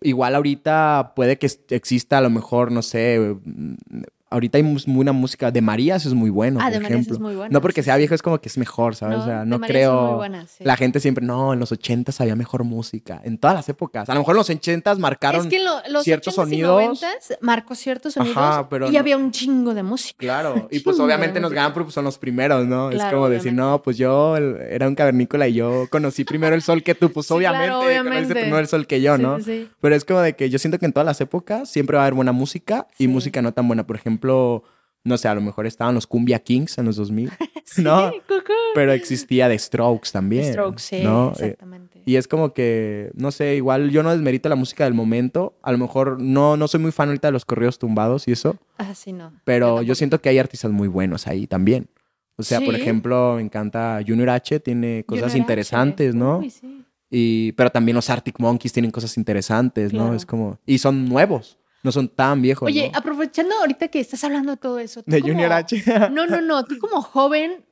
Igual 0.00 0.34
ahorita 0.34 1.12
puede 1.14 1.38
que 1.38 1.48
exista 1.70 2.18
a 2.18 2.20
lo 2.20 2.30
mejor, 2.30 2.72
no 2.72 2.82
sé, 2.82 3.36
ahorita 4.32 4.58
hay 4.58 4.76
una 4.86 5.12
música 5.12 5.50
de 5.50 5.60
Marías 5.60 6.06
es 6.06 6.14
muy 6.14 6.30
bueno, 6.30 6.58
ah, 6.60 6.64
por 6.64 6.72
de 6.72 6.84
ejemplo. 6.84 7.14
Es 7.14 7.20
muy 7.20 7.36
bueno, 7.36 7.52
no 7.52 7.60
porque 7.60 7.82
sea 7.82 7.96
viejo 7.96 8.14
es 8.14 8.22
como 8.22 8.40
que 8.40 8.48
es 8.48 8.58
mejor, 8.58 8.94
¿sabes? 8.94 9.18
o 9.18 9.24
sea, 9.24 9.44
no 9.44 9.60
creo. 9.60 10.20
La 10.60 10.76
gente 10.76 11.00
siempre, 11.00 11.24
no, 11.24 11.52
en 11.52 11.60
los 11.60 11.72
ochentas 11.72 12.20
había 12.20 12.36
mejor 12.36 12.64
música. 12.64 13.20
En 13.24 13.38
todas 13.38 13.54
las 13.54 13.68
épocas. 13.68 14.08
A 14.08 14.14
lo 14.14 14.20
mejor 14.20 14.34
en 14.34 14.38
los 14.38 14.50
ochentas 14.50 14.98
marcaron 14.98 15.42
es 15.42 15.48
que 15.48 15.60
los 15.60 16.02
ciertos 16.02 16.34
sonidos. 16.34 17.02
Y 17.02 17.44
marcó 17.44 17.74
ciertos 17.74 18.14
sonidos 18.14 18.66
y 18.90 18.96
había 18.96 19.16
un 19.16 19.30
chingo 19.30 19.74
de 19.74 19.82
música. 19.82 20.18
Claro, 20.18 20.68
y 20.70 20.80
pues 20.80 20.98
obviamente 20.98 21.40
nos 21.40 21.52
ganan 21.52 21.72
porque 21.72 21.92
son 21.92 22.04
los 22.04 22.18
primeros, 22.18 22.66
¿no? 22.66 22.90
es 22.90 23.02
como 23.04 23.28
decir, 23.28 23.52
no, 23.52 23.82
pues 23.82 23.96
yo 23.96 24.36
era 24.36 24.88
un 24.88 24.94
cavernícola 24.94 25.48
y 25.48 25.54
yo 25.54 25.86
conocí 25.90 26.24
primero 26.24 26.54
el 26.54 26.62
sol 26.62 26.82
que 26.82 26.94
tú, 26.94 27.10
pues 27.12 27.30
obviamente, 27.30 27.66
claro, 27.66 27.80
obviamente. 27.80 28.34
primero 28.34 28.58
el 28.58 28.68
sol 28.68 28.86
que 28.86 29.00
yo, 29.00 29.18
¿no? 29.18 29.38
Pero 29.80 29.94
es 29.94 30.04
como 30.04 30.20
de 30.20 30.34
que 30.34 30.50
yo 30.50 30.58
siento 30.58 30.78
que 30.78 30.86
en 30.86 30.92
todas 30.92 31.06
las 31.06 31.20
épocas 31.20 31.68
siempre 31.68 31.96
va 31.96 32.02
a 32.02 32.06
haber 32.06 32.14
buena 32.14 32.32
música 32.32 32.86
y 32.98 33.08
música 33.08 33.42
no 33.42 33.52
tan 33.52 33.66
buena. 33.66 33.86
Por 33.86 33.96
ejemplo, 33.96 34.21
no 35.04 35.18
sé, 35.18 35.28
a 35.28 35.34
lo 35.34 35.40
mejor 35.40 35.66
estaban 35.66 35.94
los 35.94 36.06
Cumbia 36.06 36.38
Kings 36.38 36.78
en 36.78 36.84
los 36.84 36.96
2000, 36.96 37.30
¿no? 37.78 38.12
Pero 38.74 38.92
existía 38.92 39.48
The 39.48 39.58
Strokes 39.58 40.10
también. 40.12 40.44
The 40.44 40.52
Strokes, 40.52 40.82
sí, 40.82 40.96
eh, 40.96 41.30
exactamente. 41.32 42.02
y 42.06 42.16
es 42.16 42.28
como 42.28 42.52
que, 42.52 43.10
no 43.14 43.32
sé, 43.32 43.56
igual 43.56 43.90
yo 43.90 44.02
no 44.02 44.12
desmerito 44.12 44.48
la 44.48 44.56
música 44.56 44.84
del 44.84 44.94
momento. 44.94 45.54
A 45.62 45.72
lo 45.72 45.78
mejor 45.78 46.20
no, 46.20 46.56
no 46.56 46.68
soy 46.68 46.80
muy 46.80 46.92
fan 46.92 47.08
ahorita 47.08 47.28
de 47.28 47.32
los 47.32 47.44
correos 47.44 47.78
tumbados 47.78 48.28
y 48.28 48.32
eso. 48.32 48.56
Ah, 48.78 48.94
sí, 48.94 49.12
no. 49.12 49.32
Pero 49.44 49.82
yo, 49.82 49.94
siento 49.94 50.20
que 50.20 50.28
hay 50.28 50.38
artistas 50.38 50.70
muy 50.70 50.88
buenos 50.88 51.26
ahí 51.26 51.46
también. 51.46 51.88
O 52.36 52.42
sea, 52.44 52.60
por 52.60 52.74
ejemplo, 52.74 53.34
me 53.36 53.42
encanta 53.42 54.00
Junior 54.06 54.30
H, 54.30 54.60
tiene 54.60 55.04
cosas 55.06 55.34
interesantes, 55.34 56.14
¿no? 56.14 56.38
Uy, 56.38 56.50
sí. 56.50 56.84
Y, 57.14 57.52
pero 57.52 57.70
también 57.70 57.94
los 57.94 58.08
Arctic 58.08 58.38
Monkeys 58.38 58.72
tienen 58.72 58.90
cosas 58.90 59.18
interesantes, 59.18 59.92
¿no? 59.92 60.14
Es 60.14 60.24
como... 60.24 60.58
Y 60.64 60.78
son 60.78 61.04
nuevos 61.04 61.58
no 61.82 61.90
son 61.90 62.08
tan 62.08 62.40
viejos. 62.40 62.66
Oye, 62.66 62.92
aprovechando 62.94 63.54
ahorita 63.56 63.88
que 63.88 64.00
estás 64.00 64.22
hablando 64.24 64.52
de 64.52 64.56
todo 64.56 64.78
eso. 64.78 65.02
De 65.04 65.20
Junior 65.20 65.52
H. 65.52 65.82
no, 66.12 66.26
no, 66.26 66.40
no. 66.40 66.64
Tú 66.64 66.78
como 66.78 67.02
joven, 67.02 67.64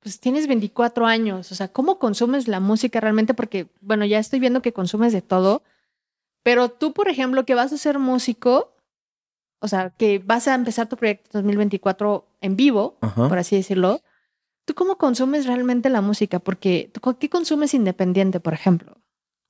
pues 0.00 0.20
tienes 0.20 0.46
24 0.46 1.06
años. 1.06 1.50
O 1.50 1.54
sea, 1.54 1.68
¿cómo 1.68 1.98
consumes 1.98 2.46
la 2.46 2.60
música 2.60 3.00
realmente? 3.00 3.34
Porque, 3.34 3.68
bueno, 3.80 4.04
ya 4.04 4.18
estoy 4.18 4.38
viendo 4.38 4.62
que 4.62 4.72
consumes 4.72 5.12
de 5.12 5.22
todo. 5.22 5.62
Pero 6.44 6.70
tú, 6.70 6.92
por 6.92 7.08
ejemplo, 7.08 7.44
que 7.44 7.56
vas 7.56 7.72
a 7.72 7.78
ser 7.78 7.98
músico, 7.98 8.76
o 9.60 9.66
sea, 9.66 9.90
que 9.90 10.20
vas 10.20 10.46
a 10.46 10.54
empezar 10.54 10.88
tu 10.88 10.96
proyecto 10.96 11.30
2024 11.32 12.28
en 12.40 12.56
vivo, 12.56 12.96
por 13.00 13.38
así 13.38 13.56
decirlo. 13.56 14.02
¿Tú 14.64 14.74
cómo 14.74 14.98
consumes 14.98 15.46
realmente 15.46 15.90
la 15.90 16.00
música? 16.00 16.38
Porque, 16.38 16.92
¿qué 17.18 17.28
consumes 17.28 17.74
independiente, 17.74 18.38
por 18.38 18.54
ejemplo? 18.54 18.98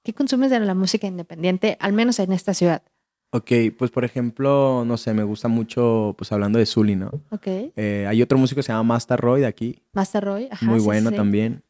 ¿Qué 0.03 0.15
consumes 0.15 0.51
de 0.51 0.61
la 0.61 0.75
música 0.75 1.07
independiente, 1.07 1.77
al 1.81 1.93
menos 1.93 2.19
en 2.21 2.33
esta 2.33 2.55
ciudad? 2.55 2.83
Ok, 3.31 3.53
pues 3.77 3.91
por 3.91 4.05
ejemplo, 4.05 4.85
no 4.87 4.97
sé, 4.97 5.13
me 5.13 5.23
gusta 5.23 5.49
mucho, 5.49 6.15
pues 6.17 6.33
hablando 6.33 6.59
de 6.59 6.65
Zully, 6.65 6.97
¿no? 6.97 7.11
Ok. 7.31 7.47
Eh, 7.77 8.07
hay 8.09 8.23
otro 8.23 8.39
músico 8.39 8.59
que 8.59 8.63
se 8.63 8.73
llama 8.73 8.85
Master 8.95 9.21
Roy 9.21 9.43
de 9.43 9.47
aquí. 9.47 9.83
Master 9.93 10.25
Roy, 10.25 10.49
ajá. 10.51 10.65
Muy 10.65 10.81
bueno 10.81 11.13
también. 11.13 11.63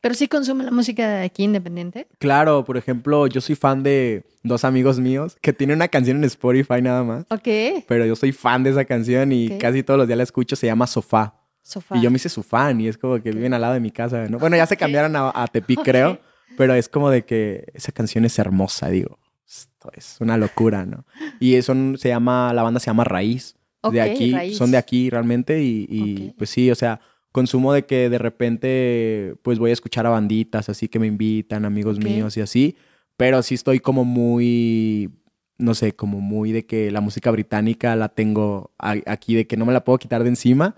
¿Pero 0.00 0.14
sí 0.14 0.26
consume 0.28 0.64
la 0.64 0.70
música 0.70 1.08
de 1.08 1.24
aquí 1.24 1.44
independiente? 1.44 2.08
Claro, 2.18 2.64
por 2.64 2.76
ejemplo, 2.76 3.26
yo 3.28 3.40
soy 3.40 3.54
fan 3.54 3.82
de 3.82 4.24
dos 4.42 4.64
amigos 4.64 4.98
míos 4.98 5.36
que 5.40 5.52
tienen 5.52 5.76
una 5.76 5.88
canción 5.88 6.18
en 6.18 6.24
Spotify 6.24 6.82
nada 6.82 7.04
más. 7.04 7.26
Ok. 7.30 7.84
Pero 7.86 8.04
yo 8.04 8.16
soy 8.16 8.32
fan 8.32 8.62
de 8.64 8.70
esa 8.70 8.84
canción 8.84 9.30
y 9.32 9.56
casi 9.58 9.82
todos 9.84 9.98
los 9.98 10.06
días 10.06 10.16
la 10.16 10.22
escucho, 10.24 10.56
se 10.56 10.66
llama 10.66 10.86
Sofá. 10.86 11.34
Sofá. 11.62 11.96
Y 11.96 12.00
yo 12.00 12.10
me 12.10 12.16
hice 12.16 12.28
su 12.28 12.42
fan 12.42 12.80
y 12.80 12.88
es 12.88 12.96
como 12.98 13.20
que 13.20 13.30
viven 13.30 13.54
al 13.54 13.60
lado 13.60 13.74
de 13.74 13.80
mi 13.80 13.90
casa, 13.90 14.26
¿no? 14.28 14.38
Bueno, 14.38 14.56
ya 14.56 14.66
se 14.66 14.76
cambiaron 14.76 15.14
a, 15.16 15.30
a 15.34 15.46
Tepic, 15.46 15.82
creo, 15.82 16.18
pero 16.56 16.74
es 16.74 16.88
como 16.88 17.10
de 17.10 17.24
que 17.24 17.70
esa 17.74 17.92
canción 17.92 18.24
es 18.24 18.38
hermosa, 18.38 18.88
digo 18.88 19.18
esto 19.48 19.90
es 19.94 20.16
una 20.20 20.36
locura, 20.36 20.84
¿no? 20.84 21.06
Y 21.40 21.54
eso 21.54 21.74
se 21.96 22.08
llama, 22.08 22.52
la 22.52 22.62
banda 22.62 22.80
se 22.80 22.86
llama 22.86 23.04
Raíz. 23.04 23.56
de 23.90 24.00
aquí, 24.00 24.54
son 24.54 24.70
de 24.70 24.76
aquí 24.76 25.08
realmente 25.08 25.62
y, 25.62 26.34
pues 26.36 26.50
sí, 26.50 26.70
o 26.70 26.74
sea, 26.74 27.00
consumo 27.32 27.72
de 27.72 27.86
que 27.86 28.08
de 28.10 28.18
repente 28.18 29.34
pues 29.42 29.58
voy 29.58 29.70
a 29.70 29.72
escuchar 29.72 30.06
a 30.06 30.10
banditas 30.10 30.68
así 30.68 30.88
que 30.88 30.98
me 30.98 31.06
invitan, 31.06 31.64
amigos 31.64 31.98
míos 31.98 32.36
y 32.36 32.40
así, 32.40 32.76
pero 33.16 33.42
sí 33.42 33.54
estoy 33.54 33.80
como 33.80 34.04
muy, 34.04 35.10
no 35.58 35.74
sé, 35.74 35.94
como 35.94 36.20
muy 36.20 36.52
de 36.52 36.66
que 36.66 36.90
la 36.90 37.00
música 37.00 37.30
británica 37.30 37.96
la 37.96 38.08
tengo 38.08 38.72
aquí, 38.78 39.34
de 39.34 39.46
que 39.46 39.56
no 39.56 39.64
me 39.64 39.72
la 39.72 39.84
puedo 39.84 39.98
quitar 39.98 40.22
de 40.22 40.30
encima, 40.30 40.74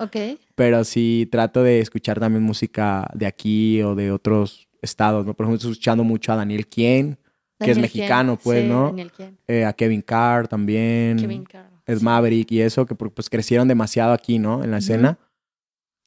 pero 0.55 0.85
sí 0.85 1.29
trato 1.33 1.63
de 1.63 1.81
escuchar 1.81 2.21
también 2.21 2.45
música 2.45 3.11
de 3.15 3.27
aquí 3.27 3.83
o 3.83 3.95
de 3.95 4.13
otros 4.13 4.69
estados, 4.83 5.27
¿no? 5.27 5.35
Por 5.35 5.45
ejemplo, 5.45 5.57
estoy 5.57 5.73
escuchando 5.73 6.05
mucho 6.05 6.33
a 6.33 6.37
Daniel 6.37 6.67
Quien, 6.67 7.19
que 7.65 7.71
es 7.71 7.79
mexicano, 7.79 8.39
pues, 8.43 8.65
¿no? 8.65 8.95
Eh, 9.47 9.65
a 9.65 9.73
Kevin 9.73 10.03
Carr 10.03 10.49
también. 10.49 11.19
Kevin 11.19 11.45
Carr. 11.45 11.71
Es 11.87 12.03
Maverick 12.03 12.53
y 12.53 12.61
eso, 12.61 12.87
que 12.87 12.95
pues 12.95 13.29
crecieron 13.29 13.67
demasiado 13.67 14.13
aquí, 14.13 14.39
¿no? 14.39 14.63
En 14.63 14.71
la 14.71 14.79
escena. 14.79 15.19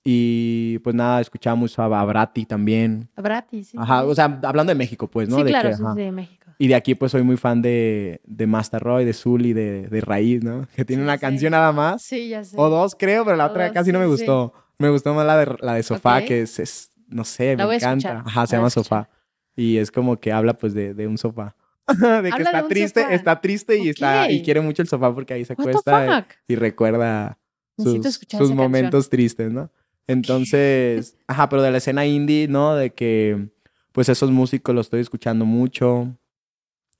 Y 0.06 0.80
pues 0.80 0.96
nada, 0.96 1.22
escuchamos 1.22 1.78
a, 1.80 1.88
Brati 1.88 2.46
también. 2.46 3.10
A 3.16 3.22
Brati, 3.22 3.64
sí. 3.64 3.78
Ajá, 3.80 4.04
o 4.04 4.14
sea, 4.14 4.40
hablando 4.44 4.72
de 4.72 4.76
México, 4.76 5.08
pues, 5.08 5.30
¿no? 5.30 5.38
Sí, 5.38 5.44
de 5.44 5.50
claro, 5.50 5.76
sí, 5.76 5.84
de 5.96 6.12
México. 6.12 6.52
Y 6.58 6.68
de 6.68 6.76
aquí, 6.76 6.94
pues, 6.94 7.12
soy 7.12 7.24
muy 7.24 7.38
fan 7.38 7.62
de, 7.62 8.22
de 8.26 8.48
Master 8.48 8.82
Roy, 8.82 9.06
de 9.06 9.14
Zully, 9.14 9.54
de, 9.54 9.88
de 9.88 10.02
Raíz, 10.02 10.44
¿no? 10.44 10.68
Que 10.76 10.84
tiene 10.84 11.04
una 11.04 11.18
canción 11.18 11.52
nada 11.52 11.72
más. 11.72 12.02
Sí, 12.02 12.30
ya 12.30 12.44
sé. 12.44 12.56
O 12.60 12.70
dos, 12.70 12.96
creo, 12.98 13.24
pero 13.24 13.38
la 13.38 13.46
otra 13.46 13.72
casi 13.72 13.92
no 13.92 14.00
me 14.00 14.06
gustó. 14.06 14.54
Me 14.78 14.90
gustó 14.90 15.14
más 15.14 15.26
la 15.26 15.38
de, 15.38 15.56
la 15.62 15.76
de 15.76 15.84
Sofá, 15.84 16.22
que 16.24 16.42
es, 16.42 16.92
no 17.08 17.24
sé, 17.24 17.56
me 17.56 17.64
encanta. 17.64 18.24
Ajá, 18.26 18.46
se 18.46 18.58
llama 18.58 18.70
Sofá. 18.70 19.10
Y 19.56 19.78
es 19.78 19.92
como 19.92 20.20
que 20.20 20.32
habla, 20.32 20.56
pues, 20.56 20.74
de, 20.74 20.94
de 20.94 21.08
un 21.08 21.18
sofá. 21.18 21.56
de 21.88 22.32
que 22.32 22.42
está 22.42 22.68
triste, 22.68 23.06
está 23.10 23.42
triste 23.42 23.78
y 23.78 23.90
está 23.90 24.32
y 24.32 24.42
quiere 24.42 24.62
mucho 24.62 24.82
el 24.82 24.88
sofá 24.88 25.14
porque 25.14 25.34
ahí 25.34 25.44
se 25.44 25.52
acuesta 25.52 26.26
y, 26.48 26.56
recuerda 26.56 27.38
sus, 27.78 28.52
momentos 28.52 29.10
tristes, 29.10 29.52
¿no? 29.52 29.70
Entonces, 30.08 31.18
ajá, 31.28 31.50
pero 31.50 31.62
de 31.62 31.72
la 31.72 31.80
escena 31.80 32.06
indie, 32.06 32.48
¿no? 32.48 32.76
De 32.76 32.92
que 32.92 33.50
pues 33.92 34.10
esos 34.10 34.32
músicos 34.32 34.74
los 34.74 34.88
estoy 34.88 35.02
escuchando 35.02 35.46
mucho. 35.46 36.16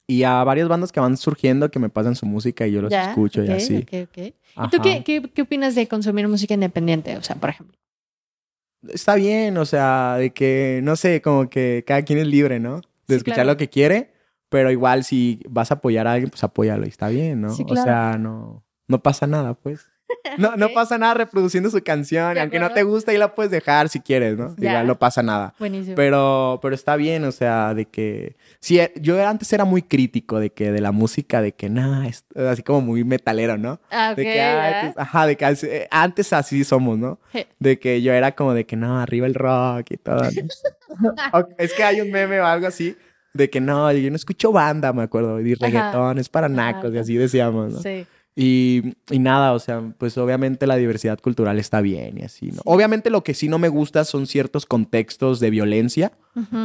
Y 0.06 0.24
a 0.24 0.44
varias 0.44 0.68
bandas 0.68 0.92
que 0.92 1.00
van 1.00 1.16
surgiendo 1.16 1.72
que 1.72 1.80
me 1.80 1.90
pasan 1.90 2.16
su 2.16 2.26
música 2.26 2.68
y 2.68 2.74
yo 2.74 2.82
los 2.82 2.92
escucho 2.92 3.44
y 3.44 3.50
así. 3.50 3.76
¿Y 3.78 4.70
tú 4.70 4.82
qué, 4.82 5.32
qué, 5.34 5.42
opinas 5.42 5.76
de 5.76 5.88
consumir 5.88 6.28
música 6.28 6.54
independiente? 6.54 7.16
O 7.16 7.24
sea, 7.24 7.38
por 7.38 7.50
ejemplo. 7.50 7.78
Está 8.90 9.16
bien, 9.16 9.58
o 9.58 9.66
sea, 9.66 10.16
de 10.18 10.32
que, 10.32 10.82
no 10.84 10.96
sé, 10.96 11.22
como 11.22 11.50
que 11.50 11.84
cada 11.88 12.02
quien 12.04 12.20
es 12.20 12.28
libre, 12.28 12.60
¿no? 12.60 12.82
De 13.08 13.16
escuchar 13.16 13.46
lo 13.46 13.58
que 13.58 13.70
quiere. 13.70 14.12
Pero 14.50 14.70
igual 14.70 15.04
si 15.04 15.42
vas 15.50 15.72
a 15.72 15.76
apoyar 15.76 16.06
a 16.06 16.14
alguien, 16.14 16.30
pues 16.30 16.44
apóyalo 16.44 16.86
y 16.86 16.90
está 16.90 17.08
bien, 17.10 17.42
¿no? 17.42 17.54
O 17.54 17.76
sea, 17.76 18.18
no, 18.20 18.64
no 18.88 19.02
pasa 19.02 19.26
nada, 19.26 19.56
pues. 19.56 19.90
No, 20.38 20.56
no 20.56 20.70
pasa 20.70 20.98
nada 20.98 21.14
reproduciendo 21.14 21.70
su 21.70 21.82
canción. 21.84 22.38
Aunque 22.38 22.60
no 22.60 22.72
te 22.72 22.84
gusta, 22.84 23.12
ahí 23.12 23.18
la 23.18 23.36
puedes 23.36 23.52
dejar 23.52 23.90
si 23.90 24.00
quieres, 24.00 24.38
¿no? 24.38 24.56
Igual 24.58 24.88
no 24.88 24.98
pasa 24.98 25.22
nada. 25.22 25.54
Buenísimo. 25.60 25.96
Pero, 25.96 26.60
pero 26.62 26.74
está 26.74 26.96
bien, 26.96 27.24
o 27.26 27.32
sea, 27.32 27.74
de 27.74 27.86
que. 27.86 28.36
Sí, 28.60 28.80
yo 28.96 29.26
antes 29.28 29.52
era 29.54 29.66
muy 29.66 29.82
crítico 29.82 30.40
de 30.40 30.50
que 30.50 30.72
de 30.72 30.82
la 30.82 30.92
música, 30.92 31.42
de 31.42 31.52
que 31.52 31.70
nada, 31.70 32.08
así 32.50 32.64
como 32.64 32.82
muy 32.82 33.04
metalero, 33.04 33.58
¿no? 33.58 33.80
Ah, 33.92 34.14
de 34.16 34.24
que, 34.24 34.42
ajá, 34.42 35.28
de 35.28 35.36
que 35.36 35.46
eh, 35.64 35.88
antes 35.92 36.34
así 36.34 36.64
somos, 36.64 36.98
¿no? 36.98 37.20
De 37.60 37.78
que 37.80 38.02
yo 38.02 38.14
era 38.14 38.34
como 38.34 38.54
de 38.54 38.66
que 38.66 38.76
no, 38.76 39.00
arriba 39.00 39.28
el 39.28 39.36
rock 39.36 39.92
y 39.92 39.98
todo. 39.98 40.22
es 41.58 41.74
que 41.74 41.84
hay 41.84 42.02
un 42.02 42.12
meme 42.12 42.40
o 42.40 42.46
algo 42.46 42.68
así 42.68 42.96
de 43.34 43.50
que 43.50 43.60
no, 43.60 43.92
yo 43.92 44.10
no 44.10 44.16
escucho 44.16 44.52
banda, 44.52 44.94
me 44.94 45.04
acuerdo, 45.04 45.40
y 45.42 45.56
reggaetón 45.56 46.20
es 46.20 46.30
para 46.30 46.48
nacos, 46.48 46.94
y 46.94 46.98
así 47.00 47.16
decíamos, 47.16 47.74
¿no? 47.74 47.80
Sí. 47.82 48.06
Y, 48.36 48.96
y, 49.12 49.20
nada, 49.20 49.54
o 49.54 49.60
sea, 49.60 49.94
pues 50.00 50.18
obviamente 50.18 50.66
la 50.66 50.76
diversidad 50.76 51.20
cultural 51.20 51.60
está 51.60 51.82
bien 51.82 52.18
y 52.18 52.24
así, 52.24 52.48
¿no? 52.48 52.62
Obviamente 52.66 53.12
lo 53.12 53.24
que 53.24 53.36
sí 53.36 53.48
no 53.48 53.60
me 53.60 53.68
gusta 53.68 54.06
son 54.06 54.26
ciertos 54.26 54.66
contextos 54.66 55.40
de 55.40 55.52
violencia, 55.52 56.14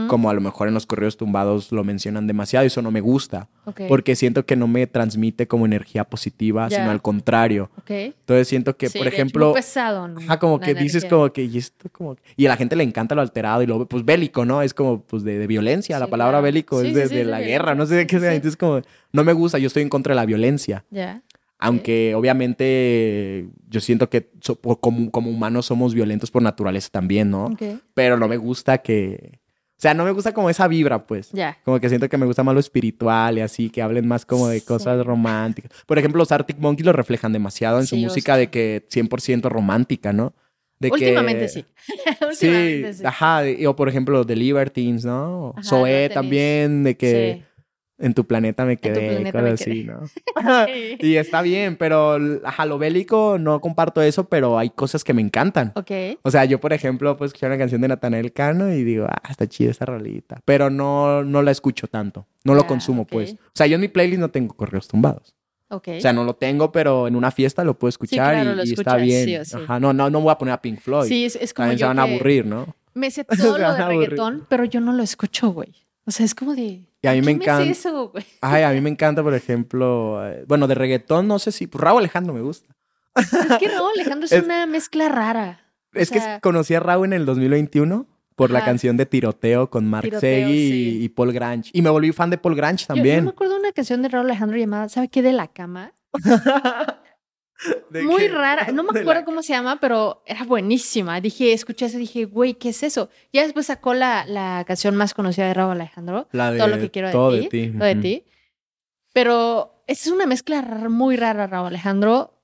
como 0.09 0.31
a 0.31 0.33
lo 0.33 0.41
mejor 0.41 0.69
en 0.69 0.73
los 0.73 0.87
correos 0.87 1.19
tumbados 1.19 1.71
lo 1.73 1.85
mencionan 1.85 2.27
demasiado 2.27 2.65
y 2.65 2.69
eso 2.69 2.81
no 2.81 2.91
me 2.91 3.03
gusta, 3.03 3.49
porque 3.87 4.17
siento 4.17 4.47
que 4.47 4.57
no 4.57 4.67
me 4.67 4.87
transmite 4.87 5.47
como 5.47 5.67
energía 5.67 6.05
positiva, 6.05 6.71
sino 6.71 6.91
al 6.91 7.03
contrario. 7.03 7.71
Entonces 7.87 8.49
siento 8.49 8.77
que, 8.79 8.89
por 8.89 9.07
ejemplo... 9.07 9.53
pesado, 9.53 10.09
¿no? 10.09 10.21
Ajá, 10.21 10.39
como 10.39 10.59
que 10.61 10.75
dices 10.75 11.05
como 11.05 11.31
que, 11.35 11.45
y 11.45 11.59
esto 11.59 11.91
como... 11.93 12.17
Y 12.37 12.47
a 12.47 12.49
la 12.49 12.57
gente 12.57 12.77
le 12.77 12.85
encanta 12.85 13.15
lo 13.15 13.21
alterado 13.21 13.63
y 13.63 13.67
lo, 13.67 13.87
pues 13.87 14.07
bélico, 14.07 14.47
¿no? 14.47 14.63
Es 14.63 14.73
como, 14.73 15.03
pues 15.03 15.23
de, 15.23 15.47
violencia, 15.47 15.99
la 15.99 16.07
palabra 16.07 16.41
bélico 16.41 16.81
es 16.81 17.11
de, 17.11 17.25
la 17.25 17.41
guerra, 17.43 17.75
no 17.75 17.85
sé 17.85 17.95
de 17.95 18.07
qué 18.07 18.19
sea, 18.21 18.35
entonces 18.35 18.57
como, 18.57 18.81
no 19.13 19.23
me 19.23 19.35
gusta, 19.35 19.59
yo 19.59 19.67
estoy 19.67 19.83
en 19.83 19.91
contra 19.91 20.13
de 20.13 20.17
la 20.17 20.25
violencia. 20.25 20.85
Ya. 20.91 21.23
Aunque 21.59 22.15
obviamente 22.15 23.49
yo 23.69 23.81
siento 23.81 24.09
que 24.09 24.31
como, 24.81 25.11
como, 25.11 25.31
humanos 25.31 25.67
somos 25.67 25.93
violentos 25.93 26.31
por 26.31 26.41
naturaleza 26.41 26.89
también, 26.91 27.31
¿no? 27.31 27.57
Pero 27.95 28.17
no 28.17 28.29
me 28.29 28.37
gusta 28.37 28.79
que... 28.79 29.41
O 29.71 29.81
sea, 29.81 29.95
no 29.95 30.05
me 30.05 30.11
gusta 30.11 30.33
como 30.33 30.51
esa 30.51 30.67
vibra, 30.67 31.07
pues. 31.07 31.31
Ya. 31.31 31.59
Como 31.65 31.79
que 31.79 31.89
siento 31.89 32.09
que 32.09 32.17
me 32.17 32.27
gusta 32.27 32.43
más 32.43 32.53
lo 32.53 32.59
espiritual 32.59 33.39
y 33.39 33.43
así, 33.43 33.71
que 33.71 33.81
hablen 33.81 34.09
más 34.09 34.27
como 34.27 34.49
de 34.49 34.61
cosas 34.61 35.05
románticas. 35.07 35.71
Por 35.87 35.99
ejemplo, 35.99 36.19
los 36.19 36.33
Arctic 36.33 36.59
Monkeys 36.59 36.87
lo 36.87 36.93
reflejan 36.93 37.33
demasiado 37.33 37.79
en 37.79 37.87
su 37.87 37.97
música 37.97 38.37
de 38.37 38.51
que 38.51 38.85
100% 38.91 39.49
romántica, 39.49 40.13
¿no? 40.13 40.35
De 40.81 40.91
Últimamente 40.91 41.49
sí. 41.49 41.65
Últimamente 42.29 42.95
sí, 42.95 43.03
ajá. 43.05 43.43
o 43.67 43.77
por 43.77 43.89
ejemplo, 43.89 44.25
The 44.25 44.37
Libertines, 44.37 45.05
¿no? 45.05 45.55
Zoe 45.63 46.09
también, 46.09 46.85
de 46.85 46.97
que 46.97 47.45
en 47.99 48.15
tu 48.15 48.27
planeta 48.27 48.65
me 48.65 48.77
quedé, 48.77 49.31
cosas 49.31 49.61
así, 49.61 49.85
¿no? 49.85 50.01
y 51.01 51.17
está 51.17 51.43
bien, 51.43 51.77
pero 51.77 52.19
a 52.45 52.67
lo 52.67 52.79
bélico 52.79 53.39
no 53.39 53.61
comparto 53.61 54.01
eso, 54.03 54.29
pero 54.29 54.59
hay 54.59 54.71
cosas 54.71 55.05
que 55.05 55.13
me 55.13 55.23
encantan. 55.23 55.73
Ok. 55.75 55.91
O 56.23 56.31
sea, 56.31 56.45
yo, 56.45 56.61
por 56.61 56.73
ejemplo, 56.73 57.17
pues 57.17 57.31
escuché 57.31 57.47
una 57.47 57.59
canción 57.59 57.81
de 57.81 57.89
Natanael 57.89 58.33
Cano 58.33 58.73
y 58.73 58.85
digo, 58.85 59.07
ah, 59.09 59.23
está 59.29 59.47
chida 59.47 59.71
esa 59.71 59.85
rolita. 59.85 60.41
Pero 60.45 60.71
no, 60.71 61.25
no 61.25 61.43
la 61.43 61.51
escucho 61.51 61.89
tanto. 61.89 62.27
No 62.45 62.55
lo 62.55 62.67
consumo, 62.67 63.07
pues. 63.07 63.33
O 63.33 63.51
sea, 63.55 63.67
yo 63.67 63.75
en 63.75 63.81
mi 63.81 63.89
playlist 63.89 64.21
no 64.21 64.31
tengo 64.31 64.55
correos 64.55 64.89
tumbados. 64.89 65.35
Ok. 65.71 65.89
O 65.99 66.01
sea, 66.01 66.13
no 66.13 66.25
lo 66.25 66.35
tengo, 66.35 66.73
pero 66.73 67.09
en 67.09 67.17
una 67.17 67.31
fiesta 67.31 67.63
lo 67.63 67.79
puedo 67.79 67.91
escuchar 67.91 68.65
y, 68.65 68.73
está 68.73 68.97
bien. 68.97 69.43
Ajá, 69.53 69.79
no, 69.79 69.93
no, 69.93 70.09
no 70.09 70.21
voy 70.21 70.33
a 70.33 70.39
poner 70.39 70.55
a 70.55 70.63
Pink 70.63 70.81
Floyd. 70.81 71.09
Sí, 71.09 71.27
es, 71.27 71.53
como 71.53 71.65
También 71.69 71.79
se 71.79 71.85
van 71.85 71.99
a 71.99 72.03
aburrir, 72.03 72.47
¿no? 72.47 72.75
Me 72.95 73.11
sé 73.11 73.25
todo 73.25 73.59
lo 73.59 73.75
de 73.75 73.85
reggaetón, 73.85 74.47
pero 74.49 74.65
yo 74.65 74.81
no 74.81 74.93
lo 74.93 75.03
escucho, 75.03 75.51
güey. 75.51 75.75
O 76.09 76.11
sea, 76.11 76.25
es 76.25 76.35
como 76.35 76.55
de. 76.55 76.87
Y 77.03 77.07
a 77.07 77.13
mí 77.13 77.21
me 77.21 77.33
encanta. 77.33 77.71
eso, 77.71 78.09
güey? 78.09 78.25
Ay, 78.41 78.63
a 78.63 78.71
mí 78.71 78.81
me 78.81 78.89
encanta, 78.89 79.23
por 79.23 79.35
ejemplo. 79.35 80.27
Eh, 80.27 80.43
bueno, 80.49 80.67
de 80.67 80.75
reggaetón, 80.75 81.29
no 81.29 81.39
sé 81.39 81.53
si. 81.53 81.67
Pues 81.67 81.85
Raúl 81.85 81.99
Alejandro 81.99 82.33
me 82.33 82.41
gusta. 82.41 82.75
Es 83.15 83.59
que 83.59 83.69
Raúl 83.69 83.91
Alejandro 83.95 84.27
es, 84.31 84.33
una 84.45 84.65
mezcla 84.65 85.11
rara. 85.11 85.61
Es 85.93 86.11
que 86.11 86.21
conocí 86.41 86.75
a 86.75 86.81
Raúl 86.81 87.09
en 87.09 87.13
el 87.13 87.27
2021 87.27 88.07
por 88.37 88.51
la 88.51 88.65
canción 88.65 88.97
de 88.97 89.05
Tiroteo 89.05 89.69
con 89.69 89.87
Mark 89.87 90.11
Segui 90.19 91.05
y, 91.05 91.09
Paul 91.11 91.31
Grange. 91.33 91.71
Y 91.75 91.83
me 91.83 91.91
volví 91.91 92.11
fan 92.13 92.31
de 92.31 92.39
Paul 92.39 92.55
Grange 92.55 92.87
también. 92.87 93.19
Yo, 93.19 93.25
me 93.25 93.31
acuerdo 93.31 93.55
de 93.55 93.61
una 93.61 93.73
canción 93.73 94.01
de 94.01 94.09
Raúl 94.09 94.25
Alejandro 94.31 94.57
llamada, 94.57 94.89
¿sabe 94.89 95.09
qué? 95.09 95.21
De 95.21 95.35
la 95.35 95.49
cama. 95.49 95.93
Muy 98.05 98.29
rara. 98.29 98.71
No 98.73 98.83
me 98.83 98.91
acuerdo 99.01 99.25
cómo 99.25 99.43
se 99.43 99.53
llama, 99.53 99.79
pero 99.81 100.23
era 100.27 100.45
buenísima. 100.45 101.21
Dije, 101.21 101.53
escuché 101.53 101.87
eso 101.87 101.97
y 101.97 102.01
dije, 102.01 102.25
güey, 102.25 102.55
¿qué 102.55 102.71
es 102.71 102.83
eso? 102.83 103.11
Ya 103.33 103.43
después 103.43 103.67
sacó 103.67 103.95
la, 103.95 104.25
la 104.27 104.65
canción 104.67 104.97
más 104.97 105.15
conocida 105.15 105.47
de 105.47 105.55
Raúl 105.55 105.73
Alejandro. 105.73 106.29
La 106.33 106.51
de 106.51 106.59
Todo 106.59 106.69
lo 106.69 106.79
que 106.79 106.91
quiero 106.91 107.09
de, 107.09 107.49
ti, 107.49 107.71
Todo 107.71 107.87
de 107.87 107.95
ti. 107.97 108.25
Pero 109.13 109.83
es 109.87 110.07
una 110.07 110.27
mezcla 110.27 110.63
muy 110.89 111.17
rara, 111.17 111.47
Raúl 111.47 111.69
Alejandro. 111.69 112.35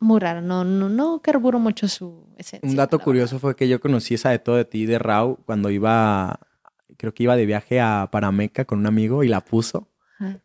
Muy 0.00 0.20
rara. 0.20 0.40
No, 0.40 0.64
no, 0.64 0.88
no 0.88 1.20
carburo 1.22 1.58
mucho 1.58 1.88
su 1.88 2.34
esencia. 2.36 2.68
Un 2.68 2.76
dato 2.76 2.98
curioso 2.98 3.38
fue 3.38 3.56
que 3.56 3.68
yo 3.68 3.80
conocí 3.80 4.14
esa 4.14 4.30
de 4.30 4.38
Todo 4.38 4.56
de 4.56 4.64
ti 4.64 4.86
de 4.86 4.98
Raúl 4.98 5.38
cuando 5.46 5.70
iba, 5.70 6.40
creo 6.96 7.14
que 7.14 7.22
iba 7.22 7.36
de 7.36 7.46
viaje 7.46 7.80
a 7.80 8.08
Parameca 8.10 8.64
con 8.64 8.80
un 8.80 8.86
amigo 8.86 9.24
y 9.24 9.28
la 9.28 9.40
puso. 9.40 9.88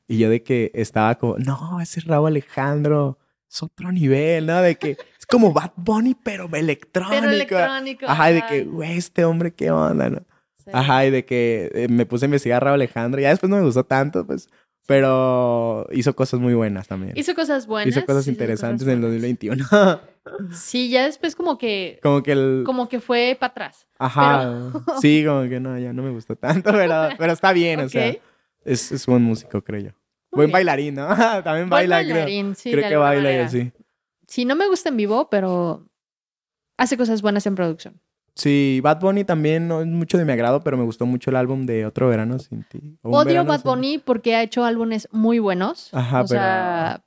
Y 0.05 0.17
yo 0.17 0.29
de 0.29 0.43
que 0.43 0.69
estaba 0.73 1.15
como, 1.15 1.37
no, 1.37 1.79
ese 1.79 2.01
es 2.01 2.05
Raúl 2.05 2.27
Alejandro 2.27 3.20
es 3.51 3.63
otro 3.63 3.91
nivel, 3.91 4.45
¿no? 4.45 4.61
De 4.61 4.75
que 4.75 4.91
es 4.91 5.25
como 5.25 5.51
Bad 5.51 5.73
Bunny, 5.75 6.15
pero 6.15 6.49
electrónico. 6.53 7.15
Pero 7.19 7.31
electrónico. 7.31 8.05
Ajá, 8.07 8.31
y 8.31 8.35
de 8.35 8.45
que, 8.45 8.63
güey, 8.63 8.97
este 8.97 9.25
hombre, 9.25 9.53
¿qué 9.53 9.71
onda, 9.71 10.09
no? 10.09 10.21
Ajá, 10.71 11.05
y 11.05 11.11
de 11.11 11.25
que 11.25 11.69
eh, 11.73 11.87
me 11.89 12.05
puse 12.05 12.25
a 12.25 12.27
investigar 12.27 12.57
a 12.57 12.65
Raúl 12.65 12.75
Alejandro. 12.75 13.19
Ya 13.19 13.29
después 13.29 13.49
no 13.49 13.57
me 13.57 13.63
gustó 13.63 13.83
tanto, 13.83 14.25
pues. 14.25 14.49
Pero 14.87 15.87
hizo 15.91 16.15
cosas 16.15 16.39
muy 16.39 16.53
buenas 16.53 16.87
también. 16.87 17.13
Hizo 17.15 17.35
cosas 17.35 17.67
buenas. 17.67 17.95
Hizo 17.95 18.05
cosas 18.05 18.27
interesantes 18.27 18.87
en 18.87 18.95
el 18.95 19.01
2021. 19.01 19.65
sí, 20.53 20.89
ya 20.89 21.05
después 21.05 21.35
como 21.35 21.57
que... 21.57 21.99
Como 22.01 22.23
que 22.23 22.31
el... 22.31 22.63
Como 22.65 22.89
que 22.89 22.99
fue 22.99 23.37
para 23.39 23.51
atrás. 23.51 23.87
Ajá. 23.99 24.71
Sí, 25.01 25.23
como 25.25 25.47
que 25.47 25.59
no, 25.59 25.77
ya 25.77 25.93
no 25.93 26.03
me 26.03 26.09
gustó 26.09 26.35
tanto, 26.35 26.71
pero, 26.71 27.09
pero 27.17 27.33
está 27.33 27.53
bien, 27.53 27.81
o 27.81 27.89
sea. 27.89 28.15
Es, 28.63 28.91
es 28.91 29.05
buen 29.05 29.21
músico, 29.21 29.61
creo 29.61 29.81
yo. 29.81 30.00
Buen 30.31 30.51
bailarín, 30.51 30.95
¿no? 30.95 31.07
También 31.43 31.69
baila, 31.69 31.97
bailarín, 31.97 32.45
creo. 32.53 32.55
Sí, 32.55 32.71
creo 32.71 32.89
que 32.89 32.95
baila 32.95 33.33
y 33.33 33.37
así. 33.37 33.71
Sí, 34.27 34.45
no 34.45 34.55
me 34.55 34.67
gusta 34.67 34.89
en 34.89 34.97
vivo, 34.97 35.29
pero 35.29 35.85
hace 36.77 36.97
cosas 36.97 37.21
buenas 37.21 37.45
en 37.45 37.55
producción. 37.55 38.01
Sí, 38.33 38.79
Bad 38.81 39.01
Bunny 39.01 39.23
también 39.25 39.67
no 39.67 39.81
es 39.81 39.87
mucho 39.87 40.17
de 40.17 40.25
mi 40.25 40.31
agrado, 40.31 40.61
pero 40.61 40.77
me 40.77 40.83
gustó 40.83 41.05
mucho 41.05 41.29
el 41.29 41.35
álbum 41.35 41.65
de 41.65 41.85
Otro 41.85 42.07
Verano 42.07 42.39
Sin 42.39 42.63
Ti. 42.63 42.97
Odio 43.01 43.43
Bad 43.43 43.63
Bunny 43.63 43.97
porque 43.97 44.35
ha 44.35 44.41
hecho 44.41 44.63
álbumes 44.63 45.09
muy 45.11 45.39
buenos. 45.39 45.89
Ajá, 45.93 46.21
o 46.21 46.25
pero... 46.27 46.39
Sea, 46.39 47.03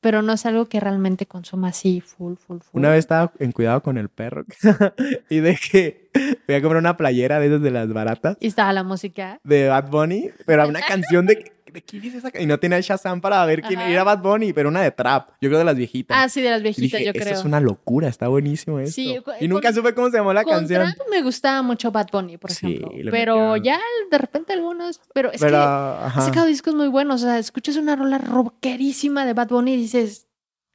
pero 0.00 0.20
no 0.20 0.32
es 0.32 0.44
algo 0.46 0.66
que 0.66 0.80
realmente 0.80 1.26
consuma 1.26 1.68
así, 1.68 2.00
full, 2.00 2.34
full, 2.34 2.58
full. 2.58 2.78
Una 2.80 2.88
vez 2.88 3.00
estaba 3.00 3.32
en 3.38 3.52
cuidado 3.52 3.82
con 3.84 3.98
el 3.98 4.08
perro 4.08 4.44
y 5.30 5.38
de 5.38 5.56
que 5.56 6.10
voy 6.48 6.56
a 6.56 6.60
comprar 6.60 6.80
una 6.80 6.96
playera 6.96 7.38
de 7.38 7.46
esas 7.46 7.62
de 7.62 7.70
las 7.70 7.92
baratas. 7.92 8.36
Y 8.40 8.48
estaba 8.48 8.72
la 8.72 8.82
música. 8.82 9.38
De 9.44 9.68
Bad 9.68 9.90
Bunny, 9.90 10.30
pero 10.44 10.66
una 10.66 10.80
canción 10.80 11.26
de 11.26 11.52
¿de 11.72 11.82
quién 11.82 12.04
es 12.04 12.14
esa? 12.14 12.30
Y 12.38 12.46
no 12.46 12.58
tenía 12.58 12.80
Shazam 12.80 13.20
para 13.20 13.44
ver 13.46 13.62
quién 13.62 13.80
era 13.80 14.04
Bad 14.04 14.20
Bunny, 14.20 14.52
pero 14.52 14.68
una 14.68 14.82
de 14.82 14.90
Trap. 14.90 15.30
Yo 15.40 15.48
creo 15.48 15.58
de 15.58 15.64
las 15.64 15.76
viejitas. 15.76 16.16
Ah, 16.18 16.28
sí, 16.28 16.40
de 16.40 16.50
las 16.50 16.62
viejitas, 16.62 17.00
yo 17.00 17.12
creo. 17.12 17.24
Eso 17.24 17.40
es 17.40 17.44
una 17.44 17.60
locura, 17.60 18.08
está 18.08 18.28
buenísimo 18.28 18.78
esto. 18.78 18.94
Sí, 18.94 19.16
y 19.40 19.48
nunca 19.48 19.72
supe 19.72 19.94
cómo 19.94 20.10
se 20.10 20.18
llamó 20.18 20.32
la 20.32 20.44
canción. 20.44 20.82
Trap 20.82 21.08
me 21.10 21.22
gustaba 21.22 21.62
mucho 21.62 21.90
Bad 21.90 22.08
Bunny, 22.12 22.36
por 22.36 22.50
ejemplo. 22.50 22.90
pero 23.10 23.56
ya 23.56 23.80
de 24.10 24.18
repente 24.18 24.52
algunos. 24.52 25.00
Pero 25.14 25.32
es 25.32 25.40
que 25.40 25.54
ha 25.54 26.12
sacado 26.16 26.46
discos 26.46 26.74
muy 26.74 26.88
buenos. 26.88 27.22
O 27.22 27.26
sea, 27.26 27.38
escuchas 27.38 27.76
una 27.76 27.96
rola 27.96 28.18
rockerísima 28.18 29.26
de 29.26 29.32
Bad 29.32 29.48
Bunny 29.48 29.74
y 29.74 29.76
dices, 29.76 30.26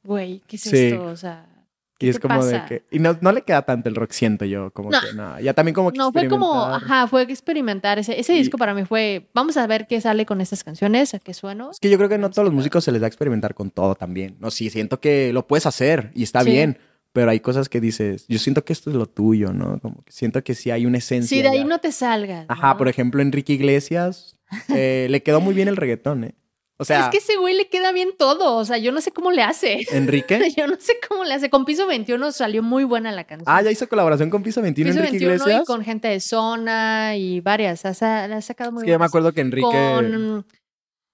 güey, 0.04 0.42
¿qué 0.48 0.56
es 0.56 0.68
esto? 0.68 1.04
O 1.04 1.16
sea. 1.16 1.57
Y 2.00 2.10
es 2.10 2.20
como 2.20 2.46
de 2.46 2.64
que. 2.68 2.84
Y 2.92 3.00
no, 3.00 3.18
no, 3.22 3.32
le 3.32 3.42
queda 3.42 3.64
tanto 3.64 3.90
el 3.90 3.96
rock, 3.96 4.12
siento 4.12 4.46
yo. 4.46 4.72
Como 4.72 4.90
que 4.90 5.14
no. 5.16 5.40
Ya 5.40 5.54
también 5.54 5.74
como 5.74 5.92
que. 5.92 5.98
No, 5.98 6.12
fue 6.12 6.28
como. 6.28 6.54
Ajá, 6.66 7.08
fue 7.08 7.26
que 7.26 7.34
experimentar. 7.34 7.98
Ese, 8.00 8.20
ese 8.20 8.34
disco 8.34 8.58
para 8.58 8.74
mí 8.74 8.86
fue. 8.86 9.28
Vamos 9.34 9.58
a 9.58 9.66
ver 9.68 9.88
qué 9.88 10.00
sale 10.00 10.26
con 10.26 10.42
estas 10.42 10.64
canciones, 10.64 11.14
a 11.14 11.20
qué 11.20 11.34
sueno. 11.34 11.72
Es 11.72 11.80
que 11.80 11.90
yo 11.90 11.98
creo 11.98 12.10
que 12.10 12.18
no 12.18 12.30
todos 12.30 12.46
los 12.46 12.54
músicos 12.54 12.84
se 12.84 12.92
les 12.92 13.02
da 13.02 13.08
experimentar 13.08 13.56
con 13.56 13.72
todo 13.72 13.96
también. 13.96 14.36
No, 14.40 14.52
sí, 14.52 14.70
siento 14.70 15.00
que 15.00 15.34
lo 15.34 15.48
puedes 15.48 15.66
hacer 15.66 16.12
y 16.14 16.24
está 16.24 16.44
bien. 16.44 16.78
Pero 17.14 17.32
hay 17.32 17.40
cosas 17.40 17.68
que 17.68 17.82
dices, 17.82 18.26
yo 18.28 18.38
siento 18.38 18.64
que 18.64 18.74
esto 18.74 18.92
es 18.92 18.96
lo 18.96 19.08
tuyo, 19.08 19.52
¿no? 19.52 19.80
Como 19.80 20.04
que 20.04 20.12
siento 20.12 20.44
que 20.44 20.54
sí 20.54 20.70
hay 20.70 20.86
una 20.86 21.00
esencia. 21.00 21.36
Sí, 21.36 21.42
de 21.42 21.50
ahí 21.50 21.66
no 21.66 21.80
te 21.80 21.92
salgas. 21.92 22.46
Ajá, 22.48 22.78
por 22.78 22.90
ejemplo, 22.90 23.24
Enrique 23.24 23.54
Iglesias 23.54 24.38
eh, 24.70 25.08
le 25.10 25.24
quedó 25.24 25.42
muy 25.42 25.56
bien 25.56 25.68
el 25.68 25.78
reggaetón, 25.78 26.26
¿eh? 26.26 26.36
O 26.80 26.86
sea, 26.86 27.06
es 27.06 27.10
que 27.10 27.18
ese 27.18 27.38
güey 27.38 27.56
le 27.56 27.70
queda 27.70 27.92
bien 27.92 28.10
todo. 28.18 28.56
O 28.56 28.66
sea, 28.66 28.78
yo 28.78 28.92
no 28.92 29.02
sé 29.02 29.12
cómo 29.12 29.32
le 29.32 29.42
hace. 29.42 29.80
¿Enrique? 29.92 30.54
yo 30.56 30.68
no 30.68 30.76
sé 30.80 30.94
cómo 31.08 31.24
le 31.24 31.34
hace. 31.34 31.50
Con 31.50 31.66
Piso 31.66 31.88
21 31.88 32.32
salió 32.32 32.62
muy 32.62 32.84
buena 32.84 33.12
la 33.12 33.24
canción. 33.24 33.46
Ah, 33.48 33.62
ya 33.62 33.72
hizo 33.72 33.90
colaboración 33.90 34.30
con 34.30 34.44
Piso 34.44 34.62
21, 34.62 34.92
Piso 34.92 35.00
Enrique 35.00 35.26
21 35.26 35.34
Iglesias. 35.36 35.64
y 35.64 35.66
con 35.66 35.84
gente 35.84 36.08
de 36.08 36.20
zona 36.20 37.16
y 37.18 37.42
varias. 37.42 37.84
Ha, 37.86 38.26
ha 38.26 38.42
sacado 38.42 38.72
muy 38.72 38.82
es 38.82 38.86
que 38.86 38.92
yo 38.92 39.00
me 39.00 39.06
acuerdo 39.06 39.32
que 39.34 39.42
Enrique. 39.42 39.68
Con 39.68 40.46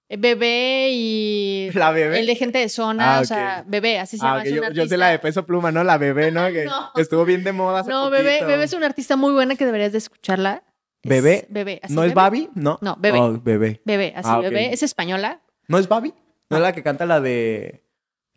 eh, 0.08 0.16
Bebé 0.18 0.90
y. 0.92 1.70
La 1.74 1.90
bebé. 1.92 2.20
El 2.20 2.26
de 2.26 2.36
gente 2.36 2.58
de 2.58 2.68
zona. 2.68 3.16
Ah, 3.16 3.20
o 3.20 3.24
sea, 3.24 3.64
Bebé, 3.66 3.98
así 3.98 4.18
se 4.18 4.26
ah, 4.26 4.44
llama. 4.44 4.70
yo, 4.70 4.86
sé 4.86 4.96
la 4.96 5.08
de 5.08 5.18
peso 5.18 5.46
pluma, 5.46 5.72
¿no? 5.72 5.82
La 5.82 5.98
bebé, 5.98 6.30
¿no? 6.30 6.44
Que 6.94 7.00
estuvo 7.00 7.24
bien 7.24 7.42
de 7.42 7.52
moda. 7.52 7.80
Hace 7.80 7.90
no, 7.90 8.10
bebé, 8.10 8.44
bebé 8.44 8.64
es 8.64 8.72
una 8.74 8.86
artista 8.86 9.16
muy 9.16 9.32
buena 9.32 9.56
que 9.56 9.64
deberías 9.64 9.92
de 9.92 9.98
escucharla. 9.98 10.62
¿Bebé? 11.02 11.46
bebé. 11.50 11.80
¿No 11.90 12.02
es 12.02 12.14
Babi? 12.14 12.48
No. 12.54 12.78
No, 12.80 12.96
bebé. 12.98 13.18
Oh, 13.18 13.38
bebé. 13.38 13.82
Bebé, 13.84 14.14
así, 14.16 14.28
ah, 14.30 14.38
bebé. 14.38 14.72
Es 14.72 14.82
española. 14.82 15.40
¿No 15.68 15.78
es 15.78 15.88
Babi? 15.88 16.14
¿No 16.50 16.56
es 16.56 16.62
la 16.62 16.72
que 16.72 16.82
canta 16.82 17.06
la 17.06 17.20
de... 17.20 17.82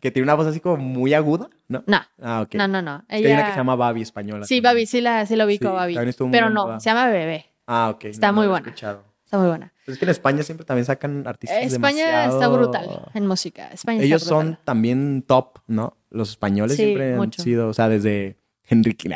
Que 0.00 0.10
tiene 0.12 0.24
una 0.24 0.34
voz 0.34 0.46
así 0.46 0.60
como 0.60 0.76
muy 0.76 1.12
aguda, 1.12 1.48
¿no? 1.66 1.82
No. 1.86 2.00
Ah, 2.22 2.42
ok. 2.42 2.54
No, 2.54 2.68
no, 2.68 2.80
no. 2.80 3.04
Ella... 3.08 3.28
hay 3.28 3.34
una 3.34 3.44
que 3.46 3.50
se 3.52 3.56
llama 3.56 3.74
Babi 3.74 4.02
española. 4.02 4.46
Sí, 4.46 4.60
Babi, 4.60 4.86
sí 4.86 5.00
la, 5.00 5.26
sí 5.26 5.34
la 5.34 5.44
ubico, 5.44 5.72
Babi. 5.72 5.96
Pero 6.30 6.50
no, 6.50 6.78
se 6.78 6.88
llama 6.88 7.08
Bebé. 7.08 7.46
Ah, 7.66 7.90
ok. 7.94 8.04
Está 8.04 8.30
muy 8.30 8.46
buena. 8.46 8.68
Está 8.68 9.38
muy 9.38 9.48
buena. 9.48 9.72
Es 9.86 9.98
que 9.98 10.04
en 10.04 10.10
España 10.10 10.42
siempre 10.42 10.64
también 10.64 10.84
sacan 10.84 11.26
artistas 11.26 11.58
España 11.62 12.26
está 12.26 12.48
brutal 12.48 13.10
en 13.12 13.26
música. 13.26 13.68
España 13.68 14.02
Ellos 14.02 14.24
brutal. 14.24 14.46
son 14.46 14.58
también 14.64 15.22
top, 15.26 15.58
¿no? 15.66 15.96
Los 16.10 16.30
españoles 16.30 16.76
siempre 16.76 17.14
han 17.14 17.32
sido, 17.32 17.68
o 17.68 17.74
sea, 17.74 17.88
desde 17.88 18.36
Enrique 18.70 19.10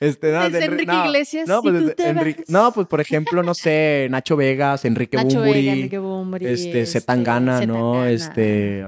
Este, 0.00 0.32
no, 0.32 0.44
desde 0.48 0.64
Enrique 0.64 0.94
Iglesias. 1.04 1.48
No, 1.48 1.62
pues, 1.62 1.94
Enrique, 1.98 2.44
no, 2.48 2.72
pues 2.72 2.86
por 2.86 3.00
ejemplo, 3.00 3.42
no 3.42 3.54
sé, 3.54 4.08
Nacho 4.10 4.36
Vegas, 4.36 4.84
Enrique 4.84 5.16
Nacho 5.16 5.38
Bumburi, 5.38 5.60
Vega, 5.60 5.72
Enrique 5.72 5.98
Bumburi, 5.98 6.46
este, 6.46 6.86
Zetangana, 6.86 7.66
¿no? 7.66 8.06
Este 8.06 8.84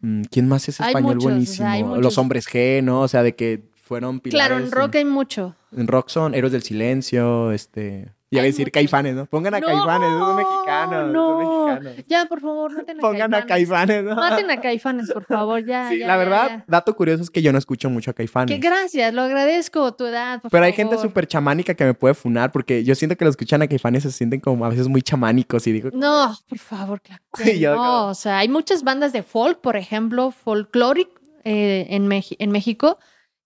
Mm, 0.00 0.22
¿Quién 0.30 0.48
más 0.48 0.68
es 0.68 0.80
español 0.80 1.16
muchos, 1.16 1.26
o 1.26 1.52
sea, 1.52 1.68
buenísimo? 1.70 1.96
Los 1.96 2.18
hombres 2.18 2.48
G, 2.48 2.82
¿no? 2.82 3.02
O 3.02 3.08
sea, 3.08 3.22
de 3.22 3.34
que 3.34 3.68
fueron 3.74 4.20
pilares. 4.20 4.48
Claro, 4.48 4.64
en 4.64 4.70
rock 4.70 4.96
hay 4.96 5.04
mucho. 5.04 5.56
En 5.76 5.86
rock 5.86 6.08
son 6.08 6.34
Héroes 6.34 6.52
del 6.52 6.62
Silencio, 6.62 7.52
este... 7.52 8.12
Y 8.30 8.38
a 8.38 8.42
decir. 8.42 8.70
Caifanes, 8.70 9.14
¿no? 9.14 9.24
Pongan 9.26 9.54
a 9.54 9.60
No, 9.60 9.66
Caifanes, 9.66 10.10
son 10.10 10.36
mexicanos. 10.36 11.12
no. 11.12 11.28
Son 11.28 11.38
mexicanos. 11.78 12.04
Ya, 12.08 12.24
por 12.26 12.40
favor, 12.40 12.72
maten 12.76 12.98
a 12.98 13.00
Pongan 13.00 13.34
a 13.34 13.46
Caifanes, 13.46 14.04
¿no? 14.04 14.14
Maten 14.16 14.50
a 14.50 14.60
Caifanes, 14.60 15.10
por 15.12 15.24
favor, 15.24 15.64
ya. 15.64 15.88
Sí, 15.88 15.98
ya, 16.00 16.06
la 16.06 16.16
verdad, 16.18 16.48
ya. 16.50 16.64
dato 16.66 16.94
curioso 16.94 17.22
es 17.22 17.30
que 17.30 17.40
yo 17.40 17.52
no 17.52 17.58
escucho 17.58 17.88
mucho 17.88 18.10
a 18.10 18.14
Caifanes. 18.14 18.54
Que 18.54 18.60
gracias, 18.60 19.14
lo 19.14 19.22
agradezco, 19.22 19.94
tu 19.94 20.04
edad, 20.06 20.42
por 20.42 20.50
Pero 20.50 20.64
hay 20.64 20.72
gente 20.74 20.98
súper 20.98 21.26
chamánica 21.26 21.72
que 21.74 21.84
me 21.84 21.94
puede 21.94 22.12
funar 22.14 22.52
porque 22.52 22.84
yo 22.84 22.94
siento 22.94 23.16
que 23.16 23.24
los 23.24 23.32
escuchan 23.32 23.62
a 23.62 23.66
Caifanes 23.68 24.02
se 24.02 24.12
sienten 24.12 24.40
como 24.40 24.64
a 24.66 24.68
veces 24.68 24.88
muy 24.88 25.00
chamánicos 25.00 25.66
y 25.66 25.72
digo, 25.72 25.88
No, 25.94 26.36
por 26.48 26.58
favor, 26.58 27.00
claro 27.00 27.22
yo 27.58 27.70
no. 27.70 27.76
como- 27.78 28.06
O 28.08 28.14
sea, 28.14 28.38
hay 28.38 28.48
muchas 28.48 28.82
bandas 28.84 29.12
de 29.14 29.22
folk, 29.22 29.60
por 29.60 29.76
ejemplo, 29.76 30.30
folkloric 30.32 31.08
eh, 31.44 31.86
en, 31.90 32.10
en 32.12 32.50
México, 32.50 32.98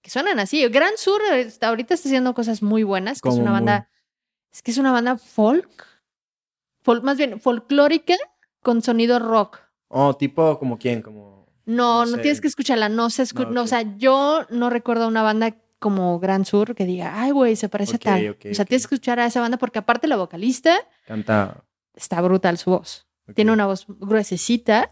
que 0.02 0.10
suenan 0.10 0.40
así. 0.40 0.66
Gran 0.68 0.96
Sur 0.96 1.20
eh, 1.32 1.42
está- 1.42 1.68
ahorita 1.68 1.94
está 1.94 2.08
haciendo 2.08 2.34
cosas 2.34 2.62
muy 2.62 2.82
buenas, 2.82 3.20
que 3.20 3.28
es 3.28 3.36
una 3.36 3.52
banda, 3.52 3.88
es 4.52 4.62
que 4.62 4.70
es 4.70 4.78
una 4.78 4.92
banda 4.92 5.16
folk, 5.16 5.86
folk 6.82 7.02
más 7.04 7.16
bien 7.16 7.40
folclórica 7.40 8.14
con 8.62 8.82
sonido 8.82 9.18
rock. 9.18 9.58
oh, 9.88 10.14
tipo 10.14 10.58
como 10.58 10.78
quién, 10.78 11.02
como... 11.02 11.46
No, 11.64 12.04
No 12.04 12.10
no, 12.10 12.16
sé. 12.16 12.22
tienes 12.22 12.40
que 12.40 12.48
escucharla, 12.48 12.88
no 12.88 13.08
se 13.10 13.22
escu- 13.22 13.46
No, 13.46 13.50
no, 13.52 13.62
o 13.62 13.66
sea, 13.66 13.82
yo 13.96 14.46
no 14.50 14.68
recuerdo 14.70 15.06
una 15.08 15.22
banda 15.22 15.56
como 15.78 16.18
Gran 16.20 16.44
Sur 16.44 16.74
que 16.74 16.84
diga, 16.84 17.20
ay, 17.20 17.30
güey, 17.32 17.56
se 17.56 17.68
parece 17.68 17.96
a 17.96 17.98
tal. 17.98 18.30
o 18.30 18.54
sea, 18.54 18.64
tienes 18.64 18.86
que 18.86 18.94
escuchar 18.94 19.18
a 19.20 19.26
esa 19.26 19.40
banda 19.40 19.58
porque 19.58 19.78
aparte 19.80 20.06
la 20.08 20.16
vocalista 20.16 20.76
Canta... 21.06 21.64
está 21.94 22.20
brutal 22.20 22.58
su 22.58 22.70
voz. 22.70 23.06
Tiene 23.34 23.52
una 23.52 23.66
voz 23.66 23.86
gruesecita, 23.88 24.90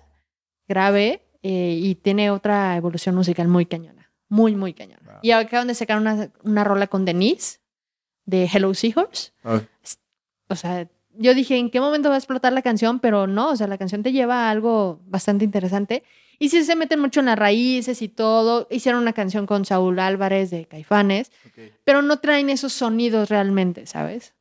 grave, 0.68 1.26
eh, 1.42 1.78
y 1.80 1.94
tiene 1.96 2.30
otra 2.30 2.76
evolución 2.76 3.14
musical 3.14 3.48
muy 3.48 3.66
cañona. 3.66 4.12
Muy, 4.28 4.54
muy 4.54 4.72
cañona. 4.74 5.02
Wow. 5.04 5.18
Y 5.22 5.30
acaban 5.32 5.66
de 5.68 5.74
sacar 5.74 5.98
una, 5.98 6.30
una 6.44 6.62
rola 6.64 6.86
con 6.86 7.04
Denise 7.04 7.58
de 8.30 8.48
Hello 8.52 8.72
Seahorse. 8.72 9.32
Oh, 9.44 9.60
O 10.48 10.56
sea, 10.56 10.88
yo 11.14 11.34
dije, 11.34 11.56
¿en 11.56 11.70
qué 11.70 11.80
momento 11.80 12.08
va 12.08 12.14
a 12.14 12.18
explotar 12.18 12.52
la 12.52 12.62
canción? 12.62 13.00
Pero 13.00 13.26
no, 13.26 13.50
o 13.50 13.56
sea, 13.56 13.66
la 13.66 13.76
canción 13.76 14.02
te 14.02 14.12
lleva 14.12 14.46
a 14.46 14.50
algo 14.50 15.00
bastante 15.06 15.44
interesante. 15.44 16.02
Y 16.38 16.48
sí 16.48 16.64
se 16.64 16.74
meten 16.74 17.00
mucho 17.00 17.20
en 17.20 17.26
las 17.26 17.38
raíces 17.38 18.00
y 18.00 18.08
todo. 18.08 18.66
Hicieron 18.70 19.02
una 19.02 19.12
canción 19.12 19.46
con 19.46 19.66
Saúl 19.66 19.98
Álvarez 19.98 20.50
de 20.50 20.64
Caifanes, 20.64 21.30
pero 21.84 22.00
no 22.00 22.20
traen 22.20 22.48
esos 22.48 22.72
sonidos 22.72 23.28
realmente, 23.28 23.86
¿sabes? 23.86 24.32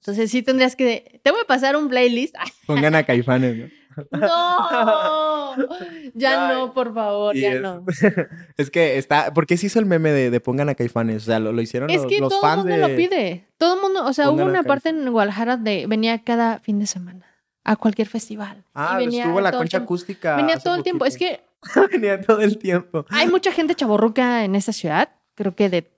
Entonces 0.00 0.30
sí 0.30 0.42
tendrías 0.42 0.76
que... 0.76 1.20
Te 1.22 1.30
voy 1.30 1.40
a 1.40 1.46
pasar 1.46 1.76
un 1.76 1.88
playlist. 1.88 2.34
Pongan 2.66 2.94
a 2.94 3.04
Caifanes, 3.04 3.56
¿no? 3.56 3.77
No, 4.10 5.54
ya 6.14 6.48
Ay, 6.50 6.54
no, 6.56 6.72
por 6.74 6.94
favor, 6.94 7.36
y 7.36 7.40
ya 7.42 7.52
es- 7.52 7.60
no. 7.60 7.84
Es 8.56 8.70
que 8.70 8.98
está... 8.98 9.32
¿Por 9.34 9.46
qué 9.46 9.56
se 9.56 9.66
hizo 9.66 9.78
el 9.78 9.86
meme 9.86 10.10
de, 10.12 10.30
de 10.30 10.40
pongan 10.40 10.68
a 10.68 10.74
Caifanes? 10.74 11.22
O 11.22 11.26
sea, 11.26 11.38
lo, 11.38 11.52
lo 11.52 11.60
hicieron 11.62 11.90
Es 11.90 12.02
los, 12.02 12.06
que 12.10 12.18
los 12.20 12.28
todo 12.30 12.40
el 12.40 12.46
fans 12.48 12.64
mundo 12.64 12.74
de... 12.76 12.88
lo 12.88 12.96
pide. 12.96 13.46
Todo 13.56 13.74
el 13.76 13.80
mundo, 13.80 14.04
o 14.06 14.12
sea, 14.12 14.26
hubo 14.30 14.36
Pongan 14.38 14.50
una 14.50 14.62
parte 14.62 14.88
en 14.90 15.10
Guadalajara 15.10 15.56
de 15.56 15.86
venía 15.86 16.22
cada 16.24 16.58
fin 16.60 16.78
de 16.78 16.86
semana 16.86 17.26
a 17.64 17.76
cualquier 17.76 18.08
festival. 18.08 18.64
Ah, 18.74 18.98
Y 19.00 19.04
venía 19.06 19.24
estuvo 19.24 19.40
la 19.40 19.50
todo 19.50 19.62
el 19.62 19.66
concha 19.66 19.78
acústica. 19.78 20.36
Venía 20.36 20.58
todo 20.58 20.74
el 20.76 20.82
tiempo. 20.82 21.04
Es 21.04 21.16
que 21.18 21.40
Venía 21.92 22.20
todo 22.20 22.40
el 22.40 22.56
tiempo. 22.58 23.04
hay 23.10 23.26
mucha 23.28 23.52
gente 23.52 23.74
chaborruca 23.74 24.44
en 24.44 24.54
esta 24.54 24.72
ciudad. 24.72 25.10
Creo 25.34 25.54
que 25.54 25.68
de, 25.68 25.90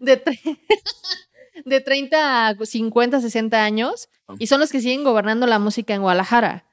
de, 0.00 0.24
tre- 0.24 0.58
de 1.64 1.80
30 1.80 2.48
a 2.48 2.54
50, 2.54 3.20
60 3.20 3.64
años. 3.64 4.08
Y 4.38 4.46
son 4.46 4.60
los 4.60 4.70
que 4.70 4.80
siguen 4.80 5.04
gobernando 5.04 5.46
la 5.46 5.58
música 5.58 5.94
en 5.94 6.02
Guadalajara. 6.02 6.64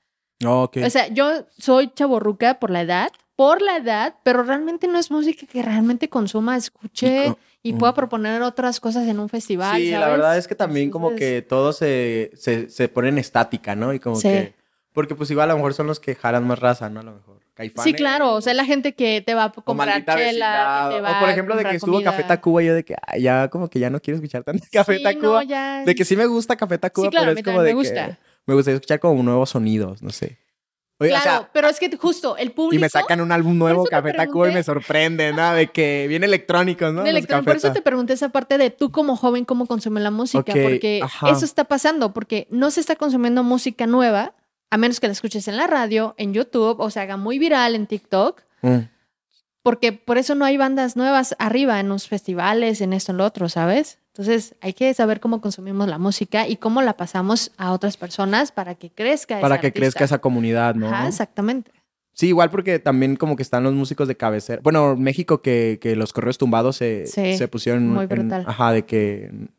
Oh, 0.45 0.63
ok. 0.63 0.77
O 0.85 0.89
sea, 0.89 1.07
yo 1.07 1.45
soy 1.57 1.91
chaborruca 1.93 2.59
por 2.59 2.71
la 2.71 2.81
edad, 2.81 3.11
por 3.35 3.61
la 3.61 3.77
edad, 3.77 4.15
pero 4.23 4.43
realmente 4.43 4.87
no 4.87 4.97
es 4.99 5.11
música 5.11 5.45
que 5.45 5.61
realmente 5.61 6.09
consuma, 6.09 6.57
escuche 6.57 7.35
Y 7.63 7.73
mm. 7.73 7.77
pueda 7.77 7.93
proponer 7.93 8.41
otras 8.41 8.79
cosas 8.79 9.07
en 9.07 9.19
un 9.19 9.29
festival. 9.29 9.77
Sí, 9.77 9.91
la 9.91 10.09
verdad 10.09 10.37
es 10.37 10.47
que 10.47 10.55
también 10.55 10.89
como 10.89 11.15
que 11.15 11.41
todos 11.41 11.77
se, 11.77 12.31
se, 12.35 12.69
se 12.69 12.87
ponen 12.87 13.17
estática, 13.17 13.75
¿no? 13.75 13.93
Y 13.93 13.99
como 13.99 14.15
Sí. 14.15 14.27
que... 14.27 14.61
Porque 14.93 15.15
pues 15.15 15.31
igual 15.31 15.49
a 15.49 15.53
lo 15.53 15.57
mejor 15.57 15.73
son 15.73 15.87
los 15.87 15.99
que 15.99 16.15
jalan 16.15 16.45
más 16.45 16.59
raza, 16.59 16.89
¿no? 16.89 16.99
A 16.99 17.03
lo 17.03 17.13
mejor. 17.13 17.39
Caifanes. 17.61 17.83
Sí, 17.83 17.93
claro, 17.93 18.33
o 18.33 18.41
sea, 18.41 18.53
la 18.53 18.65
gente 18.65 18.93
que 18.93 19.21
te 19.25 19.33
va 19.35 19.43
a 19.45 19.53
o 19.55 19.61
comprar 19.63 19.89
maldita 19.89 20.15
chela, 20.15 20.25
vecindad, 20.27 20.89
que 20.89 20.95
te 20.95 21.01
va 21.01 21.11
O 21.11 21.19
por 21.19 21.29
a 21.29 21.31
ejemplo 21.31 21.55
de 21.55 21.63
que 21.65 21.75
estuvo 21.75 21.93
comida. 21.93 22.11
Café 22.11 22.23
Tacuba 22.23 22.61
yo 22.63 22.73
de 22.73 22.83
que 22.83 22.95
ay, 23.05 23.21
ya 23.21 23.47
como 23.49 23.69
que 23.69 23.79
ya 23.79 23.89
no 23.89 23.99
quiero 23.99 24.15
escuchar 24.15 24.43
tanto 24.43 24.65
Café 24.71 24.97
Sí, 24.97 25.03
Tacuba. 25.03 25.43
no, 25.43 25.43
ya. 25.43 25.83
De 25.85 25.95
que 25.95 26.03
sí 26.05 26.15
me 26.15 26.25
gusta 26.25 26.55
Café 26.55 26.77
Tacuba, 26.77 27.07
Sí, 27.07 27.11
claro, 27.11 27.31
a 27.31 27.35
pero 27.35 27.39
es 27.39 27.45
como 27.45 27.61
de 27.61 27.75
me 27.75 27.83
que 27.83 28.17
me 28.47 28.53
gustaría 28.55 28.75
escuchar 28.75 28.99
como 28.99 29.21
nuevos 29.21 29.49
sonidos, 29.51 30.01
no 30.01 30.09
sé. 30.09 30.39
Oye, 30.97 31.09
Claro, 31.09 31.21
o 31.21 31.23
sea, 31.39 31.49
pero 31.51 31.67
es 31.67 31.79
que 31.79 31.95
justo 31.97 32.37
el 32.37 32.51
público... 32.51 32.75
y 32.75 32.79
me 32.79 32.87
sacan 32.87 33.21
un 33.21 33.31
álbum 33.31 33.57
nuevo 33.57 33.85
Café 33.85 34.13
Tacuba 34.13 34.51
y 34.51 34.53
me 34.53 34.61
sorprende, 34.61 35.33
¿no? 35.33 35.53
De 35.53 35.67
que 35.67 36.05
viene 36.07 36.27
electrónicos, 36.27 36.93
¿no? 36.93 37.03
electrónico. 37.03 37.45
Por 37.45 37.55
eso 37.55 37.71
te 37.73 37.81
pregunté 37.81 38.13
esa 38.13 38.29
parte 38.29 38.59
de 38.59 38.69
tú 38.69 38.91
como 38.91 39.15
joven, 39.15 39.43
cómo 39.45 39.65
consumes 39.65 40.03
la 40.03 40.11
música, 40.11 40.53
porque 40.53 41.01
ajá. 41.03 41.31
eso 41.31 41.43
está 41.45 41.63
pasando, 41.63 42.13
porque 42.13 42.47
no 42.51 42.69
se 42.69 42.81
está 42.81 42.95
consumiendo 42.95 43.43
música 43.43 43.87
nueva, 43.87 44.35
a 44.71 44.77
menos 44.77 44.99
que 44.99 45.07
la 45.07 45.13
escuches 45.13 45.47
en 45.47 45.57
la 45.57 45.67
radio, 45.67 46.15
en 46.17 46.33
YouTube, 46.33 46.79
o 46.79 46.89
se 46.89 46.99
haga 46.99 47.17
muy 47.17 47.37
viral 47.39 47.75
en 47.75 47.85
TikTok, 47.87 48.41
Mm. 48.63 48.77
porque 49.63 49.91
por 49.93 50.17
eso 50.17 50.33
no 50.35 50.45
hay 50.45 50.57
bandas 50.57 50.95
nuevas 50.95 51.35
arriba 51.39 51.79
en 51.79 51.89
los 51.89 52.07
festivales, 52.07 52.81
en 52.81 52.93
esto, 52.93 53.11
en 53.11 53.17
lo 53.19 53.25
otro, 53.25 53.49
¿sabes? 53.49 53.99
Entonces 54.07 54.55
hay 54.61 54.73
que 54.73 54.93
saber 54.93 55.19
cómo 55.19 55.39
consumimos 55.41 55.87
la 55.87 55.97
música 55.97 56.47
y 56.47 56.57
cómo 56.57 56.81
la 56.81 56.97
pasamos 56.97 57.51
a 57.57 57.71
otras 57.71 57.95
personas 57.97 58.51
para 58.51 58.75
que 58.75 58.89
crezca 58.89 59.39
Para 59.39 59.59
que 59.59 59.67
artista. 59.67 59.79
crezca 59.79 60.03
esa 60.05 60.17
comunidad, 60.19 60.75
¿no? 60.75 60.87
Ajá, 60.87 61.07
exactamente. 61.07 61.71
Sí, 62.13 62.27
igual 62.27 62.49
porque 62.49 62.77
también 62.79 63.15
como 63.15 63.35
que 63.37 63.43
están 63.43 63.63
los 63.63 63.73
músicos 63.73 64.07
de 64.07 64.17
cabecera. 64.17 64.61
Bueno, 64.63 64.97
México 64.97 65.41
que, 65.41 65.79
que 65.81 65.95
los 65.95 66.11
correos 66.11 66.37
tumbados 66.37 66.75
se, 66.75 67.05
Sí, 67.07 67.37
se 67.37 67.47
pusieron 67.47 67.87
muy 67.87 68.03
en- 68.03 68.09
brutal. 68.09 68.43
ajá, 68.47 68.73
de 68.73 68.83
que 68.85 69.25
en 69.27 69.49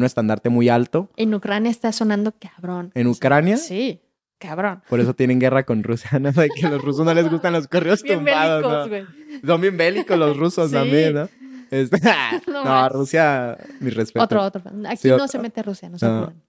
un 0.00 0.04
estandarte 0.04 0.48
muy 0.48 0.68
alto. 0.70 1.10
En 1.16 1.34
Ucrania 1.34 1.70
está 1.70 1.92
sonando 1.92 2.32
cabrón. 2.32 2.90
¿En 2.94 3.06
Ucrania? 3.06 3.58
Sí, 3.58 4.00
cabrón. 4.40 4.82
Por 4.88 4.98
eso 4.98 5.14
tienen 5.14 5.38
guerra 5.38 5.62
con 5.64 5.84
Rusia, 5.84 6.10
¿no? 6.18 6.32
De 6.32 6.48
que 6.48 6.68
los 6.68 6.82
rusos 6.82 7.04
no 7.06 7.14
les 7.14 7.30
gustan 7.30 7.52
los 7.52 7.68
correos 7.68 8.02
Bien 8.02 8.18
tumbados, 8.18 8.62
bélicos, 8.62 8.72
¿no? 8.72 8.88
güey. 8.88 9.40
Son 9.46 9.60
bien 9.60 9.76
bélicos 9.76 10.18
los 10.18 10.36
rusos 10.36 10.70
Sí. 10.70 10.74
también, 10.76 11.14
¿no? 11.14 11.28
Este- 11.70 12.00
No. 12.48 12.88
Rusia, 12.88 13.56
mi 13.78 13.90
respeto. 13.90 14.24
Otro, 14.24 14.42
otro. 14.42 14.62
Aquí 14.86 14.96
Sí, 14.96 15.08
no 15.08 15.14
otro. 15.14 15.28
se 15.28 15.38
mete 15.38 15.62
Rusia, 15.62 15.88
no 15.88 15.98
se 15.98 16.06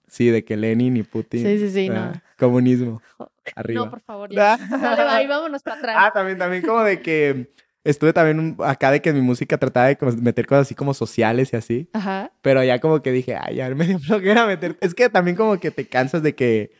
sí, 0.08 0.28
de 0.30 0.44
que 0.44 0.56
Lenin 0.56 0.96
y 0.96 1.04
Putin. 1.04 1.42
Sí, 1.46 1.58
sí, 1.58 1.70
sí, 1.70 1.88
ah, 1.92 2.12
no. 2.14 2.20
Comunismo. 2.38 3.00
Arriba. 3.54 3.84
No, 3.84 3.90
por 3.90 4.00
favor, 4.00 4.30
ya. 4.32 4.58
Y 5.22 5.26
vámonos 5.28 5.62
para 5.62 5.76
atrás. 5.76 5.96
Ah, 5.98 6.10
también, 6.12 6.38
también 6.38 6.62
como 6.62 6.82
de 6.82 7.00
que 7.00 7.52
estuve 7.84 8.12
también 8.12 8.38
un- 8.40 8.56
acá 8.64 8.90
de 8.90 9.00
que 9.00 9.10
en 9.10 9.16
mi 9.16 9.22
música 9.22 9.58
trataba 9.58 9.86
de 9.88 9.96
meter 10.20 10.46
cosas 10.46 10.62
así 10.66 10.74
como 10.74 10.92
sociales 10.92 11.52
y 11.52 11.56
así. 11.56 11.88
Ajá. 11.92 12.30
Pero 12.42 12.62
ya 12.64 12.80
como 12.80 13.00
que 13.00 13.12
dije, 13.12 13.36
ay, 13.40 13.56
ya 13.56 13.68
me 13.74 13.86
dio 13.86 13.98
flojera 14.00 14.46
meter. 14.46 14.76
Es 14.80 14.92
que 14.94 15.08
también 15.08 15.36
como 15.36 15.58
que 15.60 15.70
te 15.70 15.86
cansas 15.86 16.22
de 16.24 16.34
que, 16.34 16.72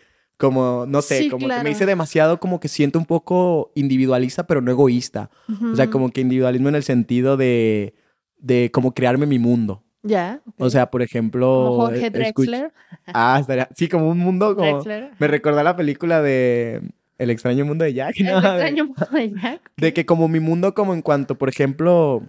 como, 0.43 0.87
no 0.89 1.03
sé, 1.03 1.19
Sí, 1.21 1.29
como 1.31 1.47
que 1.47 1.63
me 1.63 1.71
hice 1.71 1.87
demasiado, 1.87 2.41
como 2.41 2.59
que 2.59 2.67
siento 2.67 2.99
un 2.99 3.07
poco 3.07 3.71
individualista, 3.77 4.45
pero 4.45 4.61
no 4.61 4.73
egoísta. 4.73 5.31
O 5.73 5.77
sea, 5.77 5.89
como 5.89 6.11
que 6.11 6.21
individualismo 6.21 6.69
en 6.69 6.75
el 6.75 6.83
sentido 6.83 7.37
de, 7.37 7.95
de 8.39 8.69
como 8.73 8.93
crearme 8.93 9.25
mi 9.27 9.39
mundo. 9.39 9.85
Ya. 10.03 10.41
ok. 10.45 10.55
O 10.59 10.69
sea, 10.69 10.91
por 10.91 11.01
ejemplo... 11.01 11.47
Como 11.47 11.77
Jorge 11.83 12.11
Drexler. 12.11 12.73
Ah, 13.07 13.39
estaría... 13.41 13.69
Sí, 13.77 13.89
como 13.89 14.09
un 14.09 14.19
mundo 14.19 14.57
como... 14.57 14.67
Drexler. 14.69 15.13
Me 15.21 15.29
recordó 15.29 15.63
la 15.63 15.77
película 15.77 16.21
de 16.21 16.83
El 17.19 17.31
extraño 17.31 17.65
mundo 17.65 17.85
de 17.85 17.95
Jack. 17.95 18.19
El 18.19 18.27
¿no? 18.27 18.41
De- 18.41 18.49
extraño 18.49 18.87
mundo 18.87 19.07
de 19.13 19.31
Jack. 19.31 19.71
de 19.77 19.93
que 19.93 20.05
como 20.05 20.27
mi 20.27 20.41
mundo, 20.41 20.75
como 20.75 20.93
en 20.93 21.03
cuanto, 21.03 21.39
por 21.39 21.51
ejemplo, 21.51 22.25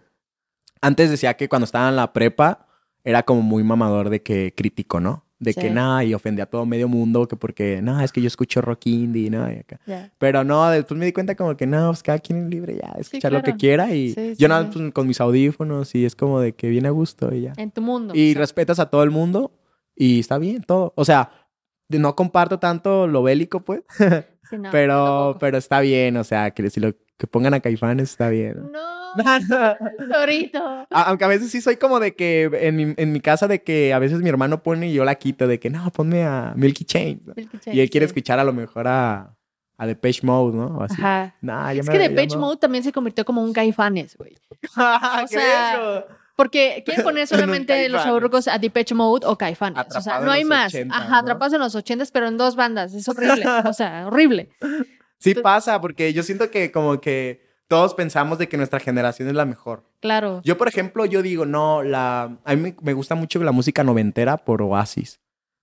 antes 0.82 1.09
decía 1.09 1.34
que 1.34 1.49
cuando 1.49 1.66
estaba 1.66 1.89
en 1.89 1.95
la 1.95 2.14
prepa 2.14 2.68
era 3.03 3.24
como 3.24 3.41
muy 3.41 3.64
mamador 3.64 4.11
de 4.11 4.22
que 4.22 4.53
crítico, 4.55 4.99
¿no? 4.99 5.26
De 5.43 5.53
Sí. 5.53 5.59
que 5.61 5.69
nada, 5.69 6.03
y 6.03 6.13
ofendía 6.13 6.45
a 6.45 6.47
todo 6.47 6.65
medio 6.65 6.87
mundo, 6.87 7.27
que 7.27 7.35
porque, 7.35 7.81
no, 7.81 7.99
es 8.01 8.11
que 8.11 8.21
yo 8.21 8.27
escucho 8.27 8.61
rock 8.61 8.87
indie, 8.87 9.29
¿no? 9.29 9.51
Y 9.51 9.55
acá. 9.57 9.79
Pero 10.17 10.43
no, 10.43 10.69
después 10.69 10.97
me 10.97 11.05
di 11.05 11.11
cuenta 11.11 11.35
como 11.35 11.55
que 11.57 11.67
no, 11.67 11.87
pues 11.89 12.01
cada 12.01 12.19
quien 12.19 12.43
es 12.45 12.49
libre 12.49 12.77
ya 12.81 12.93
Sí, 12.95 13.01
escuchar 13.01 13.33
lo 13.33 13.43
que 13.43 13.55
quiera 13.55 13.93
y 13.93 14.13
Sí, 14.13 14.33
yo 14.37 14.47
nada, 14.47 14.69
pues, 14.71 14.91
con 14.93 15.05
mis 15.07 15.19
audífonos 15.19 15.93
y 15.95 16.05
es 16.05 16.15
como 16.15 16.39
de 16.39 16.53
que 16.53 16.69
viene 16.69 16.87
a 16.87 16.91
gusto 16.91 17.33
y 17.35 17.41
ya. 17.41 17.53
En 17.57 17.71
tu 17.71 17.81
mundo. 17.81 18.13
Y 18.15 18.31
o 18.31 18.33
sea, 18.33 18.39
respetas 18.41 18.79
a 18.79 18.89
todo 18.89 19.03
el 19.03 19.11
mundo 19.11 19.51
y 19.95 20.19
está 20.21 20.37
bien 20.37 20.63
todo. 20.63 20.93
O 20.95 21.05
sea, 21.05 21.29
no 21.89 22.15
comparto 22.15 22.57
tanto 22.59 23.05
lo 23.07 23.21
bélico, 23.21 23.59
pues, 23.61 23.81
sí, 24.49 24.57
no, 24.57 24.69
pero, 24.71 25.37
pero 25.39 25.57
está 25.57 25.81
bien, 25.81 26.17
o 26.17 26.23
sea, 26.23 26.51
que 26.51 26.69
si 26.69 26.79
lo 26.79 26.93
que 27.24 27.28
pongan 27.28 27.53
a 27.53 27.61
Caifanes 27.61 28.09
está 28.11 28.28
bien. 28.28 28.69
No, 28.69 29.15
Torito. 30.11 30.88
Aunque 30.89 31.24
a 31.24 31.28
veces 31.30 31.49
sí 31.51 31.61
soy 31.61 31.78
como 31.78 32.01
de 32.01 32.15
que 32.15 32.49
en 32.53 32.76
mi, 32.76 32.93
en 32.97 33.13
mi 33.13 33.21
casa 33.21 33.47
de 33.47 33.63
que 33.63 33.93
a 33.93 33.99
veces 33.99 34.19
mi 34.19 34.28
hermano 34.28 34.61
pone 34.61 34.89
y 34.89 34.93
yo 34.93 35.05
la 35.05 35.15
quito 35.15 35.47
de 35.47 35.57
que 35.57 35.69
no, 35.69 35.89
ponme 35.91 36.24
a 36.26 36.51
Milky 36.57 36.84
Chain. 36.84 37.21
¿no? 37.26 37.34
Milky 37.36 37.57
Y 37.71 37.80
él 37.80 37.89
quiere 37.89 38.07
sí. 38.07 38.09
escuchar 38.09 38.39
a 38.39 38.43
lo 38.43 38.51
mejor 38.51 38.89
a, 38.89 39.38
a 39.78 39.88
Depeche 39.88 40.26
Mode, 40.28 40.57
¿no? 40.57 40.65
O 40.80 40.84
así. 40.84 40.95
Ajá. 40.99 41.34
Nah, 41.39 41.71
ya 41.71 41.80
Es 41.80 41.88
me- 41.88 41.93
que 41.93 41.99
Depeche 41.99 42.36
me- 42.36 42.41
Mode 42.41 42.57
también 42.57 42.84
se 42.84 42.91
convirtió 42.91 43.24
como 43.24 43.41
un 43.41 43.53
caifanes, 43.53 44.17
güey. 44.17 44.34
¿Qué 44.61 44.67
o 44.67 45.28
sea? 45.28 46.05
Porque 46.36 46.84
quieren 46.86 47.03
poner 47.05 47.26
solamente 47.28 47.88
los 47.88 48.03
chavorrucos 48.03 48.49
a 48.49 48.57
Depeche 48.57 48.95
Mode 48.95 49.26
o 49.28 49.38
Caifanes. 49.38 49.86
o 49.95 50.01
sea, 50.01 50.19
no 50.19 50.30
hay 50.30 50.43
más. 50.43 50.74
80, 50.74 50.93
Ajá, 50.93 51.07
¿no? 51.09 51.15
atrapados 51.17 51.53
en 51.53 51.59
los 51.61 51.74
ochentas, 51.76 52.11
pero 52.11 52.28
en 52.28 52.36
dos 52.38 52.57
bandas. 52.57 52.93
Es 52.93 53.07
horrible. 53.07 53.45
o 53.65 53.71
sea, 53.71 54.07
horrible. 54.07 54.49
Sí 55.24 55.36
pasa, 55.36 55.80
porque 55.82 56.11
yo 56.13 56.21
siento 56.24 56.51
que 56.51 56.71
como 56.71 56.99
que 56.99 57.41
todos 57.67 57.93
pensamos 57.93 58.38
de 58.38 58.47
que 58.49 58.57
nuestra 58.57 58.80
generación 58.80 59.28
es 59.30 59.34
la 59.36 59.45
mejor. 59.45 59.84
Claro. 60.01 60.41
Yo, 60.43 60.57
por 60.57 60.67
ejemplo, 60.67 61.05
yo 61.05 61.21
digo, 61.21 61.45
no, 61.45 61.82
la... 61.82 62.38
A 62.43 62.55
mí 62.55 62.61
me, 62.61 62.76
me 62.82 62.93
gusta 62.93 63.15
mucho 63.15 63.41
la 63.43 63.51
música 63.51 63.84
noventera 63.84 64.38
por 64.38 64.61
Oasis. 64.61 65.19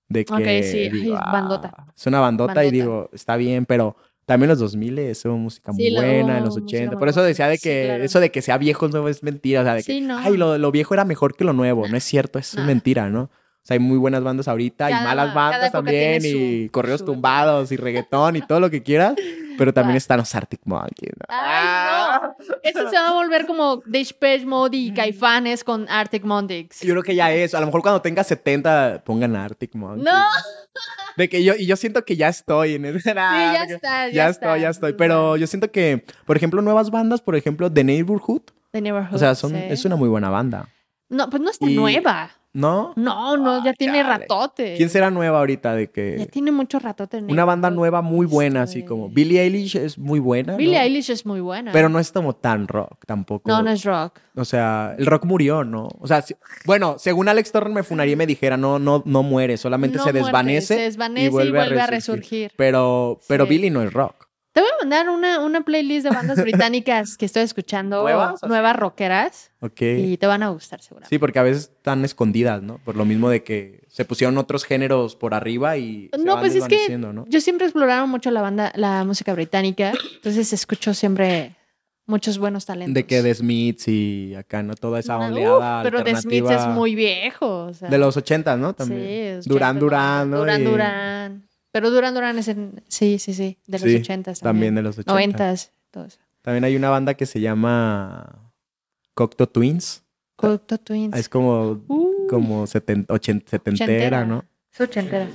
De 0.09 0.25
que... 0.25 0.33
Ok, 0.33 0.65
sí, 0.65 0.89
digo, 0.89 1.15
bandota. 1.15 1.73
"Ah", 1.77 1.87
Es 1.97 2.07
una 2.07 2.19
bandota, 2.21 2.65
y 2.65 2.71
digo, 2.71 3.11
está 3.13 3.37
bien, 3.37 3.65
pero 3.67 3.97
también 4.27 4.49
los 4.49 4.59
2000 4.59 4.99
es 4.99 5.25
música 5.27 5.73
muy 5.73 5.85
Sí, 5.89 5.95
buena, 5.95 6.39
en 6.39 6.45
los 6.45 6.55
música 6.59 6.65
80. 6.79 6.91
muy 6.93 6.99
Por 6.99 7.09
eso 7.11 7.23
decía 7.23 7.47
de 7.49 7.57
Sí, 7.59 7.63
que 7.69 7.85
claro. 7.87 8.05
eso 8.05 8.19
de 8.21 8.31
que 8.33 8.43
sea 8.43 8.59
viejo 8.59 8.89
no 8.89 9.07
es 9.09 9.23
mentira. 9.23 9.61
O 9.61 9.65
sea, 9.65 9.75
de 9.75 9.83
que, 9.85 9.93
Sí, 9.93 10.01
no. 10.01 10.19
ay, 10.19 10.37
lo, 10.37 10.57
lo 10.59 10.73
viejo 10.73 10.95
era 10.95 11.05
mejor 11.05 11.37
que 11.37 11.45
lo 11.45 11.53
nuevo. 11.53 11.87
No 11.87 11.97
es 11.97 12.03
cierto, 12.05 12.39
es 12.41 12.57
mentira, 12.57 13.09
¿no? 13.11 13.25
O 13.25 13.63
sea, 13.63 13.75
hay 13.75 13.79
muy 13.81 13.99
buenas 13.99 14.23
bandas 14.25 14.49
ahorita 14.49 14.91
y 14.91 14.95
malas 14.95 15.35
bandas 15.35 15.71
también 15.71 16.23
y 16.25 16.69
correos 16.71 17.01
su- 17.01 17.07
tumbados 17.07 17.71
y 17.73 17.77
reggaetón 17.77 18.37
y 18.37 18.41
todo 18.41 18.59
lo 18.59 18.71
que 18.71 18.83
quieras. 18.83 19.15
Pero 19.61 19.75
también 19.75 19.99
están 19.99 20.17
los 20.19 20.35
Arctic 20.35 20.61
Monkeys. 20.65 21.13
¿no? 21.19 21.27
Ay, 21.29 22.23
no. 22.23 22.35
Eso 22.63 22.89
se 22.89 22.97
va 22.97 23.11
a 23.11 23.13
volver 23.13 23.47
como 23.47 23.83
Depeche 23.85 24.47
Mode 24.47 24.75
y 24.77 24.95
Caifanes 24.95 25.63
con 25.65 25.87
Arctic 25.91 26.25
Monkeys. 26.25 26.81
Yo 26.81 26.95
creo 26.95 27.03
que 27.03 27.15
ya 27.15 27.31
es. 27.31 27.55
A 27.55 27.61
lo 27.61 27.67
mejor 27.67 27.83
cuando 27.83 28.01
tenga 28.01 28.25
70 28.25 29.03
pongan 29.05 29.37
Arctic 29.37 29.75
Monkeys. 29.75 30.03
No. 30.05 30.25
De 31.19 31.29
que 31.29 31.45
yo, 31.45 31.53
y 31.59 31.67
yo 31.67 31.77
siento 31.77 32.07
que 32.07 32.17
ya 32.17 32.29
estoy 32.29 32.77
en 32.77 32.87
ese. 32.87 33.01
Sí, 33.11 33.15
ya 33.15 33.65
está, 33.65 34.09
ya, 34.09 34.13
Ya 34.15 34.29
está. 34.31 34.47
estoy, 34.47 34.61
ya 34.63 34.69
estoy. 34.71 34.93
Pero 34.95 35.37
yo 35.37 35.47
siento 35.47 35.71
que, 35.71 36.07
por 36.25 36.39
ejemplo, 36.39 36.63
nuevas 36.63 36.91
bandas, 36.91 37.21
por 37.21 37.37
ejemplo, 37.37 37.71
The 37.71 37.85
Neighborhood. 37.85 38.43
The 38.73 38.81
Neighborhood. 38.81 39.15
O 39.15 39.19
sea, 39.19 39.35
son, 39.35 39.51
sí. 39.51 39.59
es 39.69 39.85
una 39.85 39.97
muy 39.97 40.09
buena 40.09 40.31
banda. 40.31 40.69
No, 41.11 41.29
pues 41.29 41.43
no 41.43 41.51
está 41.51 41.69
Y- 41.69 41.75
nueva. 41.77 42.31
¿No? 42.53 42.95
No, 42.97 43.37
no, 43.37 43.65
ya 43.65 43.71
Ah, 43.71 43.75
tiene 43.79 44.03
chale. 44.03 44.19
ratote. 44.27 44.75
¿Quién 44.77 44.89
será 44.91 45.09
nueva 45.11 45.39
ahorita 45.39 45.73
de 45.77 45.85
Ya 45.87 45.93
que 45.93 46.27
tiene 46.33 46.51
mucho 46.51 46.81
ratote. 46.81 47.19
en 47.19 47.31
una 47.31 47.45
banda 47.45 47.71
nueva 47.71 48.03
muy 48.03 48.27
buena, 48.27 48.63
así 48.63 48.81
Este- 48.81 48.89
como 48.89 49.09
Billie 49.09 49.41
Eilish 49.43 49.77
es 49.77 49.99
muy 49.99 50.19
buena, 50.19 50.57
Billie 50.57 50.77
¿no? 50.79 50.83
Eilish 50.83 51.11
es 51.11 51.25
muy 51.25 51.41
buena. 51.41 51.71
pero 51.71 51.89
no 51.89 52.01
es 52.01 52.11
como 52.11 52.35
tan 52.35 52.67
rock 52.67 53.05
tampoco. 53.07 53.49
No, 53.49 53.63
no 53.63 53.71
es 53.71 53.85
rock. 53.85 54.19
O 54.35 54.45
sea, 54.45 54.97
el 54.99 55.07
rock 55.07 55.27
murió, 55.27 55.63
¿no? 55.63 55.89
O 56.01 56.09
sea, 56.09 56.23
si- 56.23 56.35
bueno, 56.67 56.97
según 56.99 57.29
Alex 57.29 57.53
Turner 57.53 57.73
me 57.73 57.83
funaría 57.85 58.15
y 58.15 58.17
me 58.17 58.27
dijera, 58.27 58.57
no, 58.57 58.81
no, 58.81 59.03
no 59.07 59.23
muere, 59.23 59.57
solamente 59.57 59.99
No 59.99 60.03
se 60.05 60.11
muerte, 60.13 60.25
desvanece, 60.27 60.75
se 60.75 60.81
desvanece 60.83 61.27
y 61.27 61.29
vuelve 61.29 61.81
a 61.81 61.87
resurgir. 61.87 62.51
Pero, 62.57 63.21
pero 63.29 63.45
Sí. 63.45 63.51
Billie 63.51 63.71
no 63.71 63.83
es 63.83 63.93
rock. 63.93 64.27
Te 64.53 64.61
voy 64.61 64.69
a 64.69 64.79
mandar 64.81 65.09
una, 65.09 65.39
una 65.41 65.61
playlist 65.63 66.05
de 66.05 66.11
bandas 66.11 66.39
británicas 66.43 67.17
que 67.17 67.25
estoy 67.27 67.43
escuchando. 67.43 68.03
¿Nuevas? 68.03 68.43
Nuevas 68.43 68.77
rockeras. 68.77 69.53
Ok. 69.61 69.81
Y 69.83 70.17
te 70.17 70.27
van 70.27 70.43
a 70.43 70.49
gustar 70.49 70.83
seguramente. 70.83 71.15
Sí, 71.15 71.19
porque 71.19 71.39
a 71.39 71.43
veces 71.45 71.71
están 71.77 72.05
escondidas, 72.05 72.63
¿no? 72.63 72.79
Por 72.79 72.97
lo 72.97 73.05
mismo 73.05 73.31
de 73.31 73.45
que 73.45 73.85
se 73.89 74.05
pusieron 74.05 74.39
otros 74.39 74.65
géneros 74.65 75.15
por 75.15 75.35
arriba 75.35 75.77
y 75.77 76.11
se 76.13 76.19
No, 76.19 76.35
van 76.35 76.41
pues 76.41 76.57
es 76.57 76.65
que 76.67 76.99
yo 77.29 77.41
siempre 77.41 77.67
exploraron 77.67 78.11
mucho 78.11 78.31
la 78.31 78.43
banda, 78.43 78.73
la 78.75 79.05
música 79.05 79.33
británica. 79.35 79.93
Entonces 80.17 80.53
escucho 80.53 80.95
siempre 80.95 81.57
muchos 82.07 82.39
buenos 82.39 82.67
talentos. 82.67 82.95
De 82.95 83.07
que 83.07 83.23
The 83.23 83.35
Smiths 83.35 83.87
y 83.87 84.35
acá, 84.35 84.63
¿no? 84.65 84.75
Toda 84.75 84.99
esa 84.99 85.17
oleada 85.17 85.83
pero 85.85 86.03
The 86.03 86.17
Smiths 86.17 86.51
es 86.51 86.67
muy 86.67 86.95
viejo. 86.97 87.67
o 87.67 87.75
sea. 87.75 87.89
De 87.89 87.99
los 87.99 88.17
80, 88.17 88.57
¿no? 88.57 88.75
También. 88.75 89.01
Sí, 89.01 89.39
es 89.39 89.45
Durán 89.47 89.77
80, 89.77 89.81
Durán, 89.81 90.31
¿no? 90.31 90.39
Durán 90.39 90.61
Y 90.61 90.65
Durán. 90.65 91.50
Pero 91.73 91.91
Durán 91.91 92.14
Durán 92.14 92.39
es 92.39 92.49
en... 92.49 92.83
Sí, 92.89 93.18
sí, 93.18 93.33
sí. 93.35 93.59
De 93.66 93.79
los 93.79 93.89
Sí, 93.89 93.97
ochentas 93.97 94.41
También 94.41 94.75
también. 94.75 94.75
de 94.77 94.83
los 94.83 94.99
80. 94.99 95.12
Noventas. 95.12 95.73
Todo 95.91 96.05
eso. 96.07 96.18
También 96.43 96.64
hay 96.64 96.75
una 96.77 96.91
banda 96.91 97.14
que 97.14 97.27
se 97.27 97.41
llama 97.41 98.53
Cocteau 99.14 99.47
Twins. 99.47 100.03
Cocteau 100.37 100.79
Twins. 100.79 101.14
Es 101.16 101.29
como, 101.29 101.83
Uy, 101.89 102.27
como 102.29 102.66
seten- 102.66 103.07
ochen- 103.09 103.45
setentera, 103.47 103.85
ochentera. 104.21 104.25
¿no? 104.25 104.45
Es 104.73 104.81
ochentera. 104.81 105.29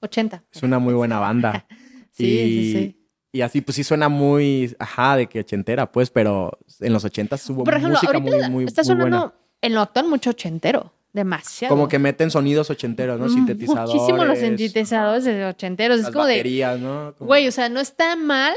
Ochenta. 0.00 0.42
Es 0.52 0.62
una 0.62 0.78
muy 0.78 0.94
buena 0.94 1.18
banda. 1.18 1.66
Sí, 2.12 2.26
y, 2.26 2.48
sí, 2.50 2.72
sí. 2.72 3.06
Y 3.32 3.40
así, 3.40 3.60
pues 3.60 3.76
sí 3.76 3.84
suena 3.84 4.08
muy, 4.08 4.74
ajá, 4.80 5.16
de 5.16 5.28
que 5.28 5.40
ochentera, 5.40 5.90
pues, 5.90 6.10
pero 6.10 6.58
en 6.80 6.92
los 6.92 7.04
ochentas 7.04 7.48
hubo 7.48 7.62
Por 7.62 7.74
ejemplo, 7.74 7.90
música 7.94 8.12
ahorita 8.12 8.48
muy, 8.48 8.50
muy, 8.50 8.64
está 8.64 8.82
muy 8.82 8.86
sonando 8.88 9.16
buena. 9.18 9.34
en 9.62 9.74
lo 9.74 9.80
actual 9.80 10.06
mucho 10.08 10.30
ochentero. 10.30 10.92
Demasiado. 11.12 11.74
Como 11.74 11.88
que 11.88 11.98
meten 11.98 12.30
sonidos 12.30 12.70
ochenteros, 12.70 13.18
¿no? 13.18 13.26
Mm, 13.26 13.30
Sintetizadores. 13.34 13.94
Muchísimo 13.94 14.24
los 14.24 14.38
sintetizadores 14.38 15.24
de 15.24 15.44
ochenteros. 15.44 15.98
Las 15.98 16.08
es 16.08 16.12
como 16.12 16.24
de, 16.26 16.34
baterías, 16.34 16.78
¿no? 16.78 17.14
Como- 17.18 17.26
güey, 17.28 17.48
o 17.48 17.52
sea, 17.52 17.68
no 17.68 17.80
está 17.80 18.14
mal, 18.16 18.54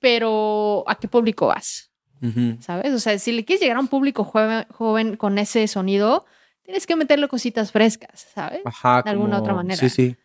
pero 0.00 0.84
¿a 0.86 0.96
qué 0.96 1.08
público 1.08 1.46
vas? 1.48 1.90
Ujú. 2.22 2.56
¿Sabes? 2.60 2.92
O 2.92 2.98
sea, 2.98 3.18
si 3.18 3.32
le 3.32 3.44
quieres 3.44 3.60
llegar 3.62 3.76
a 3.76 3.80
un 3.80 3.88
público 3.88 4.24
joven, 4.24 4.64
joven 4.70 5.16
con 5.16 5.38
ese 5.38 5.66
sonido, 5.68 6.24
tienes 6.62 6.86
que 6.86 6.96
meterle 6.96 7.28
cositas 7.28 7.72
frescas, 7.72 8.26
¿sabes? 8.34 8.60
Ajá, 8.64 9.02
de 9.02 9.10
alguna 9.10 9.36
como- 9.36 9.42
otra 9.42 9.54
manera. 9.54 9.76
Sí, 9.80 9.88
sí. 9.90 10.16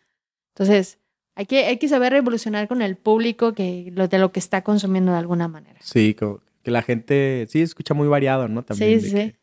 Entonces, 0.54 0.98
hay 1.34 1.46
que, 1.46 1.66
hay 1.66 1.76
que 1.78 1.88
saber 1.88 2.12
evolucionar 2.14 2.66
con 2.68 2.82
el 2.82 2.96
público 2.96 3.52
que, 3.52 3.92
lo, 3.94 4.08
de 4.08 4.18
lo 4.18 4.32
que 4.32 4.40
está 4.40 4.62
consumiendo 4.62 5.12
de 5.12 5.18
alguna 5.18 5.46
manera. 5.48 5.78
Sí, 5.82 6.14
como 6.14 6.40
que 6.62 6.70
la 6.72 6.82
gente, 6.82 7.46
sí, 7.48 7.62
escucha 7.62 7.94
muy 7.94 8.08
variado, 8.08 8.48
¿no? 8.48 8.64
También. 8.64 9.00
sí, 9.00 9.04
de 9.04 9.10
sí, 9.10 9.14
que- 9.14 9.30
sí. 9.32 9.36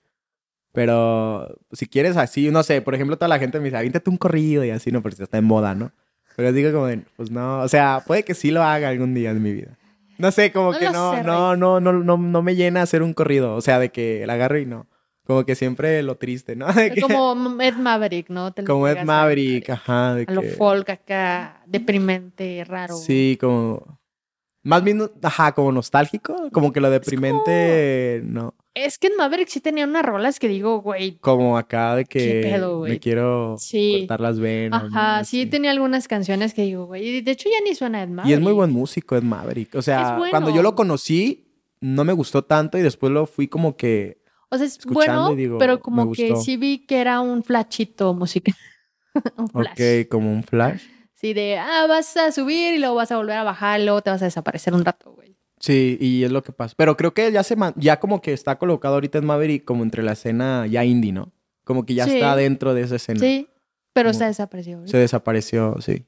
Pero 0.76 1.58
si 1.72 1.88
quieres 1.88 2.18
así, 2.18 2.52
no 2.52 2.62
sé, 2.64 2.82
por 2.82 2.94
ejemplo, 2.94 3.18
toda 3.18 3.30
la 3.30 3.40
gente 3.40 3.58
me 3.60 3.66
dice, 3.66 3.78
aviéntate 3.78 4.10
un 4.10 4.18
corrido 4.18 4.64
y 4.64 4.70
así, 4.70 4.92
no, 4.92 5.02
porque 5.02 5.24
está 5.24 5.38
en 5.38 5.46
moda, 5.46 5.74
¿no? 5.74 5.92
Pero 6.36 6.52
digo 6.52 6.72
como, 6.72 6.86
de, 6.88 7.02
pues 7.16 7.32
no, 7.32 7.62
o 7.62 7.68
sea, 7.68 8.04
puede 8.06 8.24
que 8.24 8.34
sí 8.36 8.52
lo 8.52 8.62
haga 8.62 8.90
algún 8.90 9.14
día 9.14 9.32
en 9.32 9.42
mi 9.42 9.54
vida. 9.54 9.78
No 10.18 10.32
sé, 10.32 10.52
como 10.52 10.72
No 10.74 10.78
que 10.80 10.86
lo 10.86 10.92
no, 10.92 11.14
sé, 11.16 11.24
no, 11.24 11.56
no, 11.56 11.80
no, 11.80 11.94
no, 11.94 12.18
no 12.18 12.42
me 12.42 12.56
llena 12.56 12.82
hacer 12.82 13.02
un 13.02 13.14
corrido, 13.14 13.56
o 13.56 13.62
sea, 13.62 13.80
de 13.80 13.90
que 13.90 14.26
la 14.28 14.34
agarro 14.34 14.58
y 14.60 14.66
no. 14.66 14.88
Como 15.26 15.44
que 15.46 15.56
siempre 15.56 16.04
lo 16.04 16.16
triste, 16.16 16.56
¿no? 16.56 16.68
De 16.74 16.92
que- 16.92 17.02
como 17.02 17.36
Ed 17.62 17.76
Maverick, 17.76 18.30
¿no? 18.30 18.54
Te 18.54 18.62
lo 18.62 18.68
como 18.68 18.88
Ed 18.88 19.04
Maverick, 19.04 19.70
ajá, 19.72 20.14
de 20.16 20.26
A 20.28 20.32
lo 20.32 20.42
que... 20.42 20.50
folk 20.50 20.90
acá, 20.90 21.62
deprimente, 21.66 22.64
raro. 22.66 22.96
Sí, 22.96 23.38
como... 23.40 24.00
Más 24.62 24.84
bien, 24.84 25.10
ajá, 25.22 25.52
como 25.54 25.72
nostálgico, 25.72 26.50
como 26.52 26.74
que 26.74 26.80
lo 26.82 26.90
deprimente, 26.90 28.22
no. 28.24 28.54
Es 28.76 28.98
que 28.98 29.08
Ed 29.08 29.14
Maverick 29.18 29.48
sí 29.48 29.62
tenía 29.62 29.86
unas 29.86 30.06
rolas 30.06 30.38
que 30.38 30.50
digo, 30.50 30.82
güey. 30.82 31.18
Como 31.20 31.58
acá 31.58 31.96
de 31.96 32.04
que 32.04 32.60
me 32.84 33.00
quiero 33.00 33.56
Sí. 33.58 34.00
cortar 34.00 34.20
las 34.20 34.38
venas. 34.38 34.84
Ajá, 34.84 35.24
sí 35.24 35.46
tenía 35.46 35.72
algunas 35.72 36.10
canciones 36.10 36.54
que 36.54 36.64
digo, 36.64 36.86
güey. 36.86 37.08
Y 37.08 37.22
de 37.22 37.32
hecho 37.32 37.48
ya 37.50 37.64
ni 37.64 37.74
suena 37.74 38.04
Ed 38.04 38.10
Maverick. 38.10 38.30
Y 38.30 38.34
es 38.34 38.42
muy 38.42 38.52
buen 38.52 38.72
músico, 38.72 39.16
Ed 39.16 39.24
Maverick. 39.24 39.74
O 39.76 39.82
sea, 39.82 40.18
bueno. 40.18 40.30
cuando 40.30 40.50
yo 40.50 40.62
lo 40.62 40.76
conocí, 40.76 41.48
no 41.80 42.04
me 42.04 42.12
gustó 42.12 42.44
tanto 42.44 42.78
y 42.78 42.82
después 42.82 43.14
lo 43.14 43.26
fui 43.26 43.48
como 43.48 43.78
que. 43.78 44.22
O 44.50 44.58
sea, 44.58 44.68
es 44.68 44.78
bueno, 44.86 45.34
digo, 45.36 45.58
pero 45.58 45.80
como 45.80 46.12
que 46.12 46.36
sí 46.36 46.58
vi 46.58 46.86
que 46.86 47.00
era 47.00 47.22
un 47.22 47.44
flachito 47.44 48.14
musical. 48.14 48.56
un 49.38 49.48
flash. 49.48 49.72
Ok, 50.04 50.10
como 50.10 50.32
un 50.32 50.44
flash. 50.44 50.82
Sí, 51.14 51.34
de, 51.34 51.58
ah, 51.58 51.86
vas 51.88 52.16
a 52.18 52.32
subir 52.34 52.74
y 52.74 52.78
luego 52.78 52.96
vas 52.96 53.12
a 53.12 53.18
volver 53.18 53.38
a 53.38 53.44
bajar 53.44 53.80
luego 53.80 54.02
te 54.02 54.10
vas 54.10 54.22
a 54.22 54.26
desaparecer 54.26 54.74
un 54.74 54.84
rato, 54.84 55.14
güey. 55.14 55.35
Sí, 55.60 55.98
y 56.02 56.24
es 56.24 56.32
lo 56.32 56.44
que 56.44 56.52
pasa. 56.52 56.74
Pero 56.78 56.98
creo 56.98 57.14
que 57.14 57.32
ya 57.32 57.44
se 57.44 57.56
ya 57.78 58.00
como 58.00 58.22
que 58.22 58.34
está 58.34 58.58
colocado 58.58 58.96
ahorita 58.96 59.18
Ed 59.20 59.24
Maverick 59.24 59.64
como 59.66 59.84
entre 59.84 60.04
la 60.04 60.12
escena 60.14 60.68
ya 60.68 60.84
indie, 60.84 61.14
¿no? 61.14 61.32
Como 61.64 61.86
que 61.86 61.94
ya 61.96 62.06
Sí. 62.06 62.16
está 62.16 62.36
dentro 62.36 62.74
de 62.74 62.82
esa 62.82 62.98
escena. 62.98 63.20
Sí, 63.20 63.48
pero 63.94 64.10
Como- 64.10 64.20
se 64.20 64.26
desapareció. 64.26 64.88
Se 64.88 64.98
desapareció, 64.98 65.78
sí. 65.80 66.06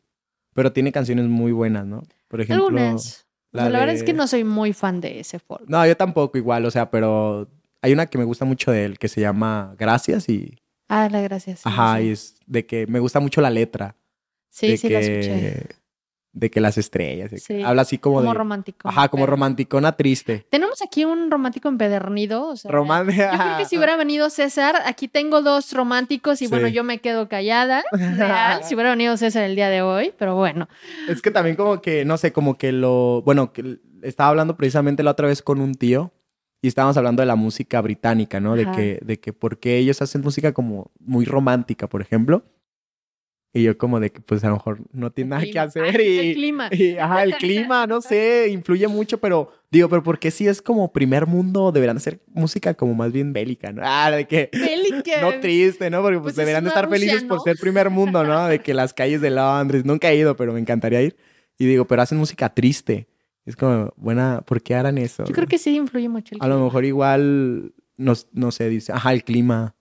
Pero 0.53 0.73
tiene 0.73 0.91
canciones 0.91 1.25
muy 1.27 1.51
buenas, 1.51 1.85
¿no? 1.85 2.03
Por 2.27 2.41
ejemplo. 2.41 2.65
Algunas. 2.67 3.25
O 3.53 3.57
la 3.57 3.63
sea, 3.63 3.69
la 3.71 3.79
verdad 3.79 3.95
es 3.95 4.03
que 4.03 4.13
no 4.13 4.27
soy 4.27 4.43
muy 4.43 4.73
fan 4.73 4.99
de 5.01 5.21
ese 5.21 5.39
folk. 5.39 5.67
No, 5.69 5.85
yo 5.87 5.95
tampoco 5.95 6.37
igual, 6.37 6.65
o 6.65 6.71
sea, 6.71 6.91
pero 6.91 7.47
hay 7.81 7.93
una 7.93 8.05
que 8.07 8.17
me 8.17 8.25
gusta 8.25 8.43
mucho 8.45 8.71
de 8.71 8.83
él 8.85 8.99
que 8.99 9.07
se 9.07 9.21
llama 9.21 9.73
Gracias 9.79 10.27
y. 10.29 10.59
Ah, 10.89 11.07
la 11.09 11.21
gracias. 11.21 11.59
sí, 11.61 11.63
Ajá, 11.69 11.97
sí. 11.97 12.03
y 12.05 12.09
es 12.11 12.35
de 12.45 12.65
que 12.65 12.85
me 12.87 12.99
gusta 12.99 13.19
mucho 13.19 13.39
la 13.41 13.49
letra. 13.49 13.95
Sí, 14.49 14.67
de 14.69 14.77
sí, 14.77 14.87
que, 14.87 14.93
la 14.93 14.99
escuché. 14.99 15.67
De 16.39 16.51
que 16.51 16.61
las 16.61 16.77
estrellas. 16.77 17.31
Sí. 17.41 17.63
Habla 17.63 17.81
así 17.81 17.97
como, 17.97 18.17
Como 18.17 18.31
de. 18.31 18.37
romántico. 18.37 18.87
Ajá, 18.89 19.07
como 19.09 19.23
pero- 19.23 19.31
romanticona 19.31 19.93
triste. 19.93 20.45
Tenemos 20.51 20.83
aquí 20.83 21.03
un 21.03 21.31
romántico 21.31 21.67
empedernido. 21.67 22.49
O 22.49 22.55
sea, 22.55 22.69
Romántico. 22.69 23.23
Yo 23.23 23.29
creo 23.39 23.57
que 23.57 23.65
si 23.65 23.75
hubiera 23.77 23.97
venido 23.97 24.29
César, 24.29 24.75
aquí 24.85 25.07
tengo 25.07 25.41
dos 25.41 25.73
románticos 25.73 26.41
y 26.41 26.45
Sí. 26.45 26.49
bueno, 26.51 26.67
yo 26.67 26.83
me 26.83 26.99
quedo 26.99 27.27
callada. 27.27 27.83
Real, 27.91 28.63
si 28.63 28.75
hubiera 28.75 28.91
venido 28.91 29.17
César 29.17 29.43
el 29.43 29.55
día 29.55 29.69
de 29.69 29.81
hoy, 29.81 30.13
pero 30.19 30.35
bueno. 30.35 30.67
Es 31.09 31.21
que 31.23 31.31
también 31.31 31.55
como 31.55 31.81
que, 31.81 32.05
no 32.05 32.17
sé, 32.17 32.31
como 32.31 32.57
que 32.57 32.71
lo... 32.71 33.23
Bueno, 33.25 33.51
que 33.51 33.79
estaba 34.03 34.29
hablando 34.29 34.55
precisamente 34.57 35.01
la 35.01 35.11
otra 35.11 35.27
vez 35.27 35.41
con 35.41 35.59
un 35.59 35.73
tío 35.73 36.11
y 36.61 36.67
estábamos 36.67 36.97
hablando 36.97 37.21
de 37.21 37.25
la 37.25 37.35
música 37.35 37.81
británica, 37.81 38.39
¿no? 38.39 38.55
De 38.55 38.69
que, 38.71 38.99
de 39.03 39.19
que 39.19 39.33
por 39.33 39.57
qué 39.57 39.77
ellos 39.77 40.01
hacen 40.03 40.21
música 40.21 40.53
como 40.53 40.91
muy 40.99 41.25
romántica, 41.25 41.87
por 41.87 42.01
ejemplo. 42.01 42.43
Y 43.57 43.63
yo 43.63 43.77
como 43.77 43.99
de 43.99 44.11
que 44.11 44.21
pues 44.21 44.43
a 44.43 44.49
lo 44.49 44.53
mejor 44.55 44.79
no 44.91 45.11
tiene 45.11 45.29
nada 45.31 45.41
que 45.41 45.49
Clima. 45.49 45.63
hacer 45.63 45.83
Ah, 45.85 46.01
y... 46.01 46.17
El 46.19 46.35
clima. 46.35 46.69
y, 46.71 46.97
ajá, 46.97 47.23
el 47.23 47.35
clima, 47.35 47.87
no 47.87 48.01
sé, 48.01 48.49
influye 48.51 48.87
mucho, 48.87 49.17
pero 49.19 49.51
digo, 49.71 49.89
pero 49.89 50.03
¿por 50.03 50.19
qué 50.19 50.29
si 50.31 50.47
es 50.47 50.61
como 50.61 50.91
primer 50.91 51.25
mundo 51.25 51.71
deberán 51.71 51.97
hacer 51.97 52.21
música 52.27 52.73
como 52.75 52.93
más 52.93 53.11
bien 53.11 53.33
bélica, 53.33 53.71
¿no? 53.71 53.81
Ah, 53.83 54.11
de 54.11 54.25
que... 54.27 54.49
Bélica. 54.53 55.21
No 55.21 55.39
triste, 55.39 55.89
¿no? 55.89 56.01
Porque 56.01 56.17
pues, 56.19 56.23
Pues 56.23 56.33
es 56.33 56.37
deberían 56.37 56.63
de 56.65 56.69
una 56.69 56.75
estar 56.79 56.89
felices 56.89 57.23
por 57.23 57.41
ser 57.41 57.57
primer 57.57 57.89
mundo, 57.89 58.23
¿no? 58.23 58.47
De 58.47 58.59
que 58.59 58.73
las 58.73 58.93
calles 58.93 59.21
de 59.21 59.31
Londres, 59.31 59.85
nunca 59.85 60.11
he 60.11 60.17
ido, 60.17 60.35
pero 60.35 60.53
me 60.53 60.59
encantaría 60.59 61.01
ir. 61.01 61.15
Y 61.57 61.65
digo, 61.65 61.85
pero 61.87 62.01
hacen 62.03 62.17
música 62.19 62.49
triste. 62.53 63.07
Es 63.45 63.55
como, 63.55 63.93
buena, 63.95 64.43
¿por 64.45 64.61
qué 64.61 64.75
harán 64.75 64.97
eso? 64.97 65.23
Yo 65.25 65.33
creo 65.33 65.47
que 65.47 65.57
sí 65.57 65.75
influye 65.75 66.09
mucho 66.09 66.35
el 66.35 66.41
A 66.41 66.47
lo 66.47 66.55
clima. 66.55 66.65
mejor 66.65 66.85
igual, 66.85 67.73
no, 67.95 68.13
no 68.33 68.51
sé, 68.51 68.69
dice, 68.69 68.91
ajá, 68.91 69.13
el 69.13 69.23
clima. 69.23 69.73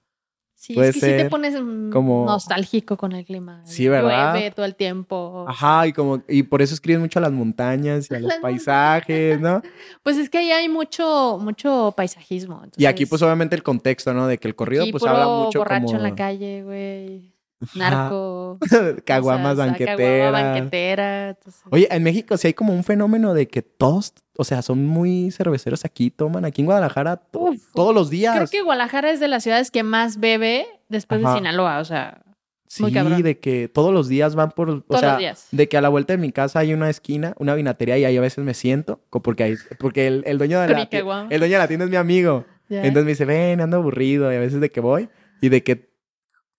Sí, 0.59 0.72
Puede 0.74 0.88
es 0.88 0.94
que 0.94 1.00
sí 1.00 1.07
te 1.07 1.18
ser 1.20 1.28
pones 1.28 1.54
mm, 1.61 1.90
como- 1.90 2.24
nostálgico 2.24 2.96
con 2.96 3.12
el 3.12 3.24
clima. 3.26 3.61
Sí, 3.66 3.88
¿verdad? 3.88 4.32
Llueve 4.34 4.50
todo 4.50 4.64
el 4.64 4.74
tiempo. 4.74 5.44
Ajá, 5.46 5.86
y 5.86 5.92
como, 5.92 6.22
y 6.26 6.42
por 6.44 6.62
eso 6.62 6.72
escribes 6.74 6.98
mucho 7.00 7.18
a 7.18 7.22
las 7.22 7.30
montañas 7.30 8.11
y 8.11 8.14
a 8.14 8.20
los 8.20 8.32
paisajes, 8.36 9.38
¿no? 9.38 9.62
Pues 10.02 10.16
es 10.16 10.30
que 10.30 10.38
ahí 10.38 10.50
hay 10.50 10.68
mucho, 10.70 11.38
mucho 11.40 11.92
paisajismo. 11.96 12.62
Y 12.76 12.86
aquí, 12.86 13.04
pues, 13.04 13.20
obviamente, 13.22 13.54
el 13.54 13.62
contexto, 13.62 14.14
¿no? 14.14 14.26
De 14.26 14.38
que 14.38 14.48
el 14.48 14.57
corrido, 14.57 14.84
aquí 14.84 14.92
pues, 14.92 15.04
habla 15.04 15.26
mucho 15.28 15.59
borracho 15.61 15.84
como... 15.86 15.96
en 15.98 16.02
la 16.02 16.14
calle, 16.14 16.62
güey. 16.64 17.36
Narco. 17.74 18.59
Caguamas 19.04 19.52
o 19.54 19.57
sea, 19.57 19.66
banqueteras. 19.66 19.98
Caguama 19.98 20.42
banquetera. 20.52 21.28
entonces- 21.30 21.62
Oye, 21.70 21.88
en 21.90 22.02
México 22.02 22.36
sí 22.36 22.48
hay 22.48 22.54
como 22.54 22.72
un 22.74 22.84
fenómeno 22.84 23.34
de 23.34 23.48
que 23.48 23.62
todos, 23.62 24.14
o 24.36 24.44
sea, 24.44 24.62
son 24.62 24.86
muy 24.86 25.30
cerveceros 25.30 25.84
aquí, 25.84 26.11
toman 26.11 26.44
aquí 26.44 26.62
en 26.62 26.66
Guadalajara 26.66 27.16
to- 27.16 27.40
Uf. 27.40 27.62
todos 27.74 27.94
los 27.94 28.11
días. 28.11 28.34
Creo 28.36 28.48
que 28.48 28.62
Guadalajara 28.62 29.11
es 29.11 29.20
de 29.20 29.28
las 29.28 29.42
ciudades 29.42 29.70
que 29.70 29.82
más 29.82 30.18
bebe 30.20 30.66
después 30.88 31.22
Ajá. 31.24 31.32
de 31.34 31.38
Sinaloa. 31.38 31.78
O 31.80 31.84
sea, 31.84 32.22
sí, 32.66 32.82
muy 32.82 32.92
cabrón. 32.92 33.22
de 33.22 33.38
que 33.38 33.68
todos 33.68 33.92
los 33.92 34.09
días 34.09 34.34
van 34.34 34.50
por, 34.50 34.68
o 34.70 34.80
Todos 34.82 35.00
sea, 35.00 35.11
los 35.12 35.18
días. 35.18 35.48
de 35.50 35.68
que 35.68 35.76
a 35.76 35.80
la 35.80 35.88
vuelta 35.88 36.12
de 36.12 36.18
mi 36.18 36.32
casa 36.32 36.59
hay 36.61 36.74
una 36.74 36.90
esquina, 36.90 37.34
una 37.38 37.54
vinatería 37.54 37.98
y 37.98 38.04
ahí 38.04 38.16
a 38.16 38.20
veces 38.20 38.44
me 38.44 38.54
siento, 38.54 39.00
porque 39.11 39.44
ahí, 39.44 39.54
porque 39.78 40.07
el, 40.07 40.22
el 40.26 40.38
dueño 40.38 40.61
de 40.61 40.68
la 40.68 40.82
el 40.82 41.38
dueño 41.40 41.54
de 41.54 41.59
la 41.59 41.68
tienda 41.68 41.84
es 41.84 41.90
mi 41.90 41.96
amigo. 41.96 42.44
Entonces 42.68 43.04
me 43.04 43.11
dice, 43.11 43.24
ven, 43.24 43.61
ando 43.61 43.76
aburrido. 43.76 44.32
Y 44.32 44.36
a 44.36 44.40
veces 44.40 44.61
de 44.61 44.70
que 44.70 44.80
voy 44.80 45.09
y 45.40 45.48
de 45.50 45.62
que 45.62 45.86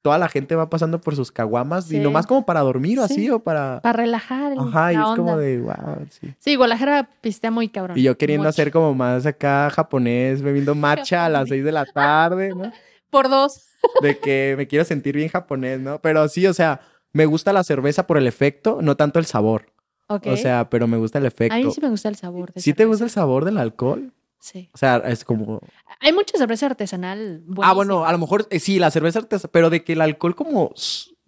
toda 0.08 0.18
la 0.18 0.30
gente 0.30 0.56
va 0.56 0.70
pasando 0.70 1.02
por 1.02 1.18
sus 1.18 1.34
caguamas 1.34 1.88
y 1.88 1.96
Sí. 1.96 2.00
nomás 2.00 2.26
como 2.26 2.46
para 2.46 2.62
dormir 2.62 2.98
o 3.00 3.08
Sí. 3.08 3.14
así 3.14 3.30
o 3.30 3.40
para... 3.40 3.82
para 3.82 3.98
relajar. 3.98 4.54
el- 4.54 4.60
Ajá, 4.60 4.94
y 4.94 4.96
es 4.96 5.02
como 5.02 5.34
onda. 5.34 5.38
de, 5.38 5.60
wow, 5.60 6.06
sí. 6.10 6.34
Sí, 6.40 6.56
Guadalajara 6.56 7.10
pistea 7.20 7.52
muy 7.52 7.68
cabrón. 7.68 7.98
Y 8.00 8.04
yo 8.04 8.18
queriendo 8.18 8.44
Mucho. 8.44 8.50
hacer 8.52 8.72
como 8.72 8.94
más 8.94 9.26
acá 9.26 9.70
japonés, 9.70 10.42
bebiendo 10.42 10.76
matcha 10.76 11.26
a 11.26 11.30
las 11.30 11.40
Japonés. 11.42 11.50
seis 11.50 11.66
de 11.66 11.72
la 11.74 11.86
tarde, 11.86 12.56
¿no? 12.56 12.72
Por 13.10 13.28
dos. 13.28 13.66
De 14.02 14.18
que 14.18 14.56
me 14.58 14.66
quiero 14.68 14.86
sentir 14.86 15.16
bien 15.18 15.28
japonés, 15.28 15.80
¿no? 15.82 16.00
Pero 16.00 16.28
sí, 16.30 16.48
o 16.48 16.54
sea, 16.54 16.80
me 17.12 17.26
gusta 17.26 17.52
la 17.52 17.64
cerveza 17.66 18.08
por 18.08 18.18
el 18.18 18.28
efecto, 18.28 18.80
no 18.82 18.96
tanto 18.96 19.20
el 19.20 19.26
sabor. 19.26 19.66
Ok. 20.08 20.28
O 20.28 20.38
sea, 20.38 20.70
pero 20.70 20.88
me 20.88 20.96
gusta 20.96 21.20
el 21.20 21.26
efecto. 21.26 21.54
a 21.54 21.58
mí 21.58 21.70
sí 21.70 21.82
me 21.82 21.90
gusta 21.90 22.08
el 22.08 22.16
sabor. 22.16 22.54
De 22.54 22.62
¿Sí 22.62 22.74
te 22.74 22.86
gusta 22.86 23.04
el 23.04 23.10
sabor 23.10 23.44
del 23.44 23.58
alcohol? 23.58 24.14
Sí. 24.40 24.70
O 24.74 24.78
sea, 24.78 24.98
es 25.06 25.24
como... 25.26 25.60
Hay 26.00 26.14
mucha 26.14 26.38
cerveza 26.38 26.68
artesanal. 26.68 27.44
Ah, 27.62 27.74
bueno, 27.74 27.96
buenísima. 27.96 28.10
a 28.10 28.12
lo 28.12 28.18
mejor 28.20 28.48
eh, 28.50 28.60
sí, 28.60 28.80
la 28.80 28.92
cerveza 28.92 29.20
artesanal, 29.20 29.50
pero 29.52 29.70
de 29.70 29.84
que 29.84 29.94
el 29.94 30.02
alcohol 30.02 30.36
como 30.36 30.72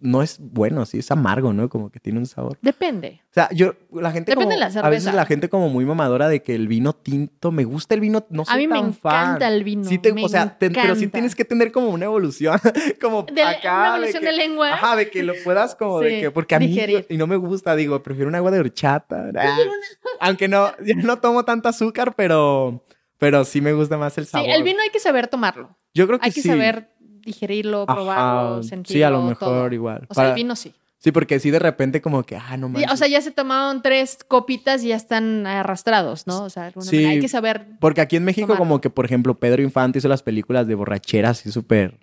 no 0.02 0.22
es 0.22 0.38
bueno, 0.40 0.86
sí, 0.86 1.00
es 1.00 1.10
amargo, 1.10 1.52
¿no? 1.52 1.68
Como 1.68 1.90
que 1.90 2.00
tiene 2.00 2.18
un 2.20 2.24
sabor. 2.24 2.56
Depende. 2.62 3.20
O 3.24 3.32
sea, 3.34 3.50
yo, 3.52 3.74
la 3.92 4.10
gente 4.12 4.30
Depende 4.32 4.44
como, 4.46 4.50
de 4.54 4.56
la 4.56 4.64
a 4.66 4.88
veces 4.88 5.04
cerveza. 5.04 5.12
la 5.12 5.26
gente 5.26 5.50
como 5.50 5.68
muy 5.68 5.84
mamadora 5.84 6.28
de 6.30 6.42
que 6.42 6.54
el 6.54 6.68
vino 6.68 6.94
tinto, 6.94 7.52
me 7.52 7.64
gusta 7.64 7.94
el 7.96 8.00
vino, 8.00 8.24
no 8.30 8.46
soy 8.46 8.54
A 8.54 8.56
mí 8.56 8.66
me 8.66 8.78
fan. 8.94 9.26
encanta 9.32 9.48
el 9.48 9.62
vino. 9.62 9.84
Sí 9.84 9.98
te- 9.98 10.14
me 10.14 10.24
o 10.24 10.28
sea, 10.30 10.56
te- 10.56 10.70
pero 10.70 10.94
sí 10.96 11.08
tienes 11.08 11.34
que 11.34 11.44
tener 11.44 11.70
como 11.70 11.90
una 11.90 12.06
evolución, 12.06 12.58
como 13.02 13.24
De 13.24 13.42
acá. 13.42 13.72
una 13.74 13.82
de 13.90 13.96
evolución 13.98 14.20
que- 14.22 14.26
de 14.30 14.36
lengua. 14.36 14.72
Ajá, 14.72 14.96
de 14.96 15.10
que 15.10 15.22
lo 15.22 15.34
puedas 15.44 15.74
como 15.74 16.00
de 16.00 16.20
que, 16.20 16.30
porque 16.30 16.54
a 16.54 16.60
mí, 16.60 16.74
y 17.10 17.16
no 17.18 17.26
me 17.26 17.36
gusta, 17.36 17.76
digo, 17.76 18.02
prefiero 18.02 18.28
un 18.30 18.36
agua 18.36 18.50
de 18.52 18.60
horchata. 18.60 19.30
Aunque 20.20 20.48
no, 20.48 20.70
ya 20.82 20.94
no 20.94 21.18
tomo 21.18 21.44
tanto 21.44 21.68
azúcar, 21.68 22.14
pero, 22.16 22.84
pero 23.20 23.44
sí 23.44 23.60
me 23.60 23.72
gusta 23.72 23.96
más 23.96 24.18
el 24.18 24.24
Sí, 24.24 24.32
sabor. 24.32 24.48
el 24.50 24.62
vino 24.64 24.80
hay 24.82 24.90
que 24.90 24.98
saber 24.98 25.28
tomarlo. 25.28 25.76
Yo 25.94 26.08
creo 26.08 26.18
que 26.18 26.26
Hay 26.26 26.32
que 26.32 26.42
sí. 26.42 26.48
saber 26.48 26.90
digerirlo, 27.20 27.84
Ajá, 27.86 27.94
probarlo, 27.94 28.62
sentirlo. 28.64 28.92
Sí, 28.98 29.02
a 29.04 29.10
lo 29.10 29.22
mejor 29.22 29.38
todo. 29.38 29.72
igual. 29.72 30.06
O 30.08 30.14
sea, 30.14 30.22
Para- 30.22 30.28
el 30.30 30.34
vino 30.34 30.56
sí. 30.56 30.74
Sí, 30.98 31.12
porque 31.12 31.38
sí 31.40 31.50
de 31.50 31.58
repente 31.58 32.02
como 32.02 32.22
que, 32.24 32.36
ah, 32.36 32.56
no 32.58 32.68
manches. 32.68 32.92
O 32.92 32.96
sea, 32.96 33.08
ya 33.08 33.20
se 33.22 33.30
tomaron 33.30 33.80
tres 33.80 34.18
copitas 34.26 34.84
y 34.84 34.88
ya 34.88 34.96
están 34.96 35.46
arrastrados, 35.46 36.26
¿no? 36.26 36.42
O 36.44 36.50
sea, 36.50 36.66
alguna 36.66 36.84
Sí. 36.86 36.96
manera 36.96 37.12
hay 37.12 37.20
que 37.20 37.28
saber. 37.28 37.66
Porque 37.80 38.00
aquí 38.02 38.16
en 38.16 38.24
México 38.24 38.46
Tomarlo. 38.48 38.58
como 38.58 38.80
que, 38.82 38.90
por 38.90 39.06
ejemplo, 39.06 39.38
Pedro 39.38 39.62
Infante 39.62 39.98
hizo 39.98 40.08
las 40.08 40.22
películas 40.22 40.66
de 40.66 40.74
borracheras 40.74 41.46
y 41.46 41.52
súper... 41.52 41.98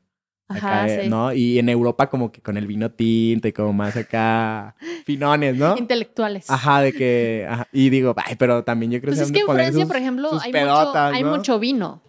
Ajá, 0.49 0.87
sí. 0.87 1.09
¿no? 1.09 1.33
Y 1.33 1.59
en 1.59 1.67
Europa 1.69 2.09
como 2.09 2.31
que 2.31 2.41
con 2.41 2.55
el 2.57 2.67
vino 2.67 2.89
tinto 2.91 3.47
y 3.47 3.51
como 3.53 3.73
más 3.73 3.95
acá 3.97 4.75
finones, 5.05 5.55
¿no? 5.57 5.75
Intelectuales. 5.77 6.49
Ajá, 6.49 6.81
de 6.81 6.93
que... 6.93 7.45
ajá, 7.49 7.67
Y 7.73 7.89
digo, 7.89 8.15
ay, 8.17 8.35
pero 8.37 8.63
también 8.63 8.91
yo 8.91 9.01
creo 9.01 9.11
Pues 9.11 9.19
que 9.19 9.25
es 9.25 9.31
que 9.31 9.39
en 9.39 9.45
Francia, 9.47 9.79
sus- 9.81 9.87
por 9.87 9.97
ejemplo, 9.97 10.29
hay, 10.29 10.35
mucho, 10.37 10.51
pedotas, 10.51 11.23
mucho 11.23 11.59
vino. 11.59 12.01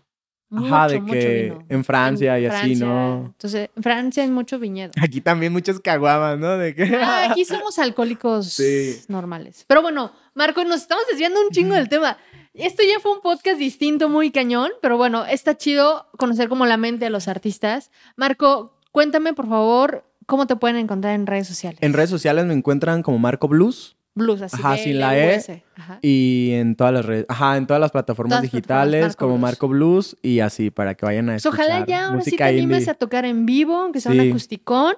Ajá, 0.51 0.89
de 0.89 1.01
mucho 1.01 1.13
que 1.13 1.43
vino. 1.53 1.65
en 1.69 1.85
Francia 1.85 2.39
y 2.41 2.47
así. 2.47 2.75
¿no? 2.77 3.27
Entonces, 3.27 3.69
en 3.77 3.83
Francia 3.83 4.23
hay 4.23 4.31
mucho 4.31 4.59
viñedo. 4.59 4.93
Aquí 5.03 5.21
también 5.21 5.53
muchos 5.53 5.79
caguamas, 5.81 6.39
¿no? 6.39 6.57
De 6.57 6.75
que... 6.75 6.85
Ah, 6.97 7.29
aquí 7.31 7.45
somos 7.45 7.79
alcohólicos 7.79 8.47
Sí. 8.53 9.01
normales. 9.09 9.65
Pero 9.69 9.83
bueno, 9.83 10.13
Marco, 10.35 10.65
nos 10.65 10.81
estamos 10.83 11.05
desviando 11.11 11.41
un 11.43 11.51
chingo 11.51 11.75
del 11.75 11.89
tema. 11.91 12.17
Esto 12.55 12.83
ya 12.83 12.99
fue 13.01 13.13
un 13.13 13.21
podcast 13.21 13.59
distinto, 13.59 14.09
muy 14.09 14.31
cañón, 14.31 14.71
pero 14.83 14.97
bueno, 14.97 15.25
está 15.27 15.57
chido 15.57 16.07
conocer 16.19 16.49
como 16.49 16.67
la 16.67 16.77
mente 16.77 17.05
de 17.05 17.11
los 17.11 17.29
artistas. 17.29 17.91
Marco, 18.17 18.75
cuéntame, 18.91 19.33
por 19.35 19.49
favor, 19.49 20.05
cómo 20.27 20.47
te 20.47 20.57
pueden 20.57 20.77
encontrar 20.77 21.15
en 21.15 21.27
redes 21.27 21.47
sociales. 21.47 21.79
En 21.83 21.93
redes 21.93 22.11
sociales 22.11 22.47
me 22.47 22.55
encuentran 22.55 23.03
como 23.03 23.19
Marco 23.19 23.49
Blues 23.49 23.95
Blues, 24.15 24.43
así 24.43 24.57
Ajá, 24.59 24.77
sin 24.77 24.99
la 24.99 25.17
E. 25.17 25.63
Ajá. 25.77 26.01
y 26.03 26.51
en 26.55 26.75
todas 26.75 26.93
las 26.93 27.05
redes, 27.05 27.25
ajá, 27.29 27.57
en 27.57 27.69
todas 27.69 27.81
las 27.81 27.93
plataformas 27.93 28.39
Todas 28.41 28.43
digitales 28.51 29.01
plataformas, 29.01 29.09
Marco 29.11 29.19
como 29.21 29.35
Blues. 29.35 29.43
Marco 29.43 29.69
Blues 29.69 30.17
y 30.23 30.41
así 30.41 30.71
para 30.73 30.97
que 30.97 31.07
vayan 31.07 31.29
a 31.29 31.33
Pues 31.35 31.47
escuchar 31.47 31.67
ojalá 31.69 31.87
ya 31.87 32.07
ahora 32.09 32.21
sí 32.23 32.31
te 32.31 32.33
música 32.33 32.47
animes 32.47 32.79
indie. 32.81 32.91
a 32.91 32.95
tocar 32.95 33.25
en 33.27 33.47
vivo, 33.47 33.77
aunque 33.77 34.01
sea 34.01 34.11
un 34.11 34.21
Sí. 34.21 34.29
acusticón, 34.29 34.95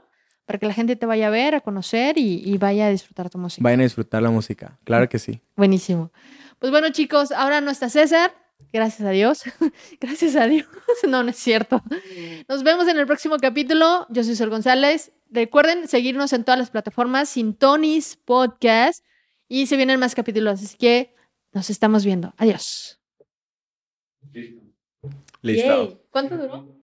para 0.46 0.58
que 0.58 0.64
la 0.66 0.72
gente 0.72 0.96
te 0.96 1.04
vaya 1.04 1.26
a 1.26 1.30
ver, 1.30 1.54
a 1.54 1.60
conocer 1.60 2.16
y, 2.16 2.42
y 2.42 2.56
vaya 2.56 2.86
a 2.86 2.90
disfrutar 2.90 3.28
tu 3.28 3.36
música. 3.36 3.62
Vayan 3.62 3.80
a 3.80 3.82
disfrutar 3.82 4.22
la 4.22 4.30
música, 4.30 4.78
claro 4.84 5.06
que 5.10 5.18
sí. 5.18 5.42
Buenísimo. 5.54 6.10
Pues 6.60 6.70
bueno, 6.70 6.90
chicos, 6.90 7.32
ahora 7.32 7.62
no 7.62 7.70
está 7.70 7.88
César. 7.88 8.34
Gracias 8.70 9.08
a 9.08 9.10
Dios. 9.10 9.42
Gracias 10.00 10.36
a 10.36 10.46
Dios. 10.46 10.66
No, 11.08 11.22
no 11.22 11.30
es 11.30 11.36
cierto. 11.36 11.82
Nos 12.46 12.62
vemos 12.62 12.86
en 12.86 12.98
el 12.98 13.06
próximo 13.06 13.38
capítulo. 13.38 14.06
Yo 14.10 14.22
soy 14.22 14.36
Sol 14.36 14.50
González. 14.50 15.12
Recuerden 15.30 15.88
seguirnos 15.88 16.34
en 16.34 16.44
todas 16.44 16.58
las 16.58 16.70
plataformas, 16.70 17.30
Sintonis 17.30 18.16
Podcast. 18.16 19.04
Y 19.48 19.66
se 19.66 19.76
vienen 19.76 19.98
más 19.98 20.14
capítulos, 20.14 20.62
así 20.62 20.76
que 20.76 21.14
nos 21.52 21.70
estamos 21.70 22.04
viendo. 22.04 22.34
Adiós. 22.36 23.00
Listo. 25.40 25.88
Yay. 25.88 26.00
¿Cuánto 26.10 26.36
duró? 26.36 26.76